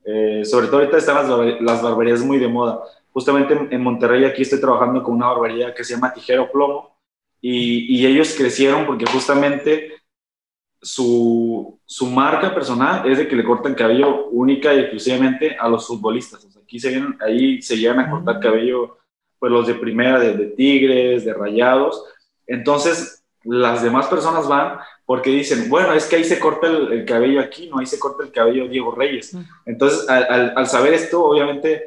Eh, 0.04 0.46
sobre 0.46 0.68
todo 0.68 0.78
ahorita 0.78 0.98
están 0.98 1.16
las, 1.16 1.62
las 1.62 1.82
barberías 1.82 2.22
muy 2.22 2.38
de 2.38 2.48
moda 2.48 2.84
justamente 3.16 3.58
en 3.72 3.82
Monterrey 3.82 4.26
aquí 4.26 4.42
estoy 4.42 4.60
trabajando 4.60 5.02
con 5.02 5.16
una 5.16 5.28
barbería 5.28 5.74
que 5.74 5.86
se 5.86 5.94
llama 5.94 6.14
Tijero 6.14 6.52
Plomo 6.52 6.98
y, 7.40 7.96
y 7.96 8.06
ellos 8.06 8.36
crecieron 8.38 8.86
porque 8.86 9.06
justamente 9.06 9.94
su, 10.82 11.80
su, 11.86 12.08
marca 12.08 12.54
personal 12.54 13.10
es 13.10 13.20
de 13.20 13.28
que 13.30 13.38
le 13.38 13.46
cortan 13.46 13.74
cabello 13.74 14.28
única 14.32 14.74
y 14.74 14.80
exclusivamente 14.80 15.56
a 15.58 15.70
los 15.70 15.88
futbolistas. 15.88 16.44
O 16.44 16.52
sea, 16.52 16.62
aquí 16.62 16.78
se 16.78 16.90
vienen, 16.90 17.18
ahí 17.22 17.62
se 17.62 17.78
llegan 17.78 18.02
a 18.02 18.10
cortar 18.10 18.42
cabello 18.42 18.98
pues 19.40 19.50
los 19.50 19.66
de 19.66 19.76
primera, 19.76 20.20
de, 20.20 20.34
de 20.34 20.48
Tigres, 20.48 21.24
de 21.24 21.34
Rayados. 21.34 22.04
Entonces, 22.48 23.24
las 23.44 23.84
demás 23.84 24.08
personas 24.08 24.48
van 24.48 24.80
porque 25.06 25.30
dicen, 25.30 25.70
bueno, 25.70 25.94
es 25.94 26.06
que 26.06 26.16
ahí 26.16 26.24
se 26.24 26.40
corta 26.40 26.68
el, 26.68 27.06
cabello 27.06 27.40
aquí, 27.40 27.70
no, 27.70 27.80
ahí 27.80 27.86
se 27.86 28.00
corta 28.00 28.24
el 28.24 28.32
cabello 28.32 28.68
Diego 28.68 28.94
Reyes. 28.94 29.36
Entonces, 29.66 30.10
al, 30.10 30.24
al, 30.24 30.54
al 30.56 30.68
saber 30.68 30.94
esto, 30.94 31.24
obviamente 31.24 31.84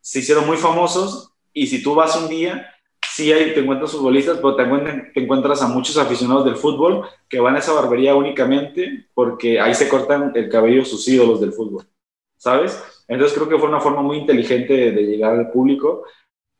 se 0.00 0.18
hicieron 0.18 0.46
muy 0.46 0.56
famosos 0.56 1.32
y 1.52 1.66
si 1.66 1.82
tú 1.82 1.94
vas 1.94 2.16
un 2.16 2.28
día, 2.28 2.72
sí 3.12 3.32
hay, 3.32 3.52
te 3.52 3.60
encuentras 3.60 3.92
futbolistas, 3.92 4.38
pero 4.38 4.56
te, 4.56 5.20
encuentras 5.20 5.62
a 5.62 5.68
muchos 5.68 5.96
aficionados 5.98 6.44
del 6.44 6.56
fútbol 6.56 7.06
que 7.28 7.40
van 7.40 7.56
a 7.56 7.58
esa 7.58 7.72
barbería 7.72 8.14
únicamente 8.14 9.06
porque 9.14 9.60
ahí 9.60 9.74
se 9.74 9.88
cortan 9.88 10.32
el 10.34 10.48
cabello 10.48 10.84
sus 10.84 11.06
ídolos 11.08 11.40
del 11.40 11.52
fútbol, 11.52 11.86
¿sabes? 12.36 12.82
Entonces 13.08 13.36
creo 13.36 13.48
que 13.48 13.58
fue 13.58 13.68
una 13.68 13.80
forma 13.80 14.02
muy 14.02 14.16
inteligente 14.16 14.92
de, 14.92 15.02
llegar 15.02 15.34
al 15.34 15.50
público 15.50 16.04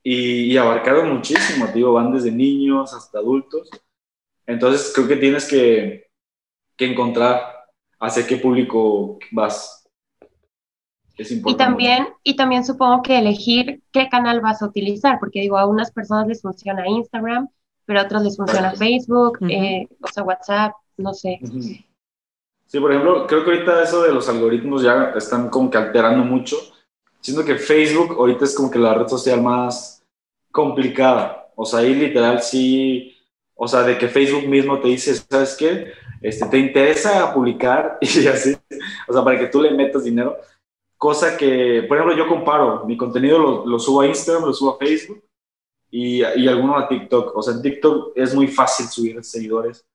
y, 0.03 0.51
y, 0.51 0.57
abarcaron 0.57 1.13
muchísimo, 1.13 1.67
digo, 1.67 1.93
van 1.93 2.11
desde 2.11 2.31
niños 2.31 2.93
hasta 2.93 3.19
adultos. 3.19 3.69
Entonces 4.45 4.91
creo 4.93 5.07
que 5.07 5.15
tienes 5.15 5.47
que, 5.47 6.07
que 6.75 6.91
encontrar 6.91 7.41
hacia 7.99 8.27
qué 8.27 8.37
público 8.37 9.17
vas. 9.31 9.83
Y 11.15 11.55
también, 11.55 12.07
y 12.23 12.35
también 12.35 12.65
supongo 12.65 13.03
que 13.03 13.19
elegir 13.19 13.83
qué 13.91 14.09
canal 14.09 14.41
vas 14.41 14.61
a 14.61 14.65
utilizar, 14.65 15.19
porque 15.19 15.41
digo, 15.41 15.57
a 15.57 15.67
unas 15.67 15.91
personas 15.91 16.27
les 16.27 16.41
funciona 16.41 16.87
Instagram, 16.87 17.49
pero 17.85 17.99
a 17.99 18.03
otros 18.03 18.23
les 18.23 18.35
funciona 18.35 18.71
Facebook, 18.75 19.37
eh, 19.47 19.87
o 20.01 20.07
sea, 20.07 20.23
WhatsApp, 20.23 20.73
no 20.97 21.13
sé. 21.13 21.39
Sí, 22.65 22.79
por 22.79 22.91
ejemplo, 22.91 23.27
creo 23.27 23.45
que 23.45 23.51
ahorita 23.51 23.83
eso 23.83 24.01
de 24.01 24.11
los 24.11 24.27
algoritmos 24.27 24.81
ya 24.81 25.13
están 25.15 25.49
como 25.49 25.69
que 25.69 25.77
alterando 25.77 26.23
mucho. 26.23 26.57
Siento 27.23 27.45
que 27.45 27.55
Facebook 27.55 28.17
ahorita 28.19 28.43
es 28.43 28.53
como 28.53 28.69
que 28.69 28.77
la 28.77 28.93
red 28.93 29.07
social 29.07 29.41
más 29.41 30.03
complicada. 30.51 31.49
O 31.55 31.65
sea, 31.65 31.79
ahí 31.79 31.95
literal 31.95 32.41
sí, 32.41 33.15
o 33.55 33.65
sea, 33.65 33.83
de 33.83 33.97
que 33.97 34.09
Facebook 34.09 34.45
mismo 34.45 34.81
te 34.81 34.89
dice, 34.89 35.15
¿sabes 35.15 35.55
qué? 35.57 35.93
Este, 36.21 36.45
¿Te 36.47 36.57
interesa 36.57 37.33
publicar? 37.33 37.97
Y 38.01 38.27
así, 38.27 38.57
o 39.07 39.13
sea, 39.13 39.23
para 39.23 39.39
que 39.39 39.47
tú 39.47 39.61
le 39.61 39.71
metas 39.71 40.03
dinero. 40.03 40.37
Cosa 40.97 41.37
que, 41.37 41.85
por 41.87 41.97
ejemplo, 41.97 42.17
yo 42.17 42.27
comparo, 42.27 42.83
mi 42.85 42.97
contenido 42.97 43.39
lo, 43.39 43.65
lo 43.65 43.79
subo 43.79 44.01
a 44.01 44.07
Instagram, 44.07 44.45
lo 44.45 44.53
subo 44.53 44.71
a 44.71 44.77
Facebook 44.77 45.23
y, 45.89 46.23
y 46.23 46.47
alguno 46.49 46.77
a 46.77 46.89
TikTok. 46.89 47.37
O 47.37 47.41
sea, 47.41 47.53
en 47.53 47.61
TikTok 47.61 48.11
es 48.15 48.35
muy 48.35 48.47
fácil 48.47 48.87
subir 48.87 49.23
seguidores 49.23 49.85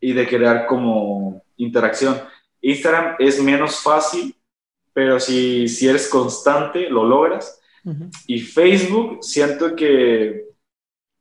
y 0.00 0.12
de 0.12 0.28
crear 0.28 0.66
como 0.66 1.42
interacción. 1.56 2.20
Instagram 2.60 3.16
es 3.18 3.42
menos 3.42 3.80
fácil, 3.80 4.34
pero 4.98 5.20
si, 5.20 5.68
si 5.68 5.86
eres 5.86 6.08
constante, 6.08 6.90
lo 6.90 7.04
logras. 7.04 7.62
Y 8.26 8.40
Facebook, 8.40 9.22
siento 9.22 9.76
que 9.76 10.48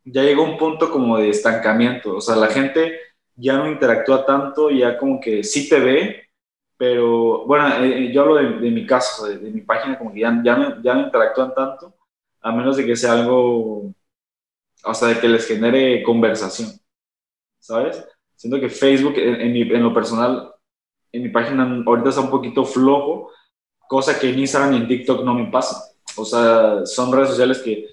ya 0.03 0.23
llegó 0.23 0.41
un 0.45 0.57
punto 0.57 0.91
como 0.91 1.19
de 1.19 1.29
estancamiento. 1.29 2.15
O 2.15 2.19
sea, 2.19 2.37
la 2.37 2.47
gente 2.47 2.99
ya 3.35 3.55
no 3.55 3.71
interactúa 3.71 4.25
tanto, 4.25 4.71
ya 4.71 4.97
como 4.97 5.19
que 5.19 5.43
sí 5.43 5.69
te 5.69 5.79
ve, 5.79 6.27
pero 6.75 7.45
bueno, 7.45 7.67
eh, 7.83 8.05
eh, 8.05 8.11
yo 8.11 8.23
hablo 8.23 8.35
de, 8.37 8.71
mi 8.71 8.83
caso, 8.87 9.27
de, 9.27 9.37
mi 9.51 9.61
página, 9.61 9.95
como 9.99 10.11
que 10.11 10.21
ya, 10.21 10.41
ya, 10.43 10.57
no, 10.57 10.81
ya 10.81 10.95
no 10.95 11.01
interactúan 11.01 11.53
tanto, 11.53 11.93
a 12.41 12.51
menos 12.51 12.77
de 12.77 12.85
que 12.87 12.95
sea 12.95 13.13
algo, 13.13 13.93
o 14.83 14.93
sea, 14.95 15.09
de 15.09 15.19
que 15.19 15.29
les 15.29 15.47
genere 15.47 16.01
conversación, 16.01 16.69
¿sabes? 17.59 18.03
Siento 18.35 18.59
que 18.59 18.69
Facebook, 18.69 19.13
en, 19.17 19.55
en, 19.55 19.83
lo 19.83 19.93
personal, 19.93 20.51
en 21.11 21.21
mi 21.21 21.29
página 21.29 21.83
ahorita 21.85 22.09
está 22.09 22.21
un 22.21 22.31
poquito 22.31 22.65
flojo, 22.65 23.29
cosa 23.87 24.19
que 24.19 24.29
en 24.29 24.39
Instagram 24.39 24.73
y 24.73 24.77
en 24.77 24.87
TikTok 24.87 25.23
no 25.23 25.33
me 25.33 25.51
pasa. 25.51 25.93
O 26.15 26.25
sea, 26.25 26.85
son 26.85 27.11
redes 27.11 27.29
sociales 27.29 27.59
que 27.59 27.87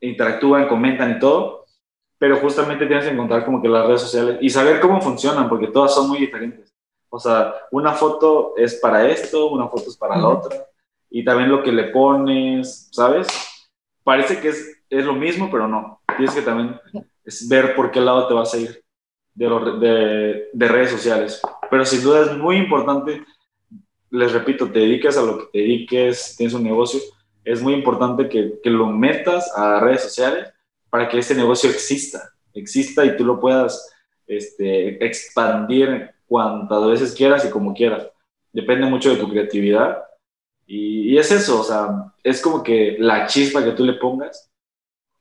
interactúan, 0.00 0.68
comentan 0.68 1.12
y 1.12 1.18
todo, 1.18 1.66
pero 2.18 2.36
justamente 2.36 2.86
tienes 2.86 3.04
que 3.04 3.12
encontrar 3.12 3.44
como 3.44 3.60
que 3.60 3.68
las 3.68 3.86
redes 3.86 4.02
sociales 4.02 4.38
y 4.40 4.50
saber 4.50 4.80
cómo 4.80 5.00
funcionan, 5.00 5.48
porque 5.48 5.68
todas 5.68 5.94
son 5.94 6.08
muy 6.08 6.18
diferentes. 6.18 6.72
O 7.08 7.18
sea, 7.18 7.54
una 7.70 7.92
foto 7.92 8.54
es 8.56 8.76
para 8.76 9.08
esto, 9.08 9.50
una 9.50 9.68
foto 9.68 9.90
es 9.90 9.96
para 9.96 10.16
la 10.16 10.28
otra, 10.28 10.66
y 11.10 11.24
también 11.24 11.50
lo 11.50 11.62
que 11.62 11.70
le 11.70 11.84
pones, 11.88 12.88
¿sabes? 12.90 13.28
Parece 14.02 14.40
que 14.40 14.48
es, 14.48 14.82
es 14.88 15.04
lo 15.04 15.14
mismo, 15.14 15.48
pero 15.50 15.68
no. 15.68 16.00
Tienes 16.16 16.34
que 16.34 16.42
también 16.42 16.80
es 17.24 17.48
ver 17.48 17.74
por 17.74 17.90
qué 17.90 18.00
lado 18.00 18.26
te 18.26 18.34
vas 18.34 18.54
a 18.54 18.58
ir 18.58 18.82
de, 19.34 20.48
de, 20.52 20.68
redes 20.68 20.90
sociales. 20.90 21.40
Pero 21.70 21.84
sin 21.84 22.02
duda 22.02 22.22
es 22.22 22.36
muy 22.36 22.56
importante, 22.56 23.24
les 24.12 24.32
repito, 24.32 24.70
te 24.70 24.80
dediques 24.80 25.16
a 25.16 25.22
lo 25.22 25.38
que 25.38 25.46
te 25.52 25.58
dediques, 25.58 26.36
tienes 26.36 26.54
un 26.54 26.62
negocio, 26.62 27.00
es 27.44 27.62
muy 27.62 27.72
importante 27.72 28.28
que, 28.28 28.60
que 28.62 28.70
lo 28.70 28.86
metas 28.86 29.50
a 29.56 29.80
redes 29.80 30.02
sociales 30.02 30.52
para 30.90 31.08
que 31.08 31.18
ese 31.18 31.34
negocio 31.34 31.70
exista, 31.70 32.30
exista 32.52 33.04
y 33.04 33.16
tú 33.16 33.24
lo 33.24 33.40
puedas 33.40 33.90
este, 34.26 35.04
expandir 35.04 36.10
cuantas 36.26 36.86
veces 36.86 37.14
quieras 37.14 37.44
y 37.44 37.50
como 37.50 37.74
quieras. 37.74 38.06
Depende 38.52 38.86
mucho 38.86 39.10
de 39.10 39.16
tu 39.16 39.28
creatividad. 39.28 40.02
Y, 40.66 41.12
y, 41.12 41.18
es 41.18 41.32
eso, 41.32 41.60
o 41.60 41.64
sea, 41.64 42.12
es 42.22 42.40
como 42.40 42.62
que 42.62 42.96
la 42.98 43.26
chispa 43.26 43.64
que 43.64 43.72
tú 43.72 43.84
le 43.84 43.94
pongas, 43.94 44.50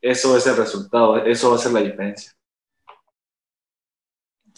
eso 0.01 0.35
es 0.37 0.45
el 0.47 0.57
resultado, 0.57 1.17
eso 1.17 1.49
va 1.49 1.55
a 1.55 1.59
ser 1.59 1.71
la 1.71 1.81
diferencia. 1.81 2.31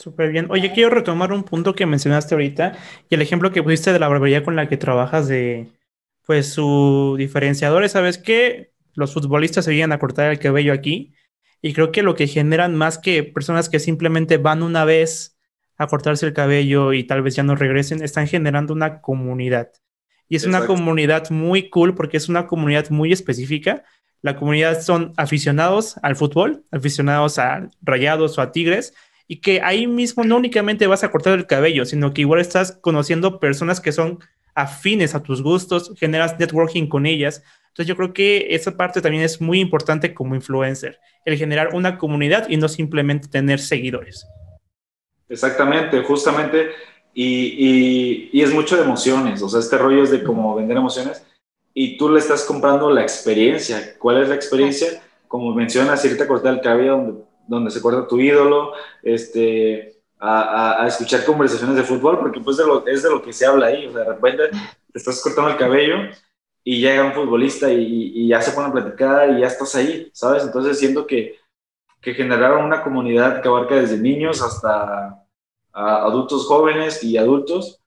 Súper 0.03 0.31
bien. 0.31 0.47
Oye, 0.49 0.73
quiero 0.73 0.89
retomar 0.89 1.31
un 1.31 1.43
punto 1.43 1.75
que 1.75 1.85
mencionaste 1.85 2.35
ahorita 2.35 2.73
y 3.09 3.15
el 3.15 3.21
ejemplo 3.21 3.53
que 3.53 3.63
pusiste 3.63 3.93
de 3.93 3.99
la 3.99 4.09
barbería 4.09 4.43
con 4.43 4.57
la 4.57 4.67
que 4.67 4.75
trabajas 4.75 5.29
de, 5.29 5.71
pues, 6.25 6.51
su 6.51 7.15
diferenciador. 7.17 7.87
¿Sabes 7.87 8.17
qué? 8.17 8.73
Los 8.95 9.13
futbolistas 9.13 9.63
se 9.63 9.71
vienen 9.71 9.93
a 9.93 9.99
cortar 9.99 10.29
el 10.29 10.39
cabello 10.39 10.73
aquí 10.73 11.13
y 11.61 11.71
creo 11.71 11.93
que 11.93 12.03
lo 12.03 12.15
que 12.15 12.27
generan 12.27 12.75
más 12.75 12.97
que 12.97 13.23
personas 13.23 13.69
que 13.69 13.79
simplemente 13.79 14.35
van 14.35 14.61
una 14.61 14.83
vez 14.83 15.37
a 15.77 15.87
cortarse 15.87 16.25
el 16.25 16.33
cabello 16.33 16.91
y 16.91 17.05
tal 17.05 17.21
vez 17.21 17.37
ya 17.37 17.43
no 17.43 17.55
regresen, 17.55 18.03
están 18.03 18.27
generando 18.27 18.73
una 18.73 18.99
comunidad. 18.99 19.71
Y 20.27 20.35
es 20.35 20.43
una 20.43 20.65
comunidad 20.65 21.29
muy 21.29 21.69
cool 21.69 21.95
porque 21.95 22.17
es 22.17 22.27
una 22.27 22.45
comunidad 22.45 22.89
muy 22.89 23.13
específica. 23.13 23.85
La 24.21 24.35
comunidad 24.35 24.81
son 24.81 25.13
aficionados 25.15 25.95
al 26.03 26.17
fútbol, 26.17 26.65
aficionados 26.71 27.39
a 27.39 27.69
rayados 27.81 28.37
o 28.37 28.41
a 28.41 28.51
tigres, 28.51 28.93
y 29.27 29.41
que 29.41 29.61
ahí 29.61 29.87
mismo 29.87 30.23
no 30.23 30.37
únicamente 30.37 30.87
vas 30.87 31.03
a 31.03 31.11
cortar 31.11 31.37
el 31.37 31.47
cabello, 31.47 31.85
sino 31.85 32.13
que 32.13 32.21
igual 32.21 32.39
estás 32.39 32.77
conociendo 32.81 33.39
personas 33.39 33.79
que 33.79 33.91
son 33.91 34.19
afines 34.55 35.15
a 35.15 35.23
tus 35.23 35.41
gustos, 35.41 35.93
generas 35.97 36.37
networking 36.39 36.87
con 36.87 37.05
ellas. 37.05 37.43
Entonces 37.69 37.87
yo 37.87 37.95
creo 37.95 38.13
que 38.13 38.47
esa 38.51 38.77
parte 38.77 39.01
también 39.01 39.23
es 39.23 39.41
muy 39.41 39.59
importante 39.59 40.13
como 40.13 40.35
influencer, 40.35 40.99
el 41.25 41.37
generar 41.37 41.73
una 41.73 41.97
comunidad 41.97 42.47
y 42.49 42.57
no 42.57 42.67
simplemente 42.67 43.27
tener 43.27 43.59
seguidores. 43.59 44.27
Exactamente, 45.27 46.03
justamente, 46.03 46.69
y, 47.13 48.29
y, 48.31 48.41
es 48.41 48.53
mucho 48.53 48.75
de 48.75 48.83
emociones, 48.83 49.41
o 49.41 49.49
sea, 49.49 49.59
este 49.59 49.77
rollo 49.77 50.03
es 50.03 50.11
de 50.11 50.23
como 50.23 50.55
vender 50.55 50.77
emociones 50.77 51.25
y 51.73 51.97
tú 51.97 52.09
le 52.09 52.19
estás 52.19 52.43
comprando 52.43 52.91
la 52.91 53.01
experiencia. 53.01 53.95
¿Cuál 53.97 54.21
es 54.21 54.29
la 54.29 54.35
experiencia? 54.35 55.01
Como 55.27 55.53
mencionas, 55.55 56.05
irte 56.05 56.23
a 56.23 56.27
cortar 56.27 56.53
el 56.53 56.61
cabello 56.61 56.91
donde 56.91 57.23
donde 57.47 57.71
se 57.71 57.79
acuerda 57.79 58.07
tu 58.07 58.19
ídolo, 58.19 58.73
este, 59.01 60.01
a, 60.19 60.85
escuchar 60.87 61.25
conversaciones 61.25 61.75
de 61.75 61.83
fútbol, 61.83 62.19
porque 62.19 62.39
pues 62.39 62.57
es 62.87 63.03
de 63.03 63.09
lo 63.09 63.21
que 63.21 63.33
se 63.33 63.45
habla 63.45 63.67
ahí, 63.67 63.87
o 63.87 63.91
sea, 63.91 64.03
de 64.03 64.49
te 64.91 64.99
estás 64.99 65.21
cortando 65.21 65.49
el 65.51 65.57
cabello 65.57 65.95
y 66.63 66.79
llega 66.79 67.03
un 67.03 67.13
futbolista 67.13 67.71
y, 67.71 68.11
y 68.15 68.27
ya 68.27 68.41
se 68.41 68.51
pone 68.51 68.67
a 68.67 68.71
platicar 68.71 69.31
y 69.31 69.41
ya 69.41 69.47
estás 69.47 69.75
ahí, 69.75 70.09
¿sabes? 70.13 70.43
Entonces 70.43 70.79
siento 70.79 71.05
que, 71.05 71.37
que 72.01 72.13
generaron 72.13 72.65
una 72.65 72.83
comunidad 72.83 73.41
que 73.41 73.47
abarca 73.47 73.75
desde 73.75 73.97
niños 73.97 74.41
hasta 74.41 75.19
adultos 75.73 76.45
jóvenes 76.45 77.03
y 77.03 77.17
adultos 77.17 77.81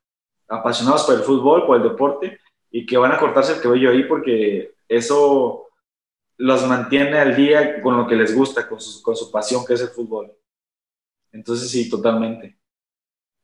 apasionados 0.49 1.05
por 1.05 1.14
el 1.14 1.23
fútbol, 1.23 1.66
por 1.66 1.77
el 1.77 1.85
deporte, 1.85 2.38
y 2.71 2.85
que 2.85 2.97
van 2.99 3.12
a 3.12 3.19
cortarse 3.19 3.55
el 3.55 3.61
cabello 3.61 3.90
ahí 3.90 4.05
porque 4.05 4.75
eso 4.88 5.65
los 6.38 6.66
mantiene 6.66 7.18
al 7.18 7.35
día 7.37 7.81
con 7.81 7.96
lo 7.96 8.07
que 8.07 8.16
les 8.16 8.35
gusta, 8.35 8.68
con 8.68 8.81
su, 8.81 9.03
con 9.03 9.16
su 9.16 9.31
pasión 9.31 9.64
que 9.64 9.75
es 9.75 9.81
el 9.81 9.88
fútbol. 9.88 10.33
Entonces 11.33 11.70
sí, 11.70 11.88
totalmente. 11.88 12.59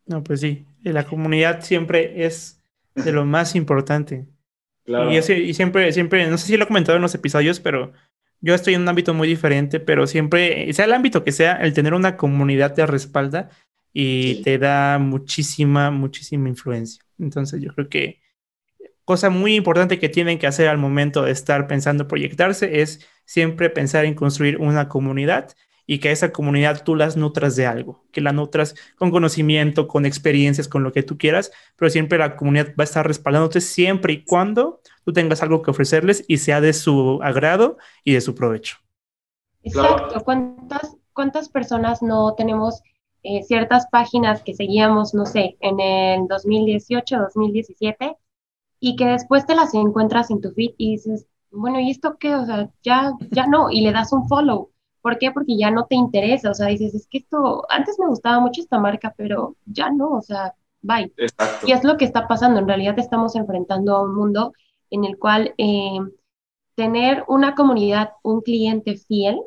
No, 0.07 0.23
pues 0.23 0.41
sí, 0.41 0.67
la 0.83 1.05
comunidad 1.05 1.63
siempre 1.63 2.25
es 2.25 2.63
de 2.95 3.13
lo 3.13 3.25
más 3.25 3.55
importante. 3.55 4.27
Claro. 4.85 5.13
Y, 5.13 5.17
y, 5.17 5.55
siempre, 5.55 5.93
siempre, 5.93 6.29
no 6.29 6.39
sé 6.39 6.47
si 6.47 6.57
lo 6.57 6.65
he 6.65 6.69
comentado 6.69 6.97
en 6.97 7.03
los 7.03 7.15
episodios, 7.15 7.61
pero 7.61 7.93
yo 8.41 8.55
estoy 8.55 8.75
en 8.75 8.83
un 8.83 8.89
ámbito 8.89 9.15
muy 9.15 9.29
diferente, 9.29 9.79
pero 9.79 10.07
siempre, 10.07 10.73
sea 10.73 10.87
el 10.87 10.93
ámbito 10.93 11.23
que 11.23 11.33
sea, 11.33 11.55
el 11.57 11.73
tener 11.73 11.95
una 11.95 12.17
comunidad 12.17 12.75
te 12.75 12.85
respalda 12.85 13.51
y 13.93 14.43
te 14.43 14.59
da 14.59 14.99
muchísima, 14.99 15.91
muchísima 15.91 16.49
influencia. 16.49 17.05
Entonces 17.19 17.61
yo 17.61 17.73
creo 17.75 17.89
que 17.89 18.22
cosa 19.05 19.31
muy 19.31 19.55
importante 19.55 19.99
que 19.99 20.09
tienen 20.09 20.39
que 20.39 20.47
hacer 20.47 20.69
al 20.69 20.79
momento 20.79 21.23
de 21.23 21.33
estar 21.33 21.67
pensando 21.67 22.09
proyectarse 22.09 22.83
es 22.83 23.07
siempre 23.25 23.71
pensar 23.71 24.05
en 24.05 24.15
construir 24.15 24.59
una 24.59 24.89
comunidad 24.89 25.55
y 25.87 25.99
que 25.99 26.13
esa 26.13 26.33
comunidad 26.33 26.85
tú 26.85 26.95
las 26.95 27.17
nutras 27.17 27.57
de 27.57 27.67
algo, 27.67 28.05
que 28.13 28.21
la 28.21 28.33
nutras 28.33 28.75
con 28.97 29.11
conocimiento, 29.11 29.89
con 29.89 30.07
experiencias, 30.07 30.69
con 30.69 30.83
lo 30.85 30.93
que 30.93 31.03
tú 31.03 31.19
quieras, 31.19 31.51
pero 31.77 31.91
siempre 31.91 32.19
la 32.19 32.37
comunidad 32.37 32.69
va 32.79 32.83
a 32.83 32.85
estar 32.85 33.07
respaldándote 33.07 33.61
siempre 33.61 34.13
y 34.13 34.25
cuando 34.25 34.81
tú 35.05 35.13
tengas 35.13 35.43
algo 35.43 35.63
que 35.63 35.71
ofrecerles 35.71 36.25
y 36.29 36.39
sea 36.39 36.61
de 36.61 36.73
su 36.73 37.21
agrado 37.23 37.79
y 38.05 38.13
de 38.13 38.21
su 38.21 38.35
provecho. 38.35 38.77
Exacto. 39.63 40.23
¿Cuántas, 40.25 40.97
cuántas 41.13 41.49
personas 41.49 42.03
no 42.03 42.35
tenemos 42.35 42.81
eh, 43.23 43.43
ciertas 43.43 43.87
páginas 43.91 44.43
que 44.43 44.55
seguíamos, 44.55 45.15
no 45.15 45.27
sé, 45.27 45.57
en 45.61 45.81
el 45.81 46.27
2018, 46.29 47.19
2017? 47.19 48.17
Y 48.85 48.97
que 48.97 49.07
después 49.07 49.47
te 49.47 49.55
las 49.55 49.75
encuentras 49.75 50.29
en 50.33 50.41
tu 50.41 50.51
feed 50.51 50.73
y 50.77 50.97
dices, 50.97 51.29
bueno, 51.53 51.79
¿y 51.79 51.93
esto 51.93 52.17
qué? 52.19 52.35
O 52.35 52.45
sea, 52.45 52.69
ya, 52.83 53.13
ya 53.31 53.47
no, 53.47 53.71
y 53.71 53.81
le 53.81 53.93
das 53.93 54.13
un 54.13 54.27
follow. 54.27 54.71
¿Por 55.01 55.19
qué? 55.19 55.31
Porque 55.31 55.57
ya 55.57 55.71
no 55.71 55.87
te 55.87 55.95
interesa, 55.95 56.51
o 56.51 56.55
sea, 56.55 56.67
dices, 56.67 56.93
es 56.93 57.07
que 57.07 57.19
esto, 57.19 57.65
antes 57.71 57.97
me 58.01 58.09
gustaba 58.09 58.41
mucho 58.41 58.61
esta 58.61 58.81
marca, 58.81 59.15
pero 59.17 59.55
ya 59.67 59.89
no, 59.89 60.11
o 60.15 60.21
sea, 60.21 60.57
bye. 60.81 61.13
Exacto. 61.17 61.65
Y 61.65 61.71
es 61.71 61.85
lo 61.85 61.97
que 61.97 62.05
está 62.05 62.27
pasando, 62.27 62.59
en 62.59 62.67
realidad 62.67 62.99
estamos 62.99 63.37
enfrentando 63.37 63.95
a 63.95 64.03
un 64.03 64.17
mundo 64.17 64.53
en 64.91 65.05
el 65.05 65.17
cual 65.17 65.55
eh, 65.59 66.01
tener 66.75 67.25
una 67.29 67.55
comunidad, 67.55 68.15
un 68.25 68.41
cliente 68.41 68.97
fiel, 68.97 69.41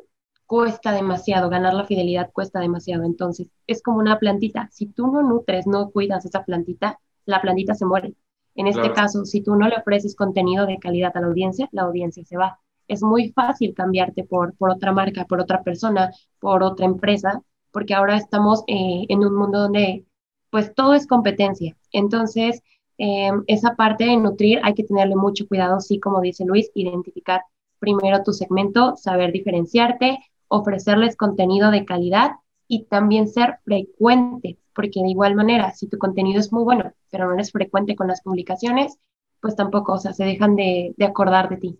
cuesta 0.46 0.92
demasiado, 0.92 1.50
ganar 1.50 1.74
la 1.74 1.84
fidelidad 1.84 2.30
cuesta 2.32 2.58
demasiado, 2.58 3.04
entonces 3.04 3.50
es 3.66 3.82
como 3.82 3.98
una 3.98 4.18
plantita, 4.18 4.70
si 4.72 4.86
tú 4.86 5.08
no 5.08 5.22
nutres, 5.22 5.66
no 5.66 5.90
cuidas 5.90 6.24
esa 6.24 6.42
plantita, 6.42 6.98
la 7.26 7.42
plantita 7.42 7.74
se 7.74 7.84
muere. 7.84 8.14
En 8.56 8.66
este 8.66 8.92
caso, 8.92 9.24
si 9.24 9.42
tú 9.42 9.54
no 9.54 9.68
le 9.68 9.76
ofreces 9.76 10.16
contenido 10.16 10.66
de 10.66 10.78
calidad 10.78 11.12
a 11.14 11.20
la 11.20 11.26
audiencia, 11.26 11.68
la 11.72 11.82
audiencia 11.82 12.24
se 12.24 12.36
va. 12.36 12.58
Es 12.88 13.02
muy 13.02 13.30
fácil 13.32 13.74
cambiarte 13.74 14.24
por, 14.24 14.54
por 14.56 14.70
otra 14.70 14.92
marca, 14.92 15.24
por 15.26 15.40
otra 15.40 15.62
persona, 15.62 16.10
por 16.40 16.62
otra 16.62 16.86
empresa, 16.86 17.42
porque 17.70 17.94
ahora 17.94 18.16
estamos 18.16 18.64
eh, 18.66 19.04
en 19.08 19.24
un 19.24 19.36
mundo 19.36 19.60
donde 19.60 20.04
pues 20.50 20.74
todo 20.74 20.94
es 20.94 21.06
competencia. 21.06 21.76
Entonces, 21.92 22.62
eh, 22.98 23.30
esa 23.46 23.74
parte 23.74 24.04
de 24.04 24.16
nutrir 24.16 24.60
hay 24.62 24.74
que 24.74 24.84
tenerle 24.84 25.16
mucho 25.16 25.46
cuidado, 25.46 25.80
sí, 25.80 26.00
como 26.00 26.20
dice 26.20 26.44
Luis, 26.46 26.70
identificar 26.74 27.42
primero 27.78 28.22
tu 28.22 28.32
segmento, 28.32 28.96
saber 28.96 29.32
diferenciarte, 29.32 30.18
ofrecerles 30.48 31.16
contenido 31.16 31.70
de 31.70 31.84
calidad 31.84 32.30
y 32.68 32.84
también 32.84 33.28
ser 33.28 33.58
frecuente, 33.64 34.58
porque 34.74 35.02
de 35.02 35.10
igual 35.10 35.34
manera, 35.34 35.72
si 35.72 35.88
tu 35.88 35.98
contenido 35.98 36.40
es 36.40 36.52
muy 36.52 36.64
bueno, 36.64 36.92
pero 37.10 37.26
no 37.26 37.34
eres 37.34 37.52
frecuente 37.52 37.96
con 37.96 38.08
las 38.08 38.22
publicaciones, 38.22 38.98
pues 39.40 39.56
tampoco, 39.56 39.94
o 39.94 39.98
sea, 39.98 40.12
se 40.12 40.24
dejan 40.24 40.56
de, 40.56 40.94
de 40.96 41.04
acordar 41.04 41.48
de 41.48 41.56
ti. 41.56 41.78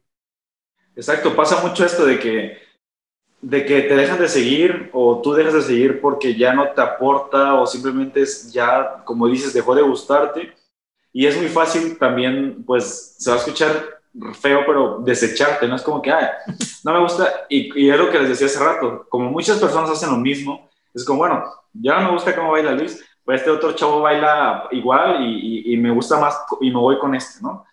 Exacto, 0.95 1.35
pasa 1.35 1.63
mucho 1.67 1.85
esto 1.85 2.07
de 2.07 2.19
que, 2.19 2.59
de 3.41 3.65
que 3.67 3.83
te 3.83 3.97
dejan 3.97 4.19
de 4.19 4.29
seguir 4.29 4.91
o 4.93 5.21
tú 5.21 5.35
dejas 5.35 5.55
de 5.55 5.63
seguir 5.63 6.01
porque 6.01 6.35
ya 6.35 6.55
no 6.55 6.71
te 6.71 6.81
aporta 6.81 7.55
o 7.55 7.67
simplemente 7.67 8.23
es 8.23 8.53
ya, 8.53 9.03
como 9.05 9.29
dices, 9.29 9.53
dejó 9.53 9.75
de 9.75 9.83
gustarte. 9.83 10.55
Y 11.13 11.27
es 11.27 11.37
muy 11.37 11.49
fácil 11.49 11.99
también, 11.99 12.63
pues 12.65 13.17
se 13.19 13.31
va 13.31 13.37
a 13.37 13.39
escuchar 13.39 13.97
feo, 14.35 14.61
pero 14.67 14.99
desecharte, 15.01 15.69
no 15.69 15.77
es 15.77 15.83
como 15.83 16.01
que, 16.01 16.11
ay, 16.11 16.27
no 16.85 16.93
me 16.93 17.01
gusta, 17.01 17.47
y, 17.49 17.79
y, 17.79 17.91
es 17.91 17.99
lo 17.99 18.11
que 18.11 18.19
les 18.19 18.31
decía 18.31 18.47
hace 18.47 18.59
rato, 18.59 19.07
como 19.09 19.31
muchas 19.31 19.59
personas 19.59 19.91
hacen 19.91 20.11
lo 20.11 20.17
mismo, 20.17 20.71
es 20.97 21.05
como, 21.05 21.19
bueno, 21.19 21.45
ya 21.75 22.01
no 22.01 22.07
me 22.07 22.13
gusta 22.13 22.35
cómo 22.35 22.53
baila 22.53 22.73
Luis, 22.73 23.05
pues 23.23 23.41
este 23.41 23.51
otro 23.51 23.73
chavo 23.73 24.01
baila 24.01 24.67
igual 24.71 25.23
y, 25.23 25.75
y, 25.75 25.77
me 25.77 25.91
gusta 25.91 26.19
más 26.19 26.39
y 26.61 26.71
me 26.71 26.79
voy 26.79 26.99
con 26.99 27.15
este, 27.15 27.43
¿no? 27.43 27.67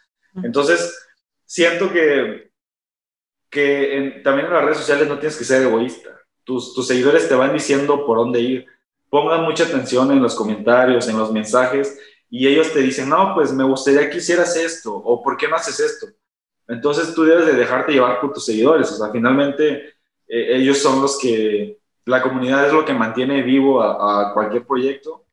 Entonces, 0.43 1.07
siento 1.45 1.91
que, 1.91 2.51
que 3.49 4.21
también 4.23 4.47
en 4.47 4.53
las 4.53 4.65
redes 4.65 4.79
sociales 4.79 5.07
no 5.07 5.19
tienes 5.19 5.37
que 5.37 5.45
ser 5.45 5.61
egoísta, 5.61 6.09
tus, 6.43 6.73
tus 6.73 6.85
seguidores 6.85 7.29
te 7.29 7.35
van 7.35 7.53
diciendo 7.53 8.05
por 8.05 8.17
dónde 8.17 8.41
ir, 8.41 8.65
pongan 9.09 9.43
mucha 9.43 9.63
atención 9.63 10.11
en 10.11 10.21
los 10.21 10.35
comentarios, 10.35 11.07
en 11.07 11.17
los 11.17 11.31
mensajes, 11.31 11.97
y 12.29 12.47
ellos 12.47 12.73
te 12.73 12.79
dicen, 12.81 13.07
no, 13.07 13.35
pues 13.35 13.53
me 13.53 13.63
gustaría 13.63 14.09
que 14.09 14.17
hicieras 14.17 14.57
esto, 14.57 14.93
o 14.93 15.21
¿por 15.23 15.37
qué 15.37 15.47
no 15.47 15.55
haces 15.55 15.79
esto? 15.79 16.07
Entonces 16.67 17.13
tú 17.13 17.23
debes 17.23 17.45
de 17.45 17.53
dejarte 17.53 17.93
llevar 17.93 18.19
por 18.19 18.33
tus 18.33 18.45
seguidores, 18.45 18.91
o 18.91 18.97
sea, 18.97 19.11
finalmente 19.11 19.93
eh, 20.27 20.57
ellos 20.57 20.79
son 20.79 21.01
los 21.01 21.17
que, 21.19 21.82
la 22.05 22.21
comunidad 22.21 22.65
es 22.67 22.73
lo 22.73 22.85
que 22.85 22.93
mantiene 22.93 23.41
vivo 23.41 23.81
a, 23.81 24.33
cualquier 24.33 24.65
proyecto. 24.65 25.25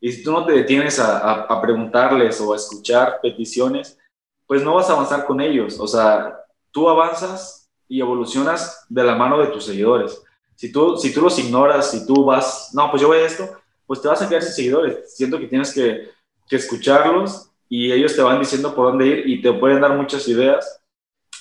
Y 0.00 0.12
si 0.12 0.22
tú 0.22 0.32
no 0.32 0.46
te 0.46 0.52
detienes 0.52 0.98
a, 0.98 1.42
a, 1.42 1.60
preguntarles 1.60 2.40
o 2.40 2.52
a 2.52 2.56
escuchar 2.56 3.20
peticiones, 3.20 3.98
pues 4.46 4.62
no 4.62 4.74
vas 4.74 4.88
a 4.88 4.94
avanzar 4.94 5.26
con 5.26 5.40
ellos. 5.40 5.78
O 5.78 5.86
sea, 5.86 6.38
tú 6.70 6.88
avanzas 6.88 7.70
y 7.88 8.00
evolucionas 8.00 8.86
de 8.88 9.04
la 9.04 9.14
mano 9.14 9.38
de 9.38 9.48
tus 9.48 9.64
seguidores. 9.64 10.22
Si 10.54 10.72
tú, 10.72 10.96
si 10.96 11.12
tú 11.12 11.20
los 11.20 11.38
ignoras, 11.38 11.90
si 11.90 12.06
tú 12.06 12.24
vas, 12.24 12.70
no, 12.74 12.90
pues 12.90 13.02
yo 13.02 13.08
voy 13.08 13.18
a 13.18 13.26
esto, 13.26 13.48
pues 13.86 14.00
te 14.00 14.08
vas 14.08 14.22
a 14.22 14.28
quedar 14.28 14.42
sin 14.42 14.52
seguidores. 14.52 15.14
Siento 15.16 15.38
que 15.38 15.46
tienes 15.46 15.74
que, 15.74 16.10
que 16.48 16.56
escucharlos 16.56 17.50
y 17.68 17.92
ellos 17.92 18.14
te 18.14 18.22
van 18.22 18.40
diciendo 18.40 18.74
por 18.74 18.86
dónde 18.86 19.06
ir 19.06 19.28
y 19.28 19.40
te 19.40 19.52
pueden 19.52 19.80
dar 19.80 19.96
muchas 19.96 20.26
ideas 20.28 20.80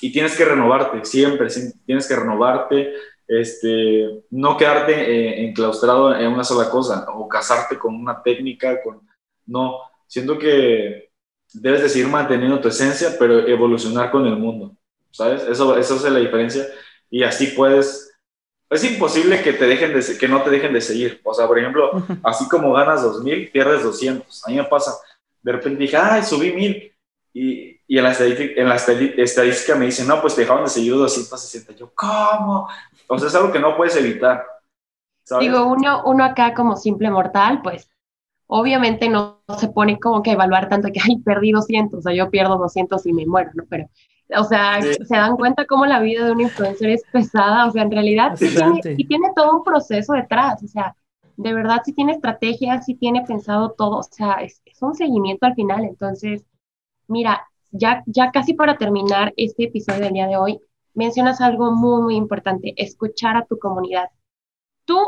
y 0.02 0.12
tienes 0.12 0.38
que 0.38 0.46
renovarte, 0.46 1.04
siempre 1.04 1.48
tienes 1.86 2.08
que 2.08 2.16
renovarte, 2.16 2.94
este, 3.30 4.24
no 4.32 4.58
quedarte 4.58 4.94
eh, 4.94 5.46
enclaustrado 5.46 6.16
en 6.16 6.32
una 6.34 6.44
sola 6.44 6.70
cosa 6.70 7.06
o 7.14 7.30
casarte 7.30 7.78
con 7.78 7.94
una 7.94 8.24
técnica, 8.24 8.82
con, 8.82 9.08
no, 9.46 9.82
siento 10.08 10.40
que 10.40 11.12
debes 11.54 11.84
de 11.84 11.90
seguir 11.90 12.08
manteniendo 12.08 12.60
tu 12.60 12.68
esencia, 12.70 13.16
pero 13.20 13.48
evolucionar 13.48 14.10
con 14.10 14.26
el 14.26 14.36
mundo, 14.36 14.76
¿sabes? 15.12 15.44
Eso, 15.44 15.78
eso 15.78 15.96
es 15.96 16.04
la 16.12 16.20
diferencia 16.20 16.66
y 17.08 17.22
así 17.22 17.48
puedes, 17.48 18.12
es 18.68 18.84
imposible 18.84 19.44
que, 19.44 19.54
te 19.54 19.68
dejen 19.68 19.94
de, 19.94 20.18
que 20.18 20.28
no 20.28 20.42
te 20.42 20.50
dejen 20.50 20.74
de 20.74 20.82
seguir, 20.82 21.22
o 21.24 21.34
sea, 21.34 21.46
por 21.46 21.60
ejemplo, 21.60 21.92
así 22.24 22.50
como 22.50 22.74
ganas 22.74 23.04
2000, 23.04 23.52
pierdes 23.52 23.84
200, 23.84 24.48
a 24.48 24.50
mí 24.50 24.58
me 24.58 24.64
pasa, 24.64 24.94
de 25.44 25.52
repente 25.52 25.84
dije, 25.84 25.98
ay, 25.98 26.24
subí 26.24 26.52
mil. 26.52 26.92
Y, 27.34 27.79
y 27.90 27.98
en, 27.98 28.04
la 28.04 28.12
estadística, 28.12 28.62
en 28.62 28.70
la 28.70 28.76
estadística 28.76 29.76
me 29.76 29.86
dicen, 29.86 30.08
no, 30.08 30.22
pues 30.22 30.36
te 30.36 30.42
dejaron 30.42 30.64
de 30.64 30.70
seguir 30.70 30.94
260. 30.94 31.74
Yo, 31.74 31.92
¿cómo? 31.96 32.70
O 33.08 33.18
sea, 33.18 33.28
es 33.28 33.36
algo 33.36 33.52
que 33.52 33.60
no 33.60 33.76
puedes 33.76 33.96
evitar. 33.96 34.46
Digo, 35.40 35.66
uno, 35.66 36.04
uno 36.06 36.24
acá 36.24 36.54
como 36.54 36.76
simple 36.76 37.10
mortal, 37.10 37.62
pues 37.64 37.90
obviamente 38.46 39.10
no 39.10 39.42
se 39.58 39.70
pone 39.70 40.00
como 40.00 40.22
que 40.22 40.34
evaluar 40.34 40.70
tanto 40.70 40.90
que, 40.94 41.00
ay, 41.04 41.18
perdí 41.18 41.52
200, 41.52 41.98
o 41.98 42.02
sea, 42.04 42.14
yo 42.14 42.30
pierdo 42.30 42.60
200 42.60 43.04
y 43.08 43.14
me 43.14 43.26
muero, 43.26 43.50
¿no? 43.56 43.64
Pero, 43.68 43.90
o 44.38 44.44
sea, 44.44 44.80
se 44.84 45.16
dan 45.16 45.36
cuenta 45.36 45.66
cómo 45.66 45.88
la 45.88 46.00
vida 46.00 46.26
de 46.26 46.32
un 46.32 46.42
influencer 46.42 46.92
es 46.92 47.02
pesada, 47.12 47.66
o 47.66 47.72
sea, 47.72 47.82
en 47.82 47.92
realidad 47.92 48.36
sí 48.36 48.50
tiene, 48.50 48.82
sí 48.84 49.04
tiene, 49.04 49.32
todo 49.36 49.58
un 49.58 49.64
proceso 49.64 50.14
detrás, 50.14 50.62
o 50.64 50.68
sea, 50.68 50.96
de 51.38 51.54
verdad 51.54 51.82
sí 51.84 51.94
tiene 51.94 52.12
estrategia, 52.12 52.82
sí 52.84 52.94
tiene 52.94 53.24
pensado 53.26 53.72
todo, 53.72 53.98
o 53.98 54.04
sea, 54.04 54.34
es, 54.34 54.62
es 54.64 54.80
un 54.84 54.94
seguimiento 54.94 55.48
al 55.48 55.56
final. 55.56 55.86
Entonces, 55.86 56.46
mira, 57.08 57.49
ya, 57.72 58.04
ya 58.06 58.32
casi 58.32 58.54
para 58.54 58.78
terminar 58.78 59.34
este 59.38 59.66
episodio 59.66 60.02
del 60.02 60.14
día 60.14 60.28
de 60.28 60.38
hoy, 60.38 60.60
mencionas 60.94 61.42
algo 61.42 61.72
muy, 61.72 62.02
muy 62.02 62.16
importante, 62.16 62.74
escuchar 62.78 63.38
a 63.38 63.46
tu 63.46 63.58
comunidad. 63.60 64.10
¿Tú 64.86 65.00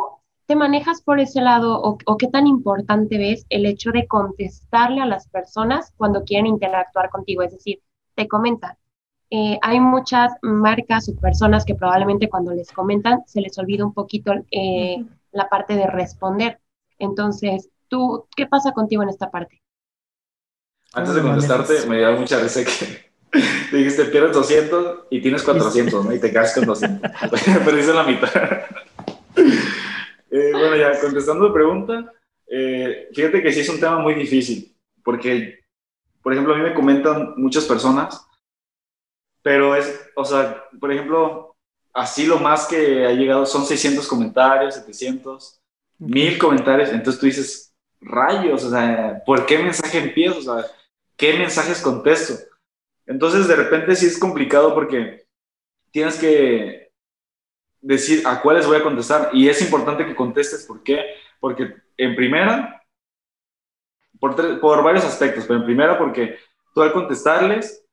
te 0.46 0.56
manejas 0.56 1.02
por 1.02 1.20
ese 1.20 1.42
lado 1.42 1.82
o, 1.82 1.98
o, 2.06 2.18
qué 2.18 2.28
tan 2.28 2.48
importante 2.48 3.18
ves 3.18 3.46
el 3.50 3.66
hecho 3.66 3.92
de 3.92 4.08
contestarle 4.08 5.02
a 5.02 5.06
las 5.06 5.28
personas 5.30 5.94
cuando 5.98 6.24
quieren 6.24 6.48
interactuar 6.48 7.10
contigo? 7.10 7.42
Es 7.42 7.54
decir, 7.54 7.82
te 8.16 8.28
comentan. 8.28 8.78
Eh, 9.34 9.58
hay 9.62 9.80
muchas 9.80 10.34
marcas 10.42 11.08
o 11.08 11.16
personas 11.16 11.64
que 11.64 11.74
probablemente 11.74 12.30
cuando 12.30 12.52
les 12.52 12.70
comentan 12.72 13.24
se 13.28 13.40
les 13.40 13.58
olvida 13.58 13.86
un 13.86 13.94
poquito 13.94 14.34
eh, 14.52 14.98
la 15.32 15.48
parte 15.48 15.76
de 15.76 15.88
responder. 15.88 16.60
Entonces, 17.00 17.70
¿tú 17.88 18.28
qué 18.36 18.46
pasa 18.46 18.74
contigo 18.74 19.04
en 19.04 19.10
esta 19.10 19.32
parte? 19.32 19.61
Antes 20.94 21.16
de 21.16 21.22
contestarte, 21.22 21.86
me 21.88 22.00
dio 22.00 22.12
mucha 22.14 22.40
risa 22.40 22.64
que 22.64 23.12
dijiste, 23.72 24.06
pierdes 24.06 24.34
200 24.34 25.06
y 25.10 25.22
tienes 25.22 25.44
400, 25.44 26.06
¿no? 26.06 26.14
Y 26.14 26.20
te 26.20 26.32
quedas 26.32 26.54
con 26.54 26.66
200. 26.66 27.12
Perdiste 27.66 27.94
la 27.94 28.04
mitad. 28.04 28.30
eh, 30.32 30.52
bueno, 30.52 30.76
ya 30.76 31.00
contestando 31.00 31.48
la 31.48 31.54
pregunta, 31.54 32.14
eh, 32.48 33.10
fíjate 33.14 33.42
que 33.42 33.54
sí 33.54 33.62
es 33.62 33.70
un 33.70 33.80
tema 33.80 34.00
muy 34.00 34.16
difícil, 34.16 34.76
porque, 35.04 35.60
por 36.22 36.34
ejemplo, 36.34 36.54
a 36.54 36.58
mí 36.58 36.64
me 36.64 36.74
comentan 36.74 37.36
muchas 37.38 37.64
personas, 37.66 38.26
pero 39.42 39.76
es, 39.76 40.10
o 40.16 40.26
sea, 40.26 40.64
por 40.80 40.92
ejemplo, 40.92 41.56
así 41.94 42.26
lo 42.26 42.38
más 42.40 42.68
que 42.68 43.06
ha 43.06 43.14
llegado 43.14 43.46
son 43.46 43.66
600 43.66 44.06
comentarios, 44.08 44.76
700, 44.76 45.62
mil 46.00 46.38
comentarios. 46.38 46.90
Entonces 46.90 47.20
tú 47.20 47.26
dices, 47.26 47.74
rayos, 48.02 48.64
o 48.64 48.70
sea, 48.70 49.22
¿por 49.26 49.46
qué 49.46 49.58
mensaje 49.60 50.00
empiezo? 50.00 50.40
O 50.40 50.42
sea, 50.42 50.66
¿qué 51.22 51.38
mensajes 51.38 51.80
contesto? 51.82 52.34
Entonces 53.06 53.48
de 53.48 53.56
repente 53.56 53.96
sí 53.96 54.08
es 54.08 54.18
complicado 54.18 54.74
porque 54.74 55.28
tienes 55.92 56.18
que 56.18 56.92
decir 57.80 58.24
a 58.26 58.42
cuáles 58.42 58.66
voy 58.66 58.78
a 58.78 58.84
contestar. 58.84 59.30
Y 59.32 59.48
es 59.48 59.62
importante 59.62 60.06
que 60.06 60.16
contestes, 60.16 60.66
¿por 60.66 60.82
qué? 60.82 61.06
Porque 61.40 61.76
en 61.96 62.16
primera, 62.16 62.84
por, 64.20 64.60
por 64.60 64.84
varios 64.84 65.06
aspectos, 65.06 65.46
pero 65.46 65.60
en 65.60 65.66
primera 65.66 66.00
porque 66.00 66.40
tú 66.74 66.82
al 66.82 66.92
contestarles 66.92 67.86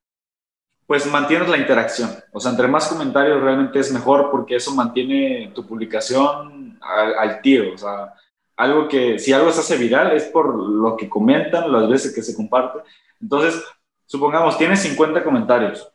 pues 0.87 1.05
mantienes 1.05 1.51
la 1.51 1.59
interacción. 1.59 2.09
O 2.33 2.41
sea, 2.41 2.53
entre 2.53 2.67
más 2.67 2.89
comentarios 2.89 3.43
realmente 3.43 3.79
es 3.79 3.93
mejor 3.93 4.31
porque 4.31 4.57
eso 4.57 4.75
mantiene 4.75 5.53
tu 5.55 5.67
publicación 5.67 6.79
al, 6.81 7.43
tiro. 7.43 7.75
O 7.75 7.77
sea, 7.77 8.15
algo 8.57 8.89
que, 8.89 9.19
si 9.19 9.35
algo 9.35 9.53
se 9.53 9.61
hace 9.61 9.77
viral 9.77 10.13
es 10.13 10.25
por 10.25 10.55
lo 10.59 10.97
que 10.97 11.11
comentan, 11.11 11.71
las 11.71 11.91
veces 11.91 12.15
que 12.15 12.23
se 12.23 12.35
comparte. 12.35 12.79
Entonces, 13.21 13.65
supongamos, 14.07 14.59
tienes 14.59 14.81
50 14.81 15.23
comentarios. 15.25 15.91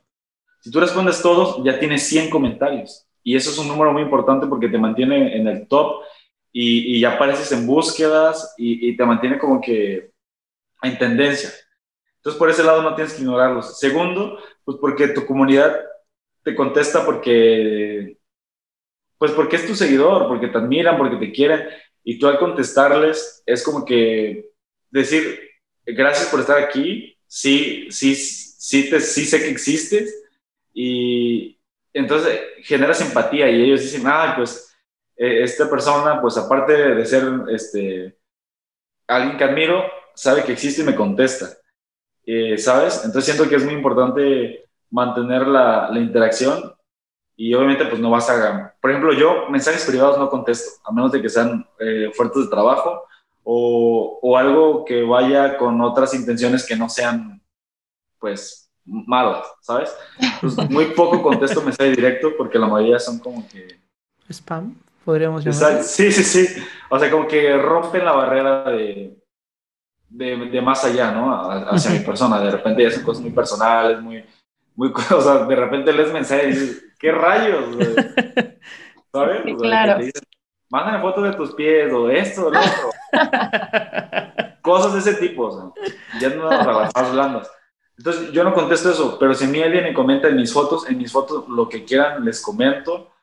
Si 0.61 0.71
tú 0.71 0.79
respondes 0.79 1.21
todos, 1.21 1.63
ya 1.63 1.79
tienes 1.79 2.07
100 2.07 2.29
comentarios. 2.29 3.05
Y 3.23 3.35
eso 3.35 3.51
es 3.51 3.57
un 3.57 3.67
número 3.67 3.93
muy 3.93 4.01
importante 4.01 4.47
porque 4.47 4.69
te 4.69 4.77
mantiene 4.77 5.35
en 5.37 5.47
el 5.47 5.67
top 5.67 6.03
y, 6.51 6.99
ya 6.99 7.15
apareces 7.15 7.51
en 7.51 7.65
búsquedas 7.65 8.53
y, 8.57 8.89
y 8.89 8.97
te 8.97 9.05
mantiene 9.05 9.39
como 9.39 9.59
que 9.59 10.11
en 10.81 10.97
tendencia. 10.97 11.49
Entonces, 12.17 12.39
por 12.39 12.49
ese 12.49 12.63
lado 12.63 12.81
no 12.81 12.95
tienes 12.95 13.13
que 13.13 13.21
ignorarlos. 13.21 13.79
Segundo, 13.79 14.37
pues 14.63 14.77
porque 14.79 15.09
tu 15.09 15.25
comunidad 15.25 15.77
te 16.43 16.55
contesta 16.55 17.05
porque, 17.05 18.17
pues 19.17 19.31
porque 19.31 19.55
es 19.55 19.67
tu 19.67 19.75
seguidor, 19.75 20.27
porque 20.27 20.47
te 20.47 20.57
admiran, 20.57 20.97
porque 20.97 21.17
te 21.17 21.31
quieren. 21.31 21.67
Y 22.03 22.19
tú 22.19 22.27
al 22.27 22.39
contestarles 22.39 23.43
es 23.45 23.63
como 23.63 23.85
que 23.85 24.51
decir, 24.89 25.39
gracias 25.85 26.29
por 26.29 26.41
estar 26.41 26.59
aquí, 26.59 27.12
sí, 27.33 27.87
sí, 27.89 28.13
sí, 28.15 28.89
te, 28.91 28.99
sí 28.99 29.25
sé 29.25 29.39
que 29.39 29.49
existes. 29.49 30.23
Y 30.71 31.59
entonces 31.91 32.39
generas 32.61 33.01
empatía 33.01 33.49
y 33.49 33.63
ellos 33.63 33.81
dicen, 33.81 34.03
ah, 34.05 34.33
pues 34.37 34.75
eh, 35.17 35.43
esta 35.43 35.69
persona, 35.69 36.21
pues 36.21 36.37
aparte 36.37 36.73
de 36.73 37.05
ser 37.05 37.23
este, 37.49 38.17
alguien 39.07 39.37
que 39.37 39.43
admiro, 39.43 39.83
sabe 40.13 40.43
que 40.43 40.53
existe 40.53 40.83
y 40.83 40.85
me 40.85 40.95
contesta. 40.95 41.49
Eh, 42.25 42.57
¿sabes? 42.57 43.01
Entonces 43.03 43.25
siento 43.25 43.49
que 43.49 43.55
es 43.55 43.65
muy 43.65 43.73
importante 43.73 44.69
mantener 44.91 45.47
la, 45.47 45.89
la, 45.89 45.99
interacción 45.99 46.73
y 47.35 47.53
obviamente 47.53 47.85
pues 47.85 47.99
no 47.99 48.11
vas 48.11 48.29
a... 48.29 48.75
Por 48.79 48.91
ejemplo, 48.91 49.11
yo 49.11 49.49
mensajes 49.49 49.85
privados 49.85 50.19
no 50.19 50.29
contesto, 50.29 50.79
a 50.85 50.91
menos 50.91 51.11
de 51.11 51.21
que 51.21 51.29
sean 51.29 51.67
eh, 51.79 52.11
de 52.15 52.47
trabajo 52.49 53.07
o, 53.43 54.19
o 54.21 54.37
algo 54.37 54.85
que 54.85 55.03
vaya 55.03 55.57
con 55.57 55.81
otras 55.81 56.13
intenciones 56.13 56.65
que 56.65 56.75
no 56.75 56.89
sean, 56.89 57.41
pues, 58.19 58.71
malas, 58.85 59.47
¿sabes? 59.61 59.95
Pues, 60.41 60.57
muy 60.69 60.85
poco 60.85 61.21
contesto 61.21 61.61
mensaje 61.61 61.91
directo 61.91 62.31
porque 62.37 62.59
la 62.59 62.67
mayoría 62.67 62.99
son 62.99 63.19
como 63.19 63.47
que... 63.47 63.79
Spam, 64.31 64.75
podríamos 65.03 65.43
llamar. 65.43 65.83
Sí, 65.83 66.11
sí, 66.11 66.23
sí. 66.23 66.63
O 66.89 66.97
sea, 66.97 67.11
como 67.11 67.27
que 67.27 67.57
rompen 67.57 68.05
la 68.05 68.13
barrera 68.13 68.63
de, 68.71 69.17
de, 70.09 70.37
de 70.37 70.61
más 70.61 70.83
allá, 70.85 71.11
¿no? 71.11 71.33
Hacia 71.49 71.91
mi 71.91 71.99
persona. 71.99 72.39
De 72.39 72.51
repente 72.51 72.83
ya 72.83 72.91
son 72.91 73.03
cosas 73.03 73.21
muy 73.21 73.31
personales, 73.31 74.01
muy... 74.01 74.23
muy 74.75 74.91
o 75.11 75.21
sea, 75.21 75.45
de 75.45 75.55
repente 75.55 75.91
lees 75.91 76.13
mensajes 76.13 76.45
y 76.45 76.59
dices, 76.59 76.85
¿qué 76.99 77.11
rayos? 77.11 77.75
¿Sabes? 79.11 79.41
Sí, 79.45 79.55
claro. 79.57 79.99
Mándame 80.73 81.01
fotos 81.01 81.23
de 81.25 81.33
tus 81.33 81.53
pies 81.53 81.93
o 81.93 82.09
esto 82.09 82.47
o 82.47 82.49
lo 82.49 82.59
otro. 82.59 82.89
Cosas 84.63 84.93
de 84.93 84.99
ese 85.01 85.13
tipo, 85.21 85.45
o 85.45 85.51
sea, 85.51 86.19
ya 86.19 86.29
no 86.29 86.49
más 86.49 87.11
blandas. 87.11 87.51
Entonces, 87.95 88.31
yo 88.31 88.43
no 88.43 88.55
contesto 88.55 88.89
eso, 88.89 89.19
pero 89.19 89.35
si 89.35 89.45
a 89.45 89.49
mí 89.49 89.61
alguien 89.61 89.83
me 89.83 89.93
comenta 89.93 90.29
en 90.29 90.35
mis 90.35 90.51
fotos, 90.51 90.89
en 90.89 90.97
mis 90.97 91.11
fotos 91.11 91.47
lo 91.47 91.69
que 91.69 91.85
quieran 91.85 92.25
les 92.25 92.41
comento. 92.41 93.13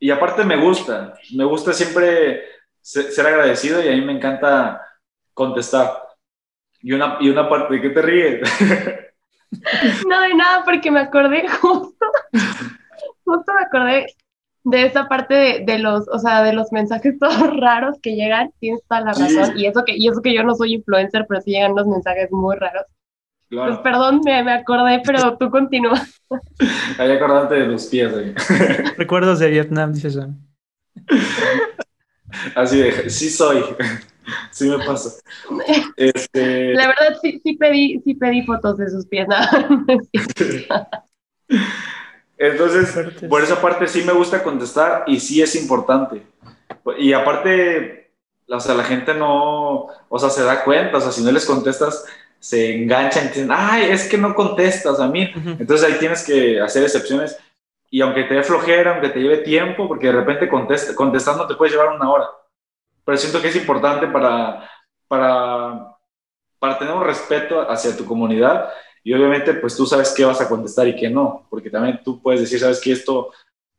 Y 0.00 0.10
aparte 0.10 0.44
me 0.44 0.56
gusta, 0.56 1.12
me 1.34 1.44
gusta 1.44 1.74
siempre 1.74 2.42
ser, 2.80 3.26
agradecido 3.26 3.84
y 3.84 3.88
a 3.88 3.92
mí 3.92 4.00
me 4.00 4.12
encanta 4.12 4.80
contestar. 5.34 5.92
Y 6.80 6.94
una, 6.94 7.18
y 7.20 7.28
una 7.28 7.50
parte, 7.50 7.74
¿de 7.74 7.82
qué 7.82 7.90
te 7.90 8.00
ríes? 8.00 8.40
No, 10.08 10.20
de 10.20 10.34
nada, 10.34 10.64
porque 10.64 10.90
me 10.90 10.98
acordé 10.98 11.48
justo, 11.48 12.06
justo 13.24 13.52
me 13.52 13.60
acordé 13.60 14.06
de 14.64 14.86
esa 14.86 15.08
parte 15.08 15.62
de, 15.64 15.78
los, 15.78 16.08
o 16.08 16.18
sea, 16.18 16.42
de 16.42 16.54
los 16.54 16.72
mensajes 16.72 17.18
todos 17.20 17.56
raros 17.56 17.98
que 18.02 18.16
llegan, 18.16 18.50
tienes 18.58 18.82
toda 18.88 19.02
la 19.02 19.12
razón, 19.12 19.58
y 19.58 19.66
eso 19.66 19.84
que, 19.84 19.96
y 19.96 20.08
eso 20.08 20.22
que 20.22 20.34
yo 20.34 20.42
no 20.42 20.54
soy 20.54 20.74
influencer, 20.74 21.26
pero 21.28 21.40
sí 21.40 21.52
llegan 21.52 21.76
los 21.76 21.86
mensajes 21.86 22.32
muy 22.32 22.56
raros. 22.56 22.86
Pues 23.50 23.78
perdón, 23.78 24.20
me, 24.24 24.42
me, 24.42 24.52
acordé, 24.52 25.00
pero 25.04 25.36
tú 25.38 25.50
continúa. 25.50 26.00
Ahí 26.98 27.12
acordate 27.12 27.54
de 27.54 27.66
los 27.66 27.86
pies. 27.86 28.12
Recuerdos 28.96 29.38
de 29.38 29.50
Vietnam, 29.50 29.92
dice 29.92 30.10
Sam. 30.10 30.40
Así 32.56 32.78
de, 32.78 33.10
sí 33.10 33.28
soy. 33.28 33.62
Sí 34.50 34.68
me 34.68 34.78
pasa. 34.84 35.20
Este... 35.96 36.72
La 36.74 36.88
verdad, 36.88 37.18
sí, 37.20 37.40
sí, 37.44 37.56
pedí, 37.56 38.00
sí 38.02 38.14
pedí 38.14 38.42
fotos 38.42 38.78
de 38.78 38.90
sus 38.90 39.06
pies. 39.06 39.28
Entonces, 42.46 42.94
por 43.28 43.42
esa 43.42 43.60
parte 43.60 43.88
sí 43.88 44.02
me 44.02 44.12
gusta 44.12 44.42
contestar 44.42 45.04
y 45.06 45.18
sí 45.20 45.40
es 45.40 45.54
importante. 45.56 46.26
Y 46.98 47.12
aparte, 47.12 48.12
o 48.48 48.60
sea, 48.60 48.74
la 48.74 48.84
gente 48.84 49.14
no, 49.14 49.86
o 50.08 50.18
sea, 50.18 50.28
se 50.28 50.42
da 50.42 50.62
cuenta, 50.64 50.98
o 50.98 51.00
sea, 51.00 51.12
si 51.12 51.22
no 51.22 51.32
les 51.32 51.46
contestas, 51.46 52.04
se 52.38 52.82
enganchan 52.82 53.24
y 53.24 53.28
dicen, 53.28 53.48
ay, 53.50 53.90
es 53.90 54.08
que 54.08 54.18
no 54.18 54.34
contestas 54.34 55.00
a 55.00 55.08
mí. 55.08 55.32
Entonces 55.58 55.86
ahí 55.86 55.98
tienes 55.98 56.24
que 56.24 56.60
hacer 56.60 56.82
excepciones. 56.82 57.38
Y 57.90 58.02
aunque 58.02 58.24
te 58.24 58.34
dé 58.34 58.42
flojera, 58.42 58.92
aunque 58.92 59.08
te 59.08 59.20
lleve 59.20 59.38
tiempo, 59.38 59.88
porque 59.88 60.08
de 60.08 60.12
repente 60.12 60.48
contest 60.48 60.94
contestando 60.94 61.46
te 61.46 61.54
puede 61.54 61.72
llevar 61.72 61.94
una 61.94 62.10
hora. 62.10 62.28
Pero 63.04 63.16
siento 63.16 63.40
que 63.40 63.48
es 63.48 63.56
importante 63.56 64.06
para, 64.08 64.68
para, 65.08 65.96
para 66.58 66.78
tener 66.78 66.94
un 66.94 67.04
respeto 67.04 67.70
hacia 67.70 67.96
tu 67.96 68.04
comunidad 68.04 68.68
y 69.06 69.12
obviamente, 69.12 69.52
pues 69.52 69.76
tú 69.76 69.84
sabes 69.84 70.14
qué 70.16 70.24
vas 70.24 70.40
a 70.40 70.48
contestar 70.48 70.88
y 70.88 70.96
qué 70.96 71.10
no, 71.10 71.46
porque 71.50 71.68
también 71.68 72.00
tú 72.02 72.22
puedes 72.22 72.40
decir, 72.40 72.58
sabes 72.58 72.80
que 72.80 72.90
esto, 72.90 73.32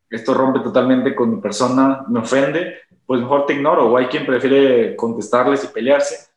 esto 0.07 0.35
rompe 0.35 0.59
totalmente 0.59 1.15
con 1.15 1.31
mi 1.33 1.41
persona, 1.41 2.05
me 2.07 2.19
ofende, 2.19 2.77
pues 3.07 3.21
mejor 3.21 3.47
te 3.47 3.53
ignoro. 3.53 3.89
O 3.89 3.97
hay 3.97 4.05
quien 4.05 4.23
prefiere 4.23 4.95
contestarles 4.95 5.63
y 5.63 5.67
pelearse. 5.67 6.27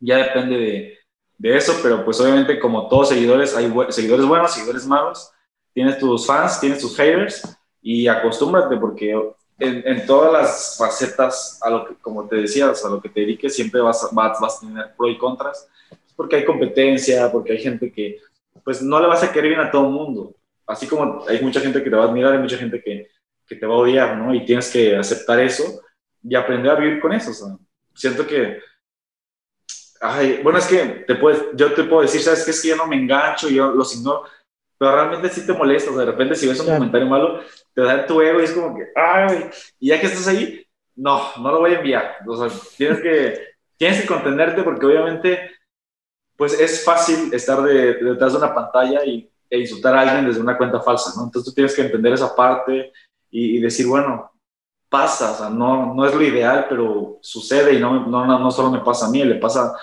Ya 0.00 0.16
depende 0.16 0.56
de, 0.56 0.98
de 1.36 1.56
eso, 1.58 1.74
pero 1.82 2.06
pues 2.06 2.18
obviamente 2.18 2.58
como 2.58 2.88
todos 2.88 3.10
seguidores, 3.10 3.54
hay 3.54 3.70
seguidores 3.90 4.24
buenos, 4.24 4.54
seguidores 4.54 4.86
malos. 4.86 5.30
Tienes 5.74 5.98
tus 5.98 6.26
fans, 6.26 6.58
tienes 6.58 6.80
tus 6.80 6.96
haters 6.96 7.42
y 7.82 8.08
acostúmbrate 8.08 8.78
porque 8.78 9.12
en, 9.58 9.86
en, 9.86 10.06
todas 10.06 10.32
las 10.32 10.76
facetas, 10.78 11.60
a 11.62 11.68
lo 11.68 11.86
que, 11.86 11.94
como 11.96 12.26
te 12.26 12.36
decías, 12.36 12.82
a 12.82 12.88
lo 12.88 12.98
que 12.98 13.10
te 13.10 13.20
dediques, 13.20 13.54
siempre 13.54 13.82
vas, 13.82 14.08
vas, 14.12 14.40
vas 14.40 14.56
a 14.56 14.60
tener 14.60 14.94
pro 14.96 15.06
y 15.08 15.18
contras 15.18 15.68
porque 16.16 16.36
hay 16.36 16.44
competencia, 16.44 17.30
porque 17.30 17.52
hay 17.52 17.58
gente 17.58 17.92
que, 17.92 18.18
pues 18.64 18.82
no 18.82 18.98
le 18.98 19.06
vas 19.06 19.22
a 19.22 19.32
querer 19.32 19.50
bien 19.50 19.60
a 19.60 19.70
todo 19.70 19.86
el 19.86 19.92
mundo. 19.92 20.34
Así 20.66 20.86
como 20.86 21.24
hay 21.28 21.40
mucha 21.40 21.60
gente 21.60 21.82
que 21.82 21.90
te 21.90 21.96
va 21.96 22.04
a 22.04 22.08
admirar, 22.08 22.32
hay 22.32 22.40
mucha 22.40 22.56
gente 22.56 22.82
que, 22.82 23.08
que 23.46 23.56
te 23.56 23.66
va 23.66 23.74
a 23.74 23.78
odiar, 23.78 24.16
¿no? 24.16 24.34
Y 24.34 24.44
tienes 24.44 24.70
que 24.72 24.96
aceptar 24.96 25.38
eso 25.40 25.82
y 26.22 26.34
aprender 26.34 26.72
a 26.72 26.74
vivir 26.76 27.00
con 27.00 27.12
eso. 27.12 27.30
O 27.30 27.34
sea, 27.34 27.56
siento 27.94 28.26
que, 28.26 28.58
ay, 30.00 30.40
bueno, 30.42 30.58
es 30.58 30.66
que 30.66 31.04
te 31.06 31.14
puedes, 31.14 31.40
yo 31.54 31.72
te 31.72 31.84
puedo 31.84 32.02
decir, 32.02 32.20
¿sabes 32.20 32.44
qué? 32.44 32.50
Es 32.50 32.62
que 32.62 32.68
yo 32.68 32.76
no 32.76 32.86
me 32.86 32.96
engancho, 32.96 33.48
yo 33.48 33.70
los 33.70 33.94
ignoro, 33.94 34.24
pero 34.78 34.92
realmente 34.92 35.28
sí 35.28 35.46
te 35.46 35.52
molesta. 35.52 35.90
O 35.90 35.94
sea, 35.94 36.04
de 36.04 36.10
repente 36.10 36.34
si 36.34 36.48
ves 36.48 36.60
un 36.60 36.66
comentario 36.66 37.06
malo, 37.06 37.40
te 37.74 37.82
da 37.82 38.06
tu 38.06 38.20
ego 38.20 38.40
y 38.40 38.44
es 38.44 38.52
como 38.52 38.76
que, 38.76 38.86
ay, 38.96 39.48
y 39.78 39.88
ya 39.88 40.00
que 40.00 40.06
estás 40.06 40.26
ahí, 40.26 40.66
no, 40.96 41.36
no 41.38 41.52
lo 41.52 41.60
voy 41.60 41.72
a 41.72 41.78
enviar. 41.78 42.16
O 42.26 42.36
sea, 42.36 42.58
tienes 42.76 43.00
que, 43.00 43.40
tienes 43.76 44.00
que 44.00 44.06
contenerte 44.06 44.62
porque 44.62 44.86
obviamente 44.86 45.55
pues 46.36 46.58
es 46.58 46.84
fácil 46.84 47.32
estar 47.32 47.62
detrás 47.62 48.32
de 48.32 48.38
una 48.38 48.54
pantalla 48.54 49.04
y, 49.04 49.30
e 49.48 49.60
insultar 49.60 49.94
a 49.94 50.00
alguien 50.00 50.26
desde 50.26 50.40
una 50.40 50.56
cuenta 50.56 50.80
falsa, 50.80 51.12
¿no? 51.16 51.24
Entonces 51.24 51.50
tú 51.50 51.54
tienes 51.54 51.74
que 51.74 51.82
entender 51.82 52.12
esa 52.12 52.34
parte 52.34 52.92
y, 53.30 53.60
decir, 53.60 53.86
bueno, 53.86 54.32
pasa, 54.88 55.32
o 55.32 55.34
sea, 55.34 55.50
no, 55.50 55.94
no 55.94 56.06
es 56.06 56.14
lo 56.14 56.22
ideal, 56.22 56.66
pero 56.68 57.18
sucede 57.20 57.74
y 57.74 57.80
no, 57.80 58.06
no, 58.06 58.26
no 58.26 58.50
solo 58.50 58.70
me 58.70 58.80
pasa 58.80 59.06
a 59.06 59.10
mí, 59.10 59.22
le 59.24 59.36
pasa 59.36 59.74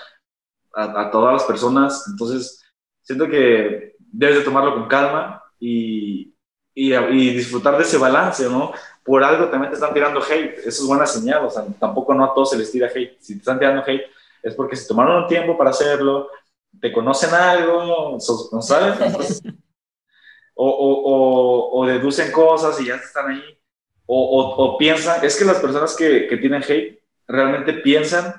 a, 0.74 1.10
todas 1.10 1.34
las 1.34 1.44
personas. 1.44 2.04
Entonces, 2.10 2.62
siento 3.02 3.28
que 3.28 3.94
debes 3.98 4.38
de 4.38 4.44
tomarlo 4.44 4.74
con 4.74 4.88
calma 4.88 5.42
y, 5.58 6.34
y, 6.74 6.94
y, 6.94 7.34
disfrutar 7.34 7.76
de 7.76 7.84
ese 7.84 7.98
balance, 7.98 8.48
¿no? 8.48 8.72
Por 9.04 9.22
algo 9.22 9.48
también 9.48 9.70
te 9.70 9.76
están 9.76 9.94
tirando 9.94 10.20
hate, 10.20 10.58
eso 10.58 10.82
es 10.82 10.86
buena 10.86 11.06
señal, 11.06 11.44
o 11.44 11.50
sea, 11.50 11.64
tampoco 11.78 12.14
no 12.14 12.24
a 12.24 12.34
todos 12.34 12.50
se 12.50 12.58
les 12.58 12.72
tira 12.72 12.88
hate. 12.88 13.16
Si 13.20 13.34
te 13.34 13.38
están 13.38 13.58
tirando 13.58 13.82
hate, 13.86 14.06
es 14.42 14.54
porque 14.54 14.76
se 14.76 14.88
tomaron 14.88 15.22
un 15.22 15.28
tiempo 15.28 15.56
para 15.56 15.70
hacerlo, 15.70 16.28
te 16.80 16.92
conocen 16.92 17.32
algo, 17.34 18.18
¿no 18.52 18.62
sabes? 18.62 19.42
o, 20.54 20.70
o, 20.70 21.80
o, 21.80 21.86
deducen 21.86 22.30
cosas 22.30 22.80
y 22.80 22.86
ya 22.86 22.96
están 22.96 23.30
ahí. 23.30 23.58
O, 24.06 24.76
piensan, 24.78 25.24
es 25.24 25.36
que 25.36 25.44
las 25.44 25.58
personas 25.58 25.96
que, 25.96 26.26
que, 26.28 26.36
tienen 26.36 26.62
hate 26.62 27.02
realmente 27.26 27.72
piensan 27.72 28.34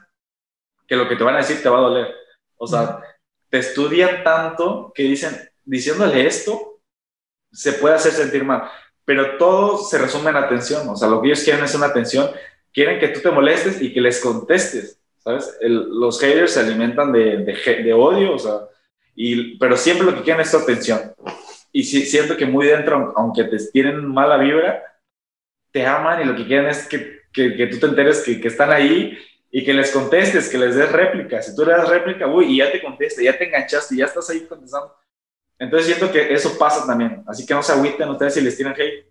que 0.88 0.96
lo 0.96 1.10
que 1.10 1.16
te 1.16 1.24
van 1.24 1.36
a 1.36 1.40
decir 1.40 1.62
te 1.62 1.70
va 1.70 1.80
a 1.80 1.82
doler. 1.90 2.14
O 2.58 2.68
sea, 2.68 3.02
te 3.50 3.58
estudian 3.58 4.24
tanto 4.24 4.92
que 4.94 5.04
dicen, 5.04 5.36
diciéndole 5.64 6.28
esto, 6.28 6.82
se 7.52 7.74
puede 7.74 7.96
hacer 7.96 8.12
sentir 8.12 8.44
mal. 8.44 8.70
Pero 9.06 9.38
todo 9.38 9.78
se 9.78 9.98
resume 9.98 10.30
en 10.30 10.38
atención. 10.38 10.88
O 10.90 10.96
sea, 10.96 11.08
lo 11.08 11.22
que 11.22 11.30
ellos 11.30 11.44
quieren 11.44 11.64
es 11.64 11.76
una 11.76 11.88
atención. 11.88 12.30
Quieren 12.72 13.00
que 13.00 13.08
tú 13.10 13.22
te 13.22 13.32
molestes 13.32 13.82
y 13.82 13.94
que 13.94 14.02
les 14.02 14.20
contestes. 14.22 15.00
¿Sabes? 15.26 15.58
los 15.62 16.20
haters 16.20 16.52
se 16.54 16.60
alimentan 16.60 17.12
de, 17.12 17.38
de, 17.38 17.94
odio, 17.94 18.36
o 18.36 18.40
sea, 18.40 18.60
y, 19.16 19.58
pero 19.58 19.76
siempre 19.76 20.06
lo 20.06 20.16
que 20.16 20.22
quieren 20.22 20.42
es 20.42 20.52
tu 20.52 20.58
atención. 20.58 21.14
Y 21.72 21.84
si, 21.84 22.06
siento 22.06 22.38
que 22.38 22.46
muy 22.46 22.68
dentro, 22.68 23.14
aunque 23.18 23.44
te 23.46 23.58
tienen 23.72 24.06
mala 24.06 24.38
vibra, 24.38 24.82
te 25.72 25.86
aman 25.86 26.22
y 26.22 26.26
lo 26.26 26.36
que 26.36 26.46
quieren 26.46 26.68
es 26.68 26.88
que, 26.88 27.22
que, 27.34 27.56
que 27.56 27.68
tú 27.68 27.80
te 27.80 27.88
enteres 27.88 28.22
que, 28.22 28.40
que, 28.40 28.48
están 28.48 28.72
ahí 28.72 29.18
y 29.52 29.66
que 29.66 29.74
les 29.74 29.92
contestes, 29.92 30.50
que 30.50 30.58
les 30.58 30.76
des 30.76 30.92
réplica. 30.92 31.42
Si 31.42 31.56
tú 31.56 31.66
le 31.66 31.72
das 31.72 31.90
réplica, 31.90 32.28
uy, 32.28 32.46
y 32.54 32.58
ya 32.58 32.72
te 32.72 32.82
contesta, 32.82 33.22
ya 33.22 33.38
te 33.38 33.48
enganchaste, 33.48 33.96
ya 33.98 34.06
estás 34.06 34.30
ahí 34.30 34.42
contestando. 34.42 34.96
Entonces 35.58 35.88
siento 35.88 36.12
que 36.12 36.34
eso 36.34 36.58
pasa 36.58 36.86
también. 36.86 37.24
Así 37.28 37.46
que 37.46 37.54
no 37.54 37.64
se 37.64 37.72
agüiten 37.74 38.10
ustedes 38.10 38.36
si 38.36 38.42
les 38.42 38.56
tiran 38.56 38.74
hate. 38.74 39.10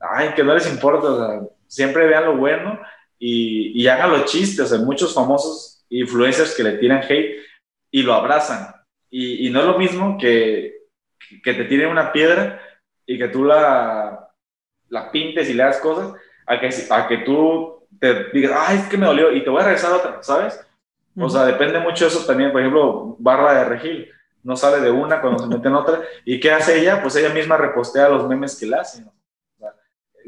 Ay, 0.00 0.32
que 0.34 0.42
no 0.42 0.54
les 0.54 0.68
importa. 0.68 1.08
O 1.08 1.16
sea, 1.16 1.48
siempre 1.66 2.06
vean 2.06 2.24
lo 2.24 2.36
bueno 2.36 2.80
y, 3.18 3.82
y 3.82 3.86
hagan 3.88 4.10
los 4.10 4.24
chistes. 4.26 4.72
Hay 4.72 4.80
muchos 4.80 5.14
famosos 5.14 5.84
influencers 5.88 6.54
que 6.54 6.62
le 6.62 6.78
tiran 6.78 7.02
hate 7.02 7.42
y 7.90 8.02
lo 8.02 8.14
abrazan. 8.14 8.74
Y, 9.10 9.46
y 9.46 9.50
no 9.50 9.60
es 9.60 9.66
lo 9.66 9.78
mismo 9.78 10.18
que, 10.18 10.74
que 11.42 11.54
te 11.54 11.64
tiren 11.64 11.90
una 11.90 12.12
piedra 12.12 12.60
y 13.06 13.18
que 13.18 13.28
tú 13.28 13.44
la, 13.44 14.30
la 14.88 15.10
pintes 15.10 15.48
y 15.48 15.54
le 15.54 15.62
das 15.62 15.78
cosas, 15.78 16.12
a 16.46 16.60
que, 16.60 16.70
a 16.90 17.08
que 17.08 17.18
tú 17.18 17.86
te 17.98 18.30
digas, 18.32 18.52
ay, 18.54 18.78
es 18.78 18.88
que 18.88 18.98
me 18.98 19.06
dolió 19.06 19.32
y 19.32 19.42
te 19.42 19.50
voy 19.50 19.62
a 19.62 19.64
regresar 19.64 19.92
otra, 19.92 20.22
¿sabes? 20.22 20.60
O 21.20 21.28
sea, 21.28 21.44
depende 21.44 21.80
mucho 21.80 22.04
de 22.04 22.10
eso 22.10 22.24
también. 22.26 22.52
Por 22.52 22.60
ejemplo, 22.60 23.16
Barra 23.18 23.54
de 23.54 23.64
Regil 23.64 24.08
no 24.42 24.56
sale 24.56 24.80
de 24.80 24.90
una 24.90 25.20
cuando 25.20 25.40
se 25.42 25.48
mete 25.48 25.66
en 25.66 25.74
otra. 25.74 26.00
¿Y 26.24 26.38
qué 26.38 26.52
hace 26.52 26.80
ella? 26.80 27.02
Pues 27.02 27.16
ella 27.16 27.30
misma 27.30 27.56
repostea 27.56 28.08
los 28.08 28.28
memes 28.28 28.56
que 28.58 28.66
le 28.66 28.76
hacen 28.76 29.10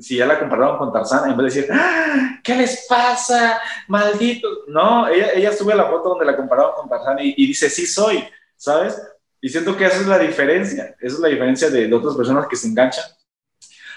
si 0.00 0.16
ya 0.16 0.26
la 0.26 0.38
compararon 0.38 0.78
con 0.78 0.92
Tarzán, 0.92 1.30
en 1.30 1.36
vez 1.36 1.54
de 1.54 1.60
decir, 1.60 1.72
¡Ah! 1.72 2.40
¿qué 2.42 2.54
les 2.54 2.86
pasa? 2.88 3.60
Maldito. 3.88 4.48
No, 4.68 5.08
ella, 5.08 5.32
ella 5.34 5.52
sube 5.52 5.74
la 5.74 5.86
foto 5.86 6.10
donde 6.10 6.24
la 6.24 6.36
compararon 6.36 6.72
con 6.74 6.88
Tarzán 6.88 7.18
y, 7.20 7.46
dice, 7.46 7.68
sí 7.68 7.86
soy, 7.86 8.24
¿sabes? 8.56 9.00
Y 9.40 9.48
siento 9.48 9.76
que 9.76 9.86
esa 9.86 9.96
es 9.96 10.06
la 10.06 10.18
diferencia, 10.18 10.96
esa 11.00 11.14
es 11.14 11.20
la 11.20 11.28
diferencia 11.28 11.70
de, 11.70 11.92
otras 11.92 12.14
personas 12.14 12.46
que 12.46 12.56
se 12.56 12.68
enganchan. 12.68 13.04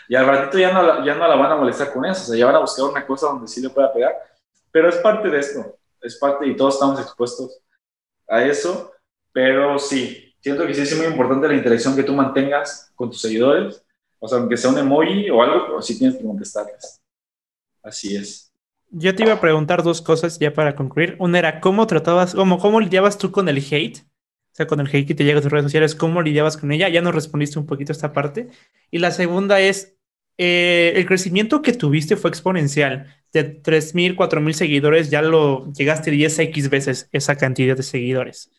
Y 0.07 0.15
al 0.15 0.25
ratito 0.25 0.57
ya 0.57 0.73
no, 0.73 1.05
ya 1.05 1.15
no 1.15 1.27
la 1.27 1.35
van 1.35 1.51
a 1.51 1.55
molestar 1.55 1.91
con 1.93 2.05
eso, 2.05 2.23
o 2.23 2.25
sea, 2.25 2.37
ya 2.37 2.45
van 2.45 2.55
a 2.55 2.59
buscar 2.59 2.85
una 2.85 3.05
cosa 3.05 3.27
donde 3.27 3.47
sí 3.47 3.61
le 3.61 3.69
pueda 3.69 3.91
pegar. 3.91 4.13
Pero 4.71 4.89
es 4.89 4.97
parte 4.97 5.29
de 5.29 5.39
esto. 5.39 5.77
es 6.01 6.17
parte 6.17 6.45
y 6.47 6.55
todos 6.55 6.73
estamos 6.75 6.99
expuestos 6.99 7.59
a 8.27 8.43
eso, 8.43 8.91
pero 9.31 9.79
sí, 9.79 10.35
siento 10.41 10.65
que 10.65 10.73
sí 10.73 10.81
es 10.81 10.97
muy 10.97 11.07
importante 11.07 11.47
la 11.47 11.53
interacción 11.53 11.95
que 11.95 12.03
tú 12.03 12.13
mantengas 12.13 12.91
con 12.95 13.09
tus 13.09 13.21
seguidores, 13.21 13.83
o 14.23 14.27
sea, 14.29 14.37
aunque 14.37 14.55
sea 14.55 14.69
un 14.69 14.77
emoji 14.77 15.29
o 15.29 15.43
algo, 15.43 15.65
pero 15.65 15.81
sí 15.81 15.99
tienes 15.99 16.15
que 16.15 16.23
contestarles. 16.23 17.01
Así 17.81 18.15
es. 18.15 18.53
Yo 18.89 19.13
te 19.13 19.23
iba 19.23 19.33
a 19.33 19.41
preguntar 19.41 19.83
dos 19.83 20.01
cosas 20.01 20.39
ya 20.39 20.53
para 20.53 20.75
concluir. 20.75 21.17
Una 21.19 21.39
era, 21.39 21.59
¿cómo 21.59 21.85
tratabas, 21.87 22.33
cómo, 22.33 22.57
cómo 22.57 22.79
lidiabas 22.79 23.17
tú 23.17 23.31
con 23.31 23.49
el 23.49 23.57
hate? 23.57 23.97
O 23.97 24.55
sea, 24.55 24.65
con 24.65 24.79
el 24.79 24.87
hate 24.87 25.05
que 25.05 25.13
te 25.13 25.25
llega 25.25 25.39
a 25.39 25.41
tus 25.41 25.51
redes 25.51 25.65
sociales, 25.65 25.93
¿cómo 25.93 26.21
lidiabas 26.21 26.55
con 26.55 26.71
ella? 26.71 26.87
Ya 26.87 27.01
nos 27.01 27.13
respondiste 27.13 27.59
un 27.59 27.65
poquito 27.65 27.91
esta 27.91 28.13
parte. 28.13 28.47
Y 28.89 28.99
la 28.99 29.11
segunda 29.11 29.59
es, 29.59 29.97
eh, 30.37 30.93
el 30.95 31.05
crecimiento 31.05 31.61
que 31.61 31.73
tuviste 31.73 32.15
fue 32.15 32.29
exponencial. 32.29 33.13
De 33.33 33.61
3.000, 33.61 34.15
4.000 34.15 34.53
seguidores, 34.53 35.09
ya 35.09 35.21
lo 35.21 35.69
llegaste 35.73 36.13
10x 36.13 36.69
veces 36.69 37.09
esa 37.11 37.35
cantidad 37.35 37.75
de 37.75 37.83
seguidores. 37.83 38.51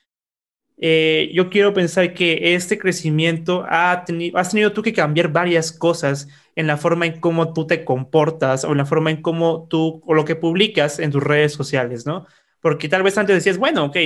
Eh, 0.76 1.30
yo 1.32 1.50
quiero 1.50 1.72
pensar 1.72 2.14
que 2.14 2.54
este 2.54 2.78
crecimiento 2.78 3.64
ha 3.68 4.04
tenido, 4.04 4.38
has 4.38 4.50
tenido 4.50 4.72
tú 4.72 4.82
que 4.82 4.92
cambiar 4.92 5.32
varias 5.32 5.72
cosas 5.72 6.28
en 6.56 6.66
la 6.66 6.76
forma 6.76 7.06
en 7.06 7.20
cómo 7.20 7.52
tú 7.52 7.66
te 7.66 7.84
comportas 7.84 8.64
o 8.64 8.72
en 8.72 8.78
la 8.78 8.86
forma 8.86 9.10
en 9.10 9.22
cómo 9.22 9.66
tú 9.68 10.02
o 10.04 10.14
lo 10.14 10.24
que 10.24 10.36
publicas 10.36 10.98
en 10.98 11.10
tus 11.10 11.22
redes 11.22 11.52
sociales, 11.52 12.06
¿no? 12.06 12.26
Porque 12.60 12.88
tal 12.88 13.02
vez 13.02 13.16
antes 13.18 13.36
decías, 13.36 13.58
bueno, 13.58 13.84
ok, 13.84 13.96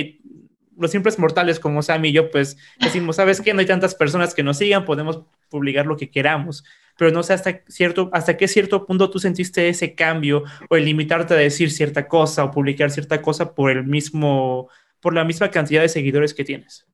los 0.77 0.91
simples 0.91 1.19
mortales 1.19 1.59
como 1.59 1.81
Sam 1.81 2.05
y 2.05 2.11
yo, 2.11 2.29
pues 2.31 2.57
decimos, 2.79 3.15
¿sabes 3.15 3.41
qué? 3.41 3.53
No 3.53 3.59
hay 3.59 3.65
tantas 3.65 3.95
personas 3.95 4.33
que 4.33 4.43
nos 4.43 4.57
sigan, 4.57 4.85
podemos 4.85 5.21
publicar 5.49 5.85
lo 5.85 5.97
que 5.97 6.09
queramos 6.11 6.63
pero 6.99 7.11
no 7.11 7.23
sé 7.23 7.31
hasta, 7.31 7.61
cierto, 7.69 8.09
hasta 8.11 8.35
qué 8.35 8.49
cierto 8.49 8.85
punto 8.85 9.09
tú 9.09 9.19
sentiste 9.19 9.69
ese 9.69 9.95
cambio 9.95 10.43
o 10.69 10.75
el 10.75 10.83
limitarte 10.83 11.33
a 11.33 11.37
decir 11.37 11.71
cierta 11.71 12.09
cosa 12.09 12.43
o 12.43 12.51
publicar 12.51 12.91
cierta 12.91 13.21
cosa 13.21 13.55
por 13.55 13.71
el 13.71 13.85
mismo, 13.85 14.67
por 15.01 15.13
la 15.13 15.23
misma 15.23 15.49
cantidad 15.51 15.81
de 15.81 15.89
seguidores 15.89 16.33
que 16.33 16.43
tienes. 16.43 16.85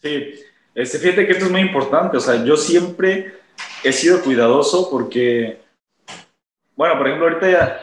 Sí, 0.00 0.34
este, 0.74 0.98
fíjate 0.98 1.26
que 1.26 1.32
esto 1.32 1.46
es 1.46 1.50
muy 1.50 1.60
importante, 1.60 2.16
o 2.16 2.20
sea, 2.20 2.44
yo 2.44 2.56
siempre 2.56 3.34
he 3.82 3.92
sido 3.92 4.22
cuidadoso 4.22 4.90
porque, 4.90 5.60
bueno, 6.76 6.96
por 6.96 7.06
ejemplo, 7.06 7.28
ahorita 7.28 7.50
ya, 7.50 7.80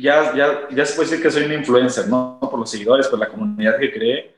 ya, 0.00 0.34
ya, 0.34 0.68
ya 0.70 0.86
se 0.86 0.94
puede 0.94 1.10
decir 1.10 1.22
que 1.22 1.30
soy 1.30 1.44
un 1.44 1.52
influencer, 1.52 2.08
¿no? 2.08 2.38
Por 2.40 2.58
los 2.60 2.70
seguidores, 2.70 3.08
por 3.08 3.18
la 3.18 3.28
comunidad 3.28 3.78
que 3.78 3.92
creé, 3.92 4.36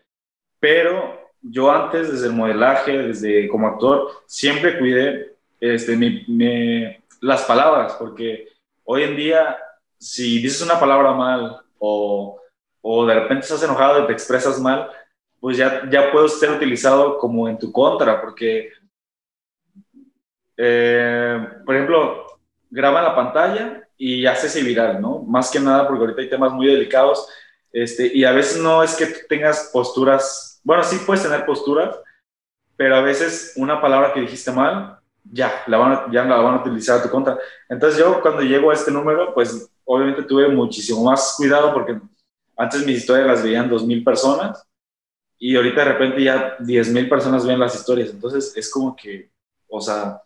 pero 0.58 1.30
yo 1.42 1.70
antes, 1.70 2.10
desde 2.10 2.26
el 2.26 2.32
modelaje, 2.32 2.96
desde 2.98 3.48
como 3.48 3.68
actor, 3.68 4.22
siempre 4.26 4.78
cuidé 4.78 5.36
este, 5.60 6.24
las 7.20 7.42
palabras, 7.42 7.94
porque 7.98 8.48
hoy 8.84 9.02
en 9.02 9.16
día, 9.16 9.56
si 9.98 10.40
dices 10.40 10.62
una 10.62 10.80
palabra 10.80 11.12
mal 11.12 11.60
o, 11.78 12.40
o 12.90 13.04
de 13.04 13.14
repente 13.14 13.44
estás 13.44 13.62
enojado 13.62 14.02
y 14.02 14.06
te 14.06 14.14
expresas 14.14 14.58
mal, 14.58 14.90
pues 15.38 15.58
ya, 15.58 15.82
ya 15.90 16.10
ser 16.28 16.50
utilizado 16.52 17.18
como 17.18 17.46
en 17.46 17.58
tu 17.58 17.70
contra, 17.70 18.18
porque, 18.18 18.70
eh, 20.56 21.48
por 21.66 21.74
ejemplo, 21.74 22.26
graba 22.70 23.02
la 23.02 23.14
pantalla 23.14 23.86
y 23.98 24.24
hace 24.24 24.62
viral, 24.62 25.02
¿no? 25.02 25.18
Más 25.20 25.50
que 25.50 25.60
nada 25.60 25.86
porque 25.86 26.00
ahorita 26.00 26.22
hay 26.22 26.30
temas 26.30 26.50
muy 26.52 26.66
delicados 26.66 27.28
este, 27.72 28.10
y 28.14 28.24
a 28.24 28.32
veces 28.32 28.58
no 28.58 28.82
es 28.82 28.96
que 28.96 29.04
tengas 29.28 29.68
posturas, 29.70 30.58
bueno, 30.64 30.82
sí 30.82 30.98
puedes 31.04 31.22
tener 31.22 31.44
posturas, 31.44 31.94
pero 32.74 32.96
a 32.96 33.02
veces 33.02 33.52
una 33.56 33.82
palabra 33.82 34.14
que 34.14 34.22
dijiste 34.22 34.50
mal 34.50 34.98
ya 35.30 35.62
la, 35.66 35.76
van 35.76 36.10
ya 36.10 36.24
la 36.24 36.36
van 36.36 36.54
a 36.54 36.60
utilizar 36.62 37.00
a 37.00 37.02
tu 37.02 37.10
contra. 37.10 37.36
Entonces 37.68 38.00
yo 38.00 38.22
cuando 38.22 38.40
llego 38.40 38.70
a 38.70 38.74
este 38.74 38.90
número, 38.90 39.34
pues 39.34 39.70
obviamente 39.84 40.22
tuve 40.22 40.48
muchísimo 40.48 41.04
más 41.04 41.34
cuidado 41.36 41.74
porque 41.74 42.00
antes 42.58 42.84
mis 42.84 42.98
historias 42.98 43.26
las 43.26 43.42
veían 43.42 43.70
2.000 43.70 44.04
personas 44.04 44.66
y 45.38 45.56
ahorita 45.56 45.84
de 45.84 45.92
repente 45.92 46.22
ya 46.22 46.58
10.000 46.58 47.08
personas 47.08 47.46
ven 47.46 47.60
las 47.60 47.74
historias. 47.76 48.10
Entonces 48.10 48.52
es 48.56 48.68
como 48.70 48.96
que, 48.96 49.30
o 49.68 49.80
sea, 49.80 50.20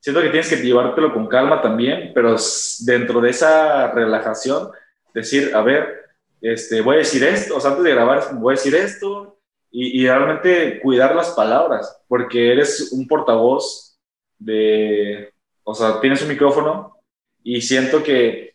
siento 0.00 0.22
que 0.22 0.30
tienes 0.30 0.48
que 0.48 0.56
llevártelo 0.56 1.12
con 1.12 1.26
calma 1.26 1.60
también, 1.60 2.12
pero 2.14 2.36
dentro 2.80 3.20
de 3.20 3.30
esa 3.30 3.92
relajación, 3.92 4.70
decir, 5.12 5.54
a 5.54 5.60
ver, 5.60 6.06
este, 6.40 6.80
voy 6.80 6.96
a 6.96 6.98
decir 6.98 7.22
esto, 7.24 7.56
o 7.56 7.60
sea, 7.60 7.70
antes 7.70 7.84
de 7.84 7.90
grabar 7.90 8.34
voy 8.34 8.54
a 8.54 8.56
decir 8.56 8.74
esto 8.74 9.38
y, 9.70 10.00
y 10.00 10.06
realmente 10.06 10.80
cuidar 10.80 11.14
las 11.14 11.30
palabras, 11.30 12.02
porque 12.08 12.52
eres 12.52 12.92
un 12.92 13.06
portavoz 13.06 13.98
de, 14.38 15.32
o 15.64 15.74
sea, 15.74 16.00
tienes 16.00 16.22
un 16.22 16.28
micrófono 16.28 16.96
y 17.42 17.60
siento 17.60 18.02
que, 18.02 18.45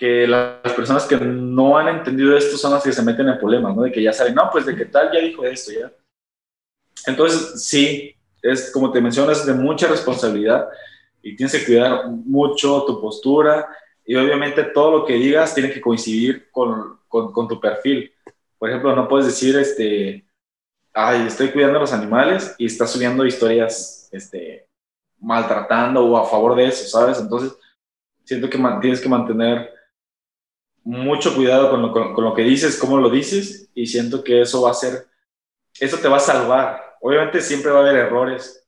que 0.00 0.26
las 0.26 0.72
personas 0.72 1.04
que 1.04 1.14
no 1.18 1.76
han 1.76 1.88
entendido 1.88 2.34
esto 2.34 2.56
son 2.56 2.72
las 2.72 2.82
que 2.82 2.90
se 2.90 3.02
meten 3.02 3.28
en 3.28 3.38
problemas, 3.38 3.76
¿no? 3.76 3.82
De 3.82 3.92
que 3.92 4.02
ya 4.02 4.14
saben, 4.14 4.34
no, 4.34 4.48
pues 4.50 4.64
de 4.64 4.74
qué 4.74 4.86
tal 4.86 5.12
ya 5.12 5.20
dijo 5.20 5.44
esto, 5.44 5.72
ya. 5.78 5.92
Entonces, 7.06 7.62
sí, 7.62 8.16
es 8.40 8.70
como 8.72 8.90
te 8.90 9.02
mencionas, 9.02 9.44
de 9.44 9.52
mucha 9.52 9.88
responsabilidad 9.88 10.70
y 11.22 11.36
tienes 11.36 11.54
que 11.54 11.66
cuidar 11.66 12.08
mucho 12.08 12.82
tu 12.86 12.98
postura 12.98 13.68
y 14.06 14.16
obviamente 14.16 14.62
todo 14.64 15.00
lo 15.00 15.04
que 15.04 15.16
digas 15.16 15.54
tiene 15.54 15.70
que 15.70 15.82
coincidir 15.82 16.50
con, 16.50 16.98
con, 17.06 17.30
con 17.30 17.46
tu 17.46 17.60
perfil. 17.60 18.10
Por 18.58 18.70
ejemplo, 18.70 18.96
no 18.96 19.06
puedes 19.06 19.26
decir, 19.26 19.54
este, 19.58 20.24
ay, 20.94 21.26
estoy 21.26 21.48
cuidando 21.48 21.76
a 21.76 21.82
los 21.82 21.92
animales 21.92 22.54
y 22.56 22.64
estás 22.64 22.90
subiendo 22.90 23.26
historias, 23.26 24.08
este, 24.12 24.66
maltratando 25.18 26.06
o 26.06 26.16
a 26.16 26.24
favor 26.24 26.56
de 26.56 26.68
eso, 26.68 26.88
¿sabes? 26.88 27.20
Entonces, 27.20 27.54
siento 28.24 28.48
que 28.48 28.58
tienes 28.80 29.02
que 29.02 29.08
mantener 29.10 29.78
mucho 30.84 31.34
cuidado 31.34 31.70
con 31.70 31.82
lo, 31.82 31.92
con, 31.92 32.24
lo, 32.24 32.34
que 32.34 32.42
dices, 32.42 32.78
cómo 32.78 32.98
lo 32.98 33.10
dices, 33.10 33.70
y 33.74 33.86
siento 33.86 34.24
que 34.24 34.42
eso 34.42 34.62
va 34.62 34.70
a 34.70 34.74
ser, 34.74 35.06
eso 35.78 35.98
te 35.98 36.08
va 36.08 36.16
a 36.16 36.20
salvar. 36.20 36.96
Obviamente 37.00 37.40
siempre 37.40 37.70
va 37.70 37.78
a 37.78 37.82
haber 37.82 37.96
errores, 37.96 38.66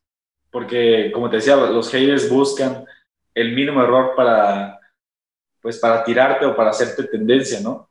porque 0.51 1.11
como 1.13 1.31
te 1.31 1.37
decía, 1.37 1.57
los 1.57 1.91
haters 1.91 2.29
buscan 2.29 2.85
el 3.35 3.55
mínimo 3.55 3.83
error 3.83 4.15
para, 4.15 4.79
pues, 5.61 5.79
para 5.79 6.05
tirarte 6.05 6.45
o 6.45 6.55
para 6.55 6.71
hacerte 6.71 7.05
tendencia, 7.05 7.61
¿no? 7.61 7.89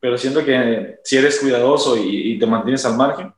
Pero 0.00 0.18
siento 0.18 0.44
que 0.44 0.98
si 1.04 1.16
eres 1.16 1.38
cuidadoso 1.38 1.96
y, 1.96 2.32
y 2.32 2.38
te 2.38 2.46
mantienes 2.46 2.84
al 2.84 2.96
margen, 2.96 3.32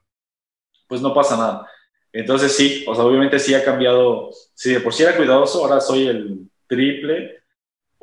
pues 0.89 1.03
no 1.03 1.13
pasa 1.13 1.37
nada. 1.37 1.71
Entonces 2.13 2.57
sí, 2.57 2.85
o 2.87 2.95
sea, 2.95 3.05
obviamente 3.05 3.39
sí 3.39 3.55
ha 3.55 3.65
cambiado, 3.65 4.31
si 4.55 4.73
de 4.73 4.81
por 4.81 4.95
sí 4.95 5.03
era 5.03 5.17
cuidadoso, 5.17 5.65
ahora 5.65 5.81
soy 5.81 6.07
el 6.07 6.49
triple, 6.69 7.44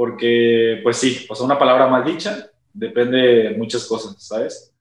porque 0.02 0.80
pues 0.82 0.98
sí, 0.98 1.28
o 1.30 1.36
sea, 1.36 1.46
una 1.46 1.60
palabra 1.60 1.86
mal 1.86 2.04
dicha 2.04 2.50
depende 2.74 3.20
de 3.20 3.50
muchas 3.52 3.86
cosas, 3.86 4.16
¿sabes? 4.18 4.74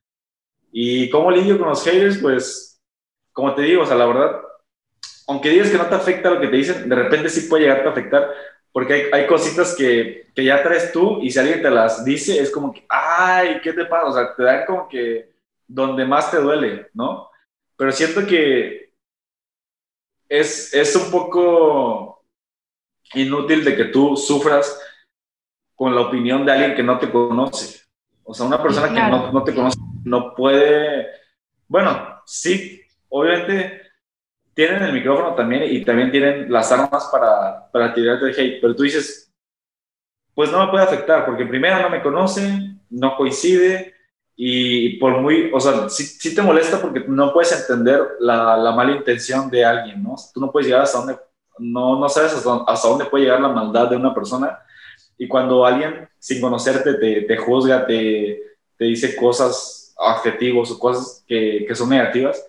Y 0.73 1.11
cómo 1.11 1.31
lidio 1.31 1.59
con 1.59 1.68
los 1.68 1.85
haters, 1.85 2.16
pues, 2.16 2.81
como 3.31 3.55
te 3.55 3.61
digo, 3.61 3.83
o 3.83 3.85
sea, 3.85 3.97
la 3.97 4.07
verdad, 4.07 4.41
aunque 5.27 5.51
digas 5.51 5.68
que 5.68 5.77
no 5.77 5.85
te 5.85 5.95
afecta 5.95 6.31
lo 6.31 6.41
que 6.41 6.49
te 6.49 6.57
dicen, 6.57 6.89
de 6.89 6.97
repente 6.97 7.29
sí 7.29 7.51
puede 7.51 7.64
llegarte 7.64 7.87
a 7.87 7.91
afectar, 7.93 8.31
porque 8.73 8.95
hay, 8.95 9.03
hay 9.12 9.27
cositas 9.27 9.77
que, 9.77 10.31
que, 10.35 10.43
ya 10.43 10.62
traes 10.62 10.91
tú 10.91 11.18
y 11.21 11.31
si 11.31 11.39
alguien 11.39 11.61
te 11.61 11.71
las 11.71 12.03
dice, 12.03 12.41
es 12.41 12.51
como 12.51 12.73
que, 12.73 12.87
ay, 12.89 13.61
¿qué 13.62 13.75
te 13.75 13.85
pasa? 13.85 14.07
O 14.07 14.12
sea, 14.14 14.35
te 14.35 14.43
dan 14.43 14.64
como 14.64 14.89
que 14.89 15.35
donde 15.68 16.07
más 16.07 16.31
te 16.31 16.39
duele, 16.39 16.89
¿no? 16.95 17.29
Pero 17.77 17.93
siento 17.93 18.27
que 18.27 18.95
es, 20.31 20.73
es 20.73 20.97
un 20.97 21.11
poco 21.11 22.25
inútil 23.12 23.64
de 23.64 23.77
que 23.77 23.85
tú 23.85 24.16
sufras 24.16 24.81
con 25.81 25.95
la 25.95 26.03
opinión 26.03 26.45
de 26.45 26.53
alguien 26.53 26.74
que 26.74 26.83
no 26.83 26.99
te 26.99 27.11
conoce. 27.11 27.87
O 28.22 28.35
sea, 28.35 28.45
una 28.45 28.62
persona 28.62 28.89
que 28.89 29.01
no, 29.11 29.33
no, 29.33 29.43
te 29.43 29.55
conoce 29.55 29.78
no 30.05 30.35
puede, 30.35 31.07
bueno, 31.66 32.20
sí, 32.26 32.83
obviamente 33.09 33.81
tienen 34.53 34.83
el 34.83 34.93
micrófono 34.93 35.35
también 35.35 35.62
y 35.64 35.83
también 35.83 36.11
tienen 36.11 36.53
las 36.53 36.70
armas 36.70 37.09
para, 37.11 37.70
para 37.72 37.95
tirarte 37.95 38.26
de 38.26 38.33
hate, 38.33 38.61
pero 38.61 38.76
tú 38.76 38.83
dices, 38.83 39.33
pues 40.35 40.53
no 40.53 40.62
me 40.62 40.70
puede 40.70 40.85
afectar 40.85 41.24
porque 41.24 41.47
primero 41.47 41.81
no 41.81 41.89
me 41.89 42.03
conocen, 42.03 42.83
no 42.91 43.16
coincide, 43.16 43.95
y 44.37 44.99
por 44.99 45.18
muy, 45.22 45.51
o 45.51 45.61
sea, 45.61 45.89
sí, 45.89 46.35
te 46.35 46.43
molesta 46.43 46.78
porque 46.78 47.07
no 47.09 47.33
puedes 47.33 47.59
entender 47.59 48.03
la, 48.20 48.55
la, 48.55 48.72
mala 48.72 48.93
intención 48.93 49.49
de 49.49 49.64
alguien, 49.64 50.03
¿no? 50.03 50.14
Tú 50.35 50.43
no 50.43 50.53
puedes 50.53 50.66
llegar 50.66 50.83
hasta 50.83 50.99
donde, 50.99 51.16
no, 51.59 51.99
no 51.99 52.07
sabes 52.11 52.35
hasta, 52.35 52.89
dónde 52.89 53.07
puede 53.07 53.24
llegar 53.24 53.41
la 53.41 53.49
maldad 53.49 53.89
de 53.89 53.97
una 53.97 54.12
persona. 54.12 54.59
Y 55.21 55.29
cuando 55.29 55.66
alguien 55.66 56.09
sin 56.18 56.41
conocerte 56.41 56.95
te, 56.95 57.21
te 57.21 57.37
juzga, 57.37 57.87
te, 57.87 58.43
te, 58.79 58.87
dice 58.87 59.14
cosas, 59.14 59.95
adjetivos 59.99 60.71
o 60.71 60.79
cosas 60.79 61.23
que, 61.29 61.66
que, 61.68 61.75
son 61.75 61.91
negativas, 61.91 62.43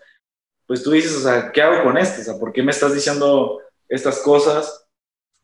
pues 0.65 0.81
tú 0.81 0.91
dices, 0.91 1.13
o 1.17 1.19
sea, 1.19 1.51
¿qué 1.51 1.61
hago 1.61 1.83
con 1.83 1.97
esto? 1.97 2.21
O 2.21 2.23
sea, 2.23 2.39
¿por 2.39 2.53
qué 2.53 2.63
me 2.63 2.71
estás 2.71 2.93
diciendo 2.93 3.59
estas 3.89 4.19
cosas? 4.19 4.87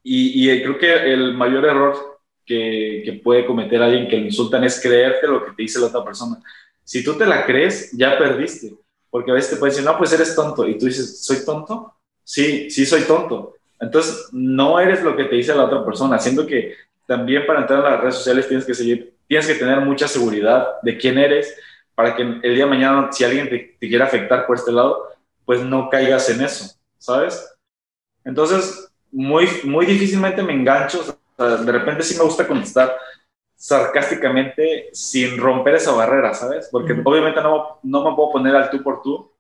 Y, 0.02 0.50
y 0.50 0.64
creo 0.64 0.78
que 0.78 1.14
el 1.14 1.34
mayor 1.34 1.66
error 1.66 2.18
que, 2.46 3.20
puede 3.22 3.46
cometer 3.46 3.84
alguien 3.84 4.08
que 4.08 4.16
le 4.16 4.28
insultan 4.28 4.64
es 4.64 4.82
creerte 4.82 5.28
lo 5.28 5.44
que 5.44 5.52
te 5.52 5.64
dice 5.64 5.82
la 5.82 5.88
otra 5.88 6.06
persona. 6.06 6.42
Si 6.82 7.04
tú 7.04 7.18
te 7.18 7.26
la 7.26 7.46
crees, 7.46 7.92
ya 7.92 8.18
perdiste. 8.18 8.74
Porque 9.10 9.32
a 9.32 9.34
veces 9.34 9.50
te 9.50 9.58
pueden 9.58 9.76
decir, 9.76 9.86
no, 9.86 9.98
pues 9.98 10.14
eres 10.14 10.34
tonto. 10.34 10.66
Y 10.66 10.78
tú 10.78 10.86
dices, 10.86 11.26
¿soy 11.26 11.44
tonto? 11.44 11.94
Sí, 12.24 12.70
sí 12.70 12.86
soy 12.86 13.02
tonto. 13.02 13.56
Entonces, 13.82 14.30
no 14.32 14.80
eres 14.80 15.04
lo 15.04 15.14
que 15.18 15.26
te 15.26 15.36
dice 15.36 15.54
la 15.54 15.66
otra 15.66 15.84
persona, 15.84 16.18
siendo 16.20 16.48
que 16.48 16.88
también 17.08 17.48
para 17.48 17.62
entrar 17.62 17.80
en 17.80 17.86
las 17.86 18.02
redes 18.02 18.16
sociales 18.16 18.48
tienes 18.48 18.66
que 18.66 18.74
seguir 18.76 19.18
tienes 19.28 19.48
que 19.48 19.56
tener 19.56 19.82
mucha 19.82 20.08
seguridad 20.08 20.82
de 20.82 20.98
quién 20.98 21.18
eres 21.18 21.56
para 21.96 22.16
que 22.16 22.22
el 22.22 22.42
día 22.56 22.66
de 22.66 22.70
mañana, 22.70 23.12
si 23.12 23.24
alguien 23.24 23.50
te, 23.50 23.76
te 23.80 23.88
quiere 23.88 24.04
afectar 24.04 24.46
por 24.46 24.56
este 24.56 24.72
lado, 24.72 25.10
pues 25.46 25.62
no 25.62 25.90
caigas 25.90 26.30
en 26.30 26.42
eso, 26.42 26.76
¿sabes? 26.98 27.58
Entonces, 28.24 28.92
muy, 29.12 29.48
muy 29.64 29.86
difícilmente 29.86 30.44
me 30.44 30.54
engancho, 30.54 31.04
de 31.38 31.72
repente 31.72 32.04
sí 32.04 32.18
me 32.18 32.24
gusta 32.24 32.48
contestar 32.48 32.96
sarcásticamente 33.56 34.90
sin 34.94 35.38
romper 35.38 35.76
esa 35.76 35.92
barrera, 35.94 36.34
¿sabes? 36.34 36.70
Porque 36.72 36.94
obviamente 37.04 37.42
no, 37.42 37.80
no 37.82 38.10
me 38.10 38.16
puedo 38.16 38.32
poner 38.32 38.56
al 38.56 38.70
tú 38.70 38.84
por 38.84 39.02
tú, 39.02 39.32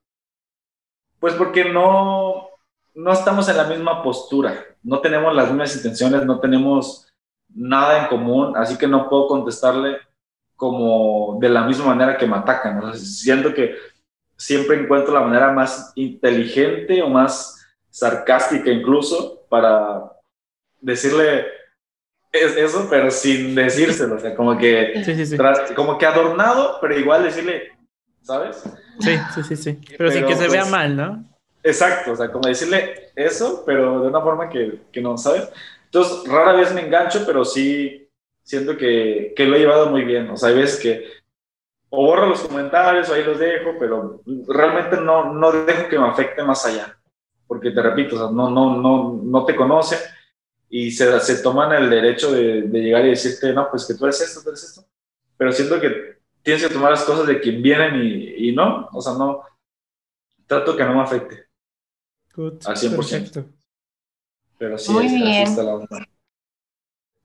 pues 1.19 1.35
porque 1.35 1.65
no, 1.65 2.49
no 2.95 3.11
estamos 3.11 3.47
en 3.49 3.57
la 3.57 3.65
misma 3.65 4.01
postura, 4.01 4.65
no 4.81 4.99
tenemos 4.99 5.33
las 5.35 5.47
mismas 5.49 5.75
intenciones, 5.75 6.25
no 6.25 6.39
tenemos 6.39 7.07
nada 7.53 8.03
en 8.03 8.07
común, 8.07 8.55
así 8.55 8.77
que 8.77 8.87
no 8.87 9.09
puedo 9.09 9.27
contestarle 9.27 9.97
como 10.55 11.37
de 11.39 11.49
la 11.49 11.63
misma 11.63 11.87
manera 11.87 12.17
que 12.17 12.25
me 12.25 12.35
atacan. 12.35 12.93
siento 12.95 13.53
que 13.53 13.75
siempre 14.35 14.79
encuentro 14.79 15.13
la 15.13 15.21
manera 15.21 15.51
más 15.51 15.91
inteligente 15.95 17.01
o 17.01 17.09
más 17.09 17.55
sarcástica 17.89 18.69
incluso 18.69 19.45
para 19.49 20.11
decirle 20.81 21.45
eso, 22.31 22.87
pero 22.89 23.09
sin 23.09 23.55
decírselo, 23.55 24.15
o 24.15 24.19
sea, 24.19 24.35
como 24.35 24.57
que, 24.57 24.93
como 25.75 25.97
que 25.97 26.05
adornado, 26.05 26.77
pero 26.81 26.97
igual 26.97 27.23
decirle, 27.23 27.71
¿sabes? 28.21 28.63
Sí, 28.99 29.17
sí, 29.33 29.43
sí, 29.43 29.55
sí. 29.55 29.79
Pero, 29.97 30.11
sin 30.11 30.25
que 30.25 30.35
se 30.35 30.47
vea 30.47 30.61
pues, 30.61 30.71
mal, 30.71 30.95
¿no? 30.95 31.25
Exacto, 31.63 32.11
o 32.11 32.15
sea, 32.15 32.31
como 32.31 32.47
decirle 32.47 33.11
eso, 33.15 33.63
pero 33.65 34.01
de 34.01 34.07
una 34.09 34.21
forma 34.21 34.49
que, 34.49 34.81
que 34.91 35.01
no, 35.01 35.17
¿sabes? 35.17 35.49
Entonces, 35.97 36.31
rara 36.31 36.53
vez 36.53 36.73
me 36.73 36.81
engancho, 36.81 37.23
pero 37.25 37.43
sí 37.43 38.07
siento 38.43 38.77
que, 38.77 39.33
que, 39.35 39.45
lo 39.45 39.55
he 39.55 39.59
llevado 39.59 39.89
muy 39.89 40.03
bien. 40.03 40.29
O 40.29 40.37
sea, 40.37 40.49
hay 40.49 40.55
veces 40.55 40.79
que 40.79 41.05
o 41.89 42.05
borro 42.05 42.27
los 42.27 42.41
comentarios 42.41 43.09
o 43.09 43.13
ahí 43.13 43.23
los 43.23 43.39
dejo, 43.39 43.75
pero 43.79 44.21
realmente 44.47 44.97
no, 44.97 45.33
no 45.33 45.51
dejo 45.51 45.87
que 45.89 45.97
me 45.97 46.07
afecte 46.07 46.43
más 46.43 46.65
allá. 46.65 46.99
Porque 47.47 47.71
te 47.71 47.81
repito, 47.81 48.15
o 48.15 48.19
sea, 48.19 48.31
no, 48.31 48.49
no, 48.49 48.77
no, 48.77 49.21
no 49.23 49.45
te 49.45 49.55
conocen 49.55 49.99
y 50.69 50.91
se, 50.91 51.19
se 51.21 51.41
toman 51.41 51.71
el 51.71 51.89
derecho 51.89 52.31
de, 52.31 52.63
de, 52.63 52.79
llegar 52.79 53.05
y 53.05 53.09
decirte, 53.09 53.53
no, 53.53 53.69
pues 53.71 53.85
que 53.85 53.93
tú 53.95 54.05
eres 54.05 54.21
esto, 54.21 54.41
tú 54.43 54.49
eres 54.49 54.63
esto. 54.63 54.85
Pero 55.35 55.51
siento 55.51 55.79
que 55.79 56.19
tienes 56.43 56.61
que 56.61 56.73
tomar 56.73 56.91
las 56.91 57.05
cosas 57.05 57.25
de 57.25 57.39
quien 57.39 57.61
vienen 57.61 57.95
y, 58.03 58.49
y 58.49 58.51
no, 58.51 58.89
o 58.91 59.01
sea, 59.01 59.13
no, 59.13 59.43
trato 60.45 60.75
que 60.75 60.83
no 60.83 60.93
me 60.93 61.01
afecte. 61.01 61.45
Good, 62.35 62.65
al 62.65 62.75
100%. 62.75 62.95
Perfecto. 62.95 63.56
Pero 64.57 64.77
sí, 64.77 64.91
Muy 64.91 65.05
es, 65.05 65.13
bien. 65.13 65.43
Así 65.43 65.51
está 65.51 65.63
la 65.63 65.75
onda. 65.75 66.07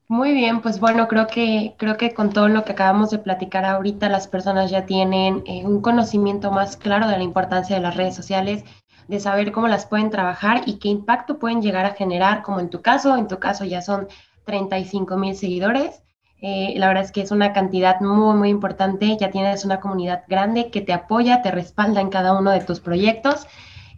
Muy 0.09 0.33
bien, 0.35 0.61
pues 0.61 0.79
bueno, 0.79 1.09
creo 1.09 1.27
que, 1.27 1.75
creo 1.79 1.97
que 1.97 2.13
con 2.13 2.35
todo 2.35 2.49
lo 2.49 2.65
que 2.65 2.73
acabamos 2.73 3.11
de 3.11 3.19
platicar 3.19 3.65
ahorita, 3.65 4.11
las 4.11 4.29
personas 4.29 4.71
ya 4.71 4.85
tienen 4.85 5.43
eh, 5.47 5.65
un 5.65 5.81
conocimiento 5.81 6.51
más 6.51 6.77
claro 6.77 7.09
de 7.09 7.17
la 7.17 7.23
importancia 7.23 7.77
de 7.77 7.83
las 7.83 7.97
redes 7.97 8.15
sociales, 8.15 8.63
de 9.09 9.21
saber 9.21 9.53
cómo 9.53 9.69
las 9.69 9.87
pueden 9.87 10.11
trabajar 10.11 10.63
y 10.67 10.79
qué 10.79 10.89
impacto 10.89 11.39
pueden 11.39 11.63
llegar 11.63 11.87
a 11.87 11.95
generar, 11.95 12.43
como 12.43 12.61
en 12.61 12.69
tu 12.69 12.83
caso, 12.83 13.17
en 13.17 13.27
tu 13.27 13.39
caso 13.39 13.65
ya 13.65 13.81
son 13.81 14.07
35 14.45 15.17
mil 15.17 15.35
seguidores. 15.35 16.03
Eh, 16.43 16.75
la 16.77 16.89
verdad 16.89 17.05
es 17.05 17.13
que 17.13 17.23
es 17.23 17.31
una 17.31 17.53
cantidad 17.53 18.01
muy, 18.01 18.35
muy 18.35 18.49
importante. 18.51 19.17
Ya 19.19 19.31
tienes 19.31 19.65
una 19.65 19.81
comunidad 19.81 20.25
grande 20.29 20.71
que 20.71 20.81
te 20.81 20.93
apoya, 20.93 21.41
te 21.41 21.51
respalda 21.51 22.01
en 22.01 22.11
cada 22.11 22.39
uno 22.39 22.51
de 22.51 22.61
tus 22.61 22.81
proyectos. 22.81 23.47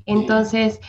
Entonces, 0.07 0.81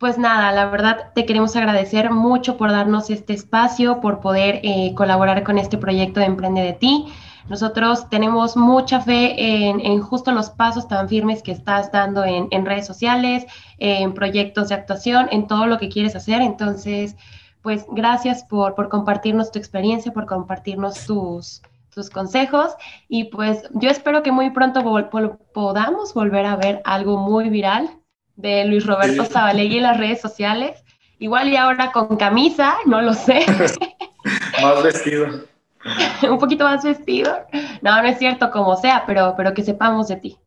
pues 0.00 0.16
nada, 0.16 0.50
la 0.52 0.64
verdad 0.70 1.12
te 1.14 1.26
queremos 1.26 1.54
agradecer 1.56 2.10
mucho 2.10 2.56
por 2.56 2.72
darnos 2.72 3.10
este 3.10 3.34
espacio, 3.34 4.00
por 4.00 4.20
poder 4.20 4.60
eh, 4.62 4.94
colaborar 4.94 5.44
con 5.44 5.58
este 5.58 5.76
proyecto 5.76 6.20
de 6.20 6.26
Emprende 6.26 6.62
de 6.62 6.72
ti. 6.72 7.04
Nosotros 7.50 8.08
tenemos 8.08 8.56
mucha 8.56 9.02
fe 9.02 9.68
en, 9.68 10.00
justo 10.00 10.32
los 10.32 10.48
pasos 10.48 10.88
tan 10.88 11.06
firmes 11.10 11.42
que 11.42 11.52
estás 11.52 11.92
dando 11.92 12.24
en, 12.24 12.64
redes 12.64 12.86
sociales, 12.86 13.44
en 13.76 14.14
proyectos 14.14 14.70
de 14.70 14.76
actuación, 14.76 15.28
en 15.32 15.46
todo 15.46 15.66
lo 15.66 15.76
que 15.76 15.90
quieres 15.90 16.16
hacer. 16.16 16.40
Entonces, 16.40 17.14
pues 17.60 17.84
gracias 17.90 18.42
por, 18.44 18.74
por 18.74 18.88
compartirnos 18.88 19.52
tu 19.52 19.58
experiencia, 19.58 20.14
por 20.14 20.24
compartirnos 20.24 21.04
tus, 21.04 21.60
tus 21.94 22.08
consejos 22.08 22.74
y 23.06 23.24
pues 23.24 23.68
yo 23.72 23.90
espero 23.90 24.22
que 24.22 24.32
muy 24.32 24.48
pronto 24.50 24.82
podamos 25.52 26.14
volver 26.14 26.46
a 26.46 26.56
ver 26.56 26.80
algo 26.84 27.18
muy 27.18 27.50
viral 27.50 27.99
de 28.40 28.64
Luis 28.64 28.86
Roberto 28.86 29.24
Zabalegui 29.24 29.78
en 29.78 29.84
las 29.84 29.98
redes 29.98 30.20
sociales. 30.20 30.82
Igual 31.18 31.48
y 31.48 31.56
ahora 31.56 31.92
con 31.92 32.16
camisa, 32.16 32.76
no 32.86 33.02
lo 33.02 33.12
sé. 33.12 33.44
más 34.62 34.82
vestido. 34.82 35.26
Un 36.28 36.38
poquito 36.38 36.64
más 36.64 36.84
vestido. 36.84 37.32
No, 37.82 38.00
no 38.02 38.08
es 38.08 38.18
cierto, 38.18 38.50
como 38.50 38.76
sea, 38.76 39.04
pero, 39.06 39.34
pero 39.36 39.54
que 39.54 39.62
sepamos 39.62 40.08
de 40.08 40.16
ti. 40.16 40.38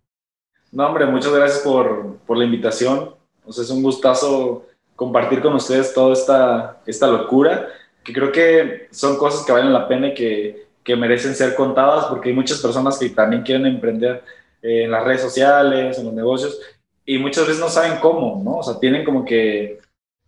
No, 0.71 0.87
hombre, 0.87 1.05
muchas 1.05 1.33
gracias 1.33 1.59
por, 1.59 2.17
por 2.25 2.37
la 2.37 2.45
invitación. 2.45 3.15
O 3.45 3.51
sea, 3.51 3.63
es 3.63 3.69
un 3.69 3.83
gustazo 3.83 4.65
compartir 4.95 5.41
con 5.41 5.53
ustedes 5.53 5.93
toda 5.93 6.13
esta, 6.13 6.77
esta 6.85 7.07
locura, 7.07 7.67
que 8.03 8.13
creo 8.13 8.31
que 8.31 8.87
son 8.91 9.17
cosas 9.17 9.45
que 9.45 9.51
valen 9.51 9.73
la 9.73 9.87
pena 9.87 10.07
y 10.07 10.13
que, 10.13 10.67
que 10.83 10.95
merecen 10.95 11.35
ser 11.35 11.55
contadas, 11.55 12.05
porque 12.05 12.29
hay 12.29 12.35
muchas 12.35 12.59
personas 12.61 12.97
que 12.97 13.09
también 13.09 13.43
quieren 13.43 13.65
emprender 13.65 14.23
en 14.61 14.91
las 14.91 15.03
redes 15.03 15.21
sociales, 15.21 15.97
en 15.97 16.05
los 16.05 16.13
negocios, 16.13 16.57
y 17.05 17.17
muchas 17.17 17.47
veces 17.47 17.59
no 17.59 17.69
saben 17.69 17.99
cómo, 17.99 18.41
¿no? 18.43 18.57
O 18.57 18.63
sea, 18.63 18.79
tienen 18.79 19.03
como 19.03 19.25
que 19.25 19.79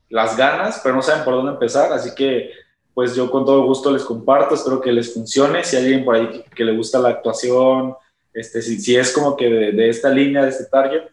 las 0.09 0.37
ganas, 0.37 0.81
pero 0.83 0.95
no 0.95 1.01
saben 1.01 1.23
por 1.23 1.33
dónde 1.35 1.53
empezar, 1.53 1.91
así 1.93 2.13
que 2.15 2.51
pues 2.93 3.13
yo 3.13 3.29
con 3.29 3.45
todo 3.45 3.65
gusto 3.65 3.91
les 3.91 4.03
comparto, 4.03 4.55
espero 4.55 4.79
que 4.79 4.91
les 4.91 5.13
funcione, 5.13 5.63
si 5.63 5.75
hay 5.75 5.83
alguien 5.83 6.05
por 6.05 6.15
ahí 6.15 6.45
que, 6.55 6.63
le 6.63 6.75
gusta 6.75 6.97
la 6.97 7.09
actuación, 7.09 7.93
este, 8.33 8.61
si, 8.61 8.79
si 8.79 8.95
es 8.95 9.11
como 9.11 9.35
que 9.35 9.49
de, 9.49 9.89
esta 9.89 10.09
línea, 10.09 10.43
de 10.43 10.49
este 10.49 10.65
target, 10.65 11.03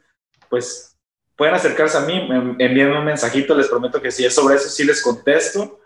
pues 0.49 0.97
pueden 1.35 1.55
acercarse 1.55 1.99
a 1.99 2.03
mí, 2.03 2.29
envíenme 2.59 2.99
un 2.99 3.05
mensajito, 3.05 3.55
les 3.55 3.67
prometo 3.67 4.01
que 4.01 4.13
si 4.13 4.25
es 4.25 4.33
sobre 4.33 4.55
eso 4.55 4.69
sí 4.69 4.85
les 4.85 5.03
contesto, 5.03 5.81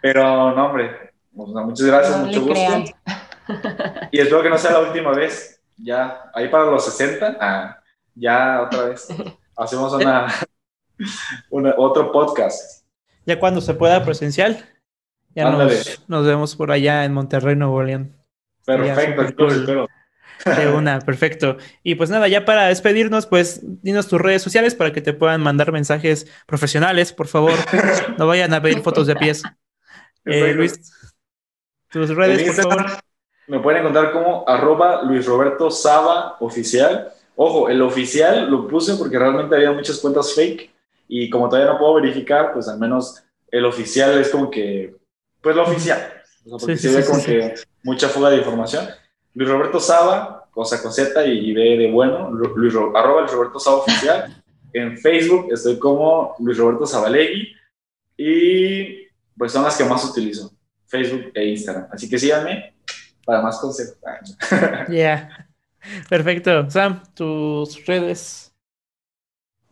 pero 0.00 0.54
no, 0.54 0.66
hombre, 0.66 1.12
muchas 1.32 1.86
gracias, 1.86 2.16
mucho 2.18 2.42
gusto. 2.42 2.84
Y 4.12 4.20
espero 4.20 4.42
que 4.44 4.50
no 4.50 4.58
sea 4.58 4.72
la 4.72 4.80
última 4.80 5.10
vez, 5.10 5.60
ya, 5.76 6.30
ahí 6.34 6.48
para 6.48 6.66
los 6.66 6.84
60, 6.84 7.36
ah, 7.40 7.79
ya 8.14 8.62
otra 8.62 8.84
vez 8.84 9.08
hacemos 9.56 9.92
una, 11.50 11.74
otro 11.76 12.12
podcast. 12.12 12.84
Ya 13.26 13.38
cuando 13.38 13.60
se 13.60 13.74
pueda 13.74 14.04
presencial, 14.04 14.66
ya 15.34 15.50
nos, 16.08 16.26
vemos 16.26 16.56
por 16.56 16.72
allá 16.72 17.04
en 17.04 17.12
Monterrey, 17.12 17.54
Nuevo 17.54 17.82
León. 17.82 18.16
Perfecto, 18.64 19.46
De 19.46 20.68
una, 20.72 20.98
perfecto. 21.06 21.56
Y 21.82 21.94
pues 21.94 22.10
nada, 22.10 22.28
ya 22.28 22.44
para 22.44 22.66
despedirnos, 22.66 23.26
pues 23.26 23.60
dinos 23.82 24.08
tus 24.08 24.20
redes 24.20 24.42
sociales 24.42 24.74
para 24.74 24.92
que 24.92 25.00
te 25.00 25.12
puedan 25.12 25.42
mandar 25.42 25.72
mensajes 25.72 26.26
profesionales, 26.46 27.12
por 27.12 27.28
favor. 27.28 27.54
No 28.18 28.26
vayan 28.26 28.52
a 28.54 28.62
pedir 28.62 28.82
fotos 28.82 29.06
de 29.06 29.16
pies. 29.16 29.42
Eh, 30.24 30.52
Luis, 30.52 30.92
tus 31.90 32.10
redes, 32.10 32.56
por 32.56 32.72
favor. 32.72 32.86
Me 33.46 33.58
pueden 33.58 33.80
encontrar 33.80 34.12
como 34.12 34.44
arroba 34.48 35.02
Luis 35.02 35.26
Roberto 35.26 35.70
Saba 35.70 36.36
Oficial. 36.40 37.12
Ojo, 37.42 37.70
el 37.70 37.80
oficial 37.80 38.50
lo 38.50 38.68
puse 38.68 38.96
porque 38.96 39.18
realmente 39.18 39.56
había 39.56 39.72
muchas 39.72 39.98
cuentas 39.98 40.34
fake 40.34 40.70
y 41.08 41.30
como 41.30 41.48
todavía 41.48 41.72
no 41.72 41.78
puedo 41.78 41.94
verificar, 41.94 42.52
pues 42.52 42.68
al 42.68 42.78
menos 42.78 43.24
el 43.50 43.64
oficial 43.64 44.20
es 44.20 44.28
como 44.28 44.50
que, 44.50 44.94
pues 45.40 45.56
lo 45.56 45.62
oficial. 45.62 46.12
O 46.44 46.58
sea, 46.58 46.58
porque 46.58 46.76
se 46.76 46.94
ve 46.94 47.02
como 47.02 47.24
que 47.24 47.54
mucha 47.82 48.10
fuga 48.10 48.28
de 48.28 48.36
información. 48.36 48.86
Luis 49.32 49.48
Roberto 49.48 49.80
Saba, 49.80 50.50
cosa 50.50 50.82
con 50.82 50.92
Z 50.92 51.24
y 51.24 51.54
B 51.54 51.78
de 51.78 51.90
bueno, 51.90 52.30
Luis, 52.30 52.74
arroba 52.94 53.22
Luis 53.22 53.32
Roberto 53.32 53.58
Saba 53.58 53.78
oficial. 53.78 54.44
En 54.74 54.98
Facebook 54.98 55.48
estoy 55.50 55.78
como 55.78 56.36
Luis 56.40 56.58
Roberto 56.58 56.86
Zabalegui 56.86 57.54
y 58.18 59.06
pues 59.38 59.50
son 59.50 59.64
las 59.64 59.78
que 59.78 59.84
más 59.84 60.04
utilizo, 60.04 60.52
Facebook 60.86 61.30
e 61.32 61.46
Instagram. 61.46 61.88
Así 61.90 62.06
que 62.06 62.18
síganme 62.18 62.74
para 63.24 63.40
más 63.40 63.58
consejos. 63.58 63.96
Yeah. 64.90 65.46
Perfecto. 66.08 66.70
Sam, 66.70 67.02
tus 67.14 67.84
redes. 67.86 68.50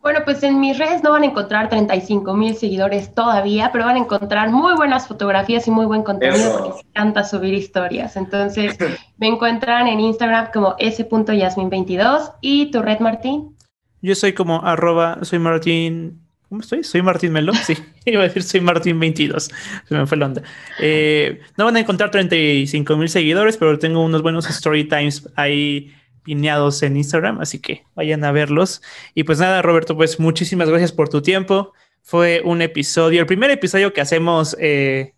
Bueno, 0.01 0.21
pues 0.23 0.41
en 0.43 0.61
mis 0.61 0.77
redes 0.77 1.03
no 1.03 1.11
van 1.11 1.23
a 1.23 1.25
encontrar 1.25 1.67
35 1.67 2.33
mil 2.33 2.55
seguidores 2.55 3.13
todavía, 3.13 3.69
pero 3.73 3.83
van 3.83 3.97
a 3.97 3.99
encontrar 3.99 4.49
muy 4.49 4.73
buenas 4.75 5.07
fotografías 5.07 5.67
y 5.67 5.71
muy 5.71 5.85
buen 5.85 6.03
contenido 6.03 6.53
porque 6.53 6.69
me 6.69 6.89
encanta 6.89 7.25
subir 7.25 7.53
historias. 7.53 8.15
Entonces, 8.15 8.77
me 9.17 9.27
encuentran 9.27 9.87
en 9.87 9.99
Instagram 9.99 10.51
como 10.53 10.75
s.yasmin22 10.77 12.33
y 12.39 12.71
tu 12.71 12.81
red, 12.81 12.99
Martín. 12.99 13.57
Yo 14.01 14.15
soy 14.15 14.31
como 14.31 14.63
arroba, 14.63 15.19
soy 15.23 15.39
Martín. 15.39 16.21
¿Cómo 16.47 16.61
estoy? 16.61 16.85
Soy 16.85 17.01
Martín 17.01 17.33
Melón. 17.33 17.55
Sí, 17.55 17.75
iba 18.05 18.21
a 18.21 18.23
decir 18.23 18.43
soy 18.43 18.61
Martín22. 18.61 19.51
Se 19.85 19.95
me 19.95 20.07
fue 20.07 20.17
la 20.17 20.27
onda. 20.27 20.43
Eh, 20.79 21.41
no 21.57 21.65
van 21.65 21.75
a 21.75 21.81
encontrar 21.81 22.09
35 22.09 22.95
mil 22.95 23.09
seguidores, 23.09 23.57
pero 23.57 23.77
tengo 23.77 24.01
unos 24.01 24.21
buenos 24.21 24.49
story 24.49 24.85
times 24.85 25.29
ahí 25.35 25.93
pineados 26.29 26.83
en 26.83 26.95
Instagram, 26.95 27.41
así 27.41 27.57
que 27.57 27.85
vayan 27.95 28.23
a 28.23 28.31
verlos. 28.31 28.83
Y 29.15 29.23
pues 29.23 29.39
nada, 29.39 29.63
Roberto, 29.63 29.97
pues 29.97 30.19
muchísimas 30.19 30.69
gracias 30.69 30.91
por 30.91 31.09
tu 31.09 31.23
tiempo. 31.23 31.73
Fue 32.03 32.43
un 32.45 32.61
episodio, 32.61 33.19
el 33.21 33.25
primer 33.25 33.49
episodio 33.49 33.93
que 33.93 34.01
hacemos 34.01 34.55
eh, 34.59 35.15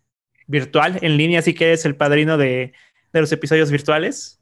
virtual, 0.47 0.99
en 1.01 1.17
línea, 1.17 1.39
así 1.39 1.53
que 1.53 1.65
eres 1.65 1.83
el 1.83 1.97
padrino 1.97 2.37
de, 2.37 2.71
de 3.11 3.19
los 3.19 3.29
episodios 3.33 3.71
virtuales. 3.71 4.41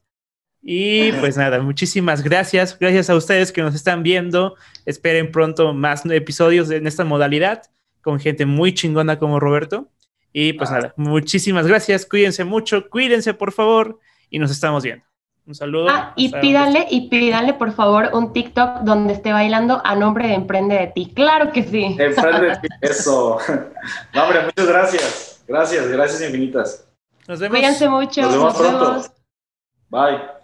Y 0.61 1.11
pues 1.13 1.37
nada, 1.37 1.59
muchísimas 1.59 2.21
gracias. 2.21 2.77
Gracias 2.77 3.09
a 3.09 3.15
ustedes 3.15 3.51
que 3.51 3.63
nos 3.63 3.73
están 3.73 4.03
viendo. 4.03 4.55
Esperen 4.85 5.31
pronto 5.31 5.73
más 5.73 6.05
episodios 6.05 6.69
en 6.69 6.85
esta 6.85 7.03
modalidad 7.03 7.63
con 8.01 8.19
gente 8.19 8.45
muy 8.45 8.75
chingona 8.75 9.17
como 9.17 9.39
Roberto. 9.39 9.89
Y 10.31 10.53
pues 10.53 10.69
nada, 10.69 10.93
muchísimas 10.97 11.65
gracias. 11.65 12.05
Cuídense 12.05 12.43
mucho, 12.43 12.91
cuídense 12.91 13.33
por 13.33 13.53
favor 13.53 13.97
y 14.29 14.37
nos 14.37 14.51
estamos 14.51 14.83
viendo. 14.83 15.08
Un 15.49 15.55
saludo. 15.55 15.87
Ah, 15.89 16.13
y 16.15 16.29
pídale, 16.29 16.85
y 16.91 17.09
pídale 17.09 17.55
por 17.55 17.71
favor 17.71 18.11
un 18.13 18.33
TikTok 18.33 18.81
donde 18.81 19.13
esté 19.13 19.33
bailando 19.33 19.81
a 19.83 19.95
nombre 19.95 20.27
de 20.27 20.35
Emprende 20.35 20.75
de 20.75 20.87
ti. 20.87 21.11
Claro 21.11 21.51
que 21.51 21.63
sí. 21.63 21.97
Emprende 21.97 22.49
de 22.49 22.55
ti, 22.61 22.67
eso. 22.81 23.39
No, 24.13 24.23
hombre, 24.25 24.43
muchas 24.43 24.67
gracias. 24.67 25.43
Gracias, 25.47 25.87
gracias 25.87 26.21
infinitas. 26.21 26.87
Nos 27.27 27.39
vemos. 27.39 27.57
Cuídense 27.57 27.89
mucho. 27.89 28.21
Nos 28.21 28.31
vemos 28.33 28.55
pronto. 28.55 29.03
Bye. 29.89 30.38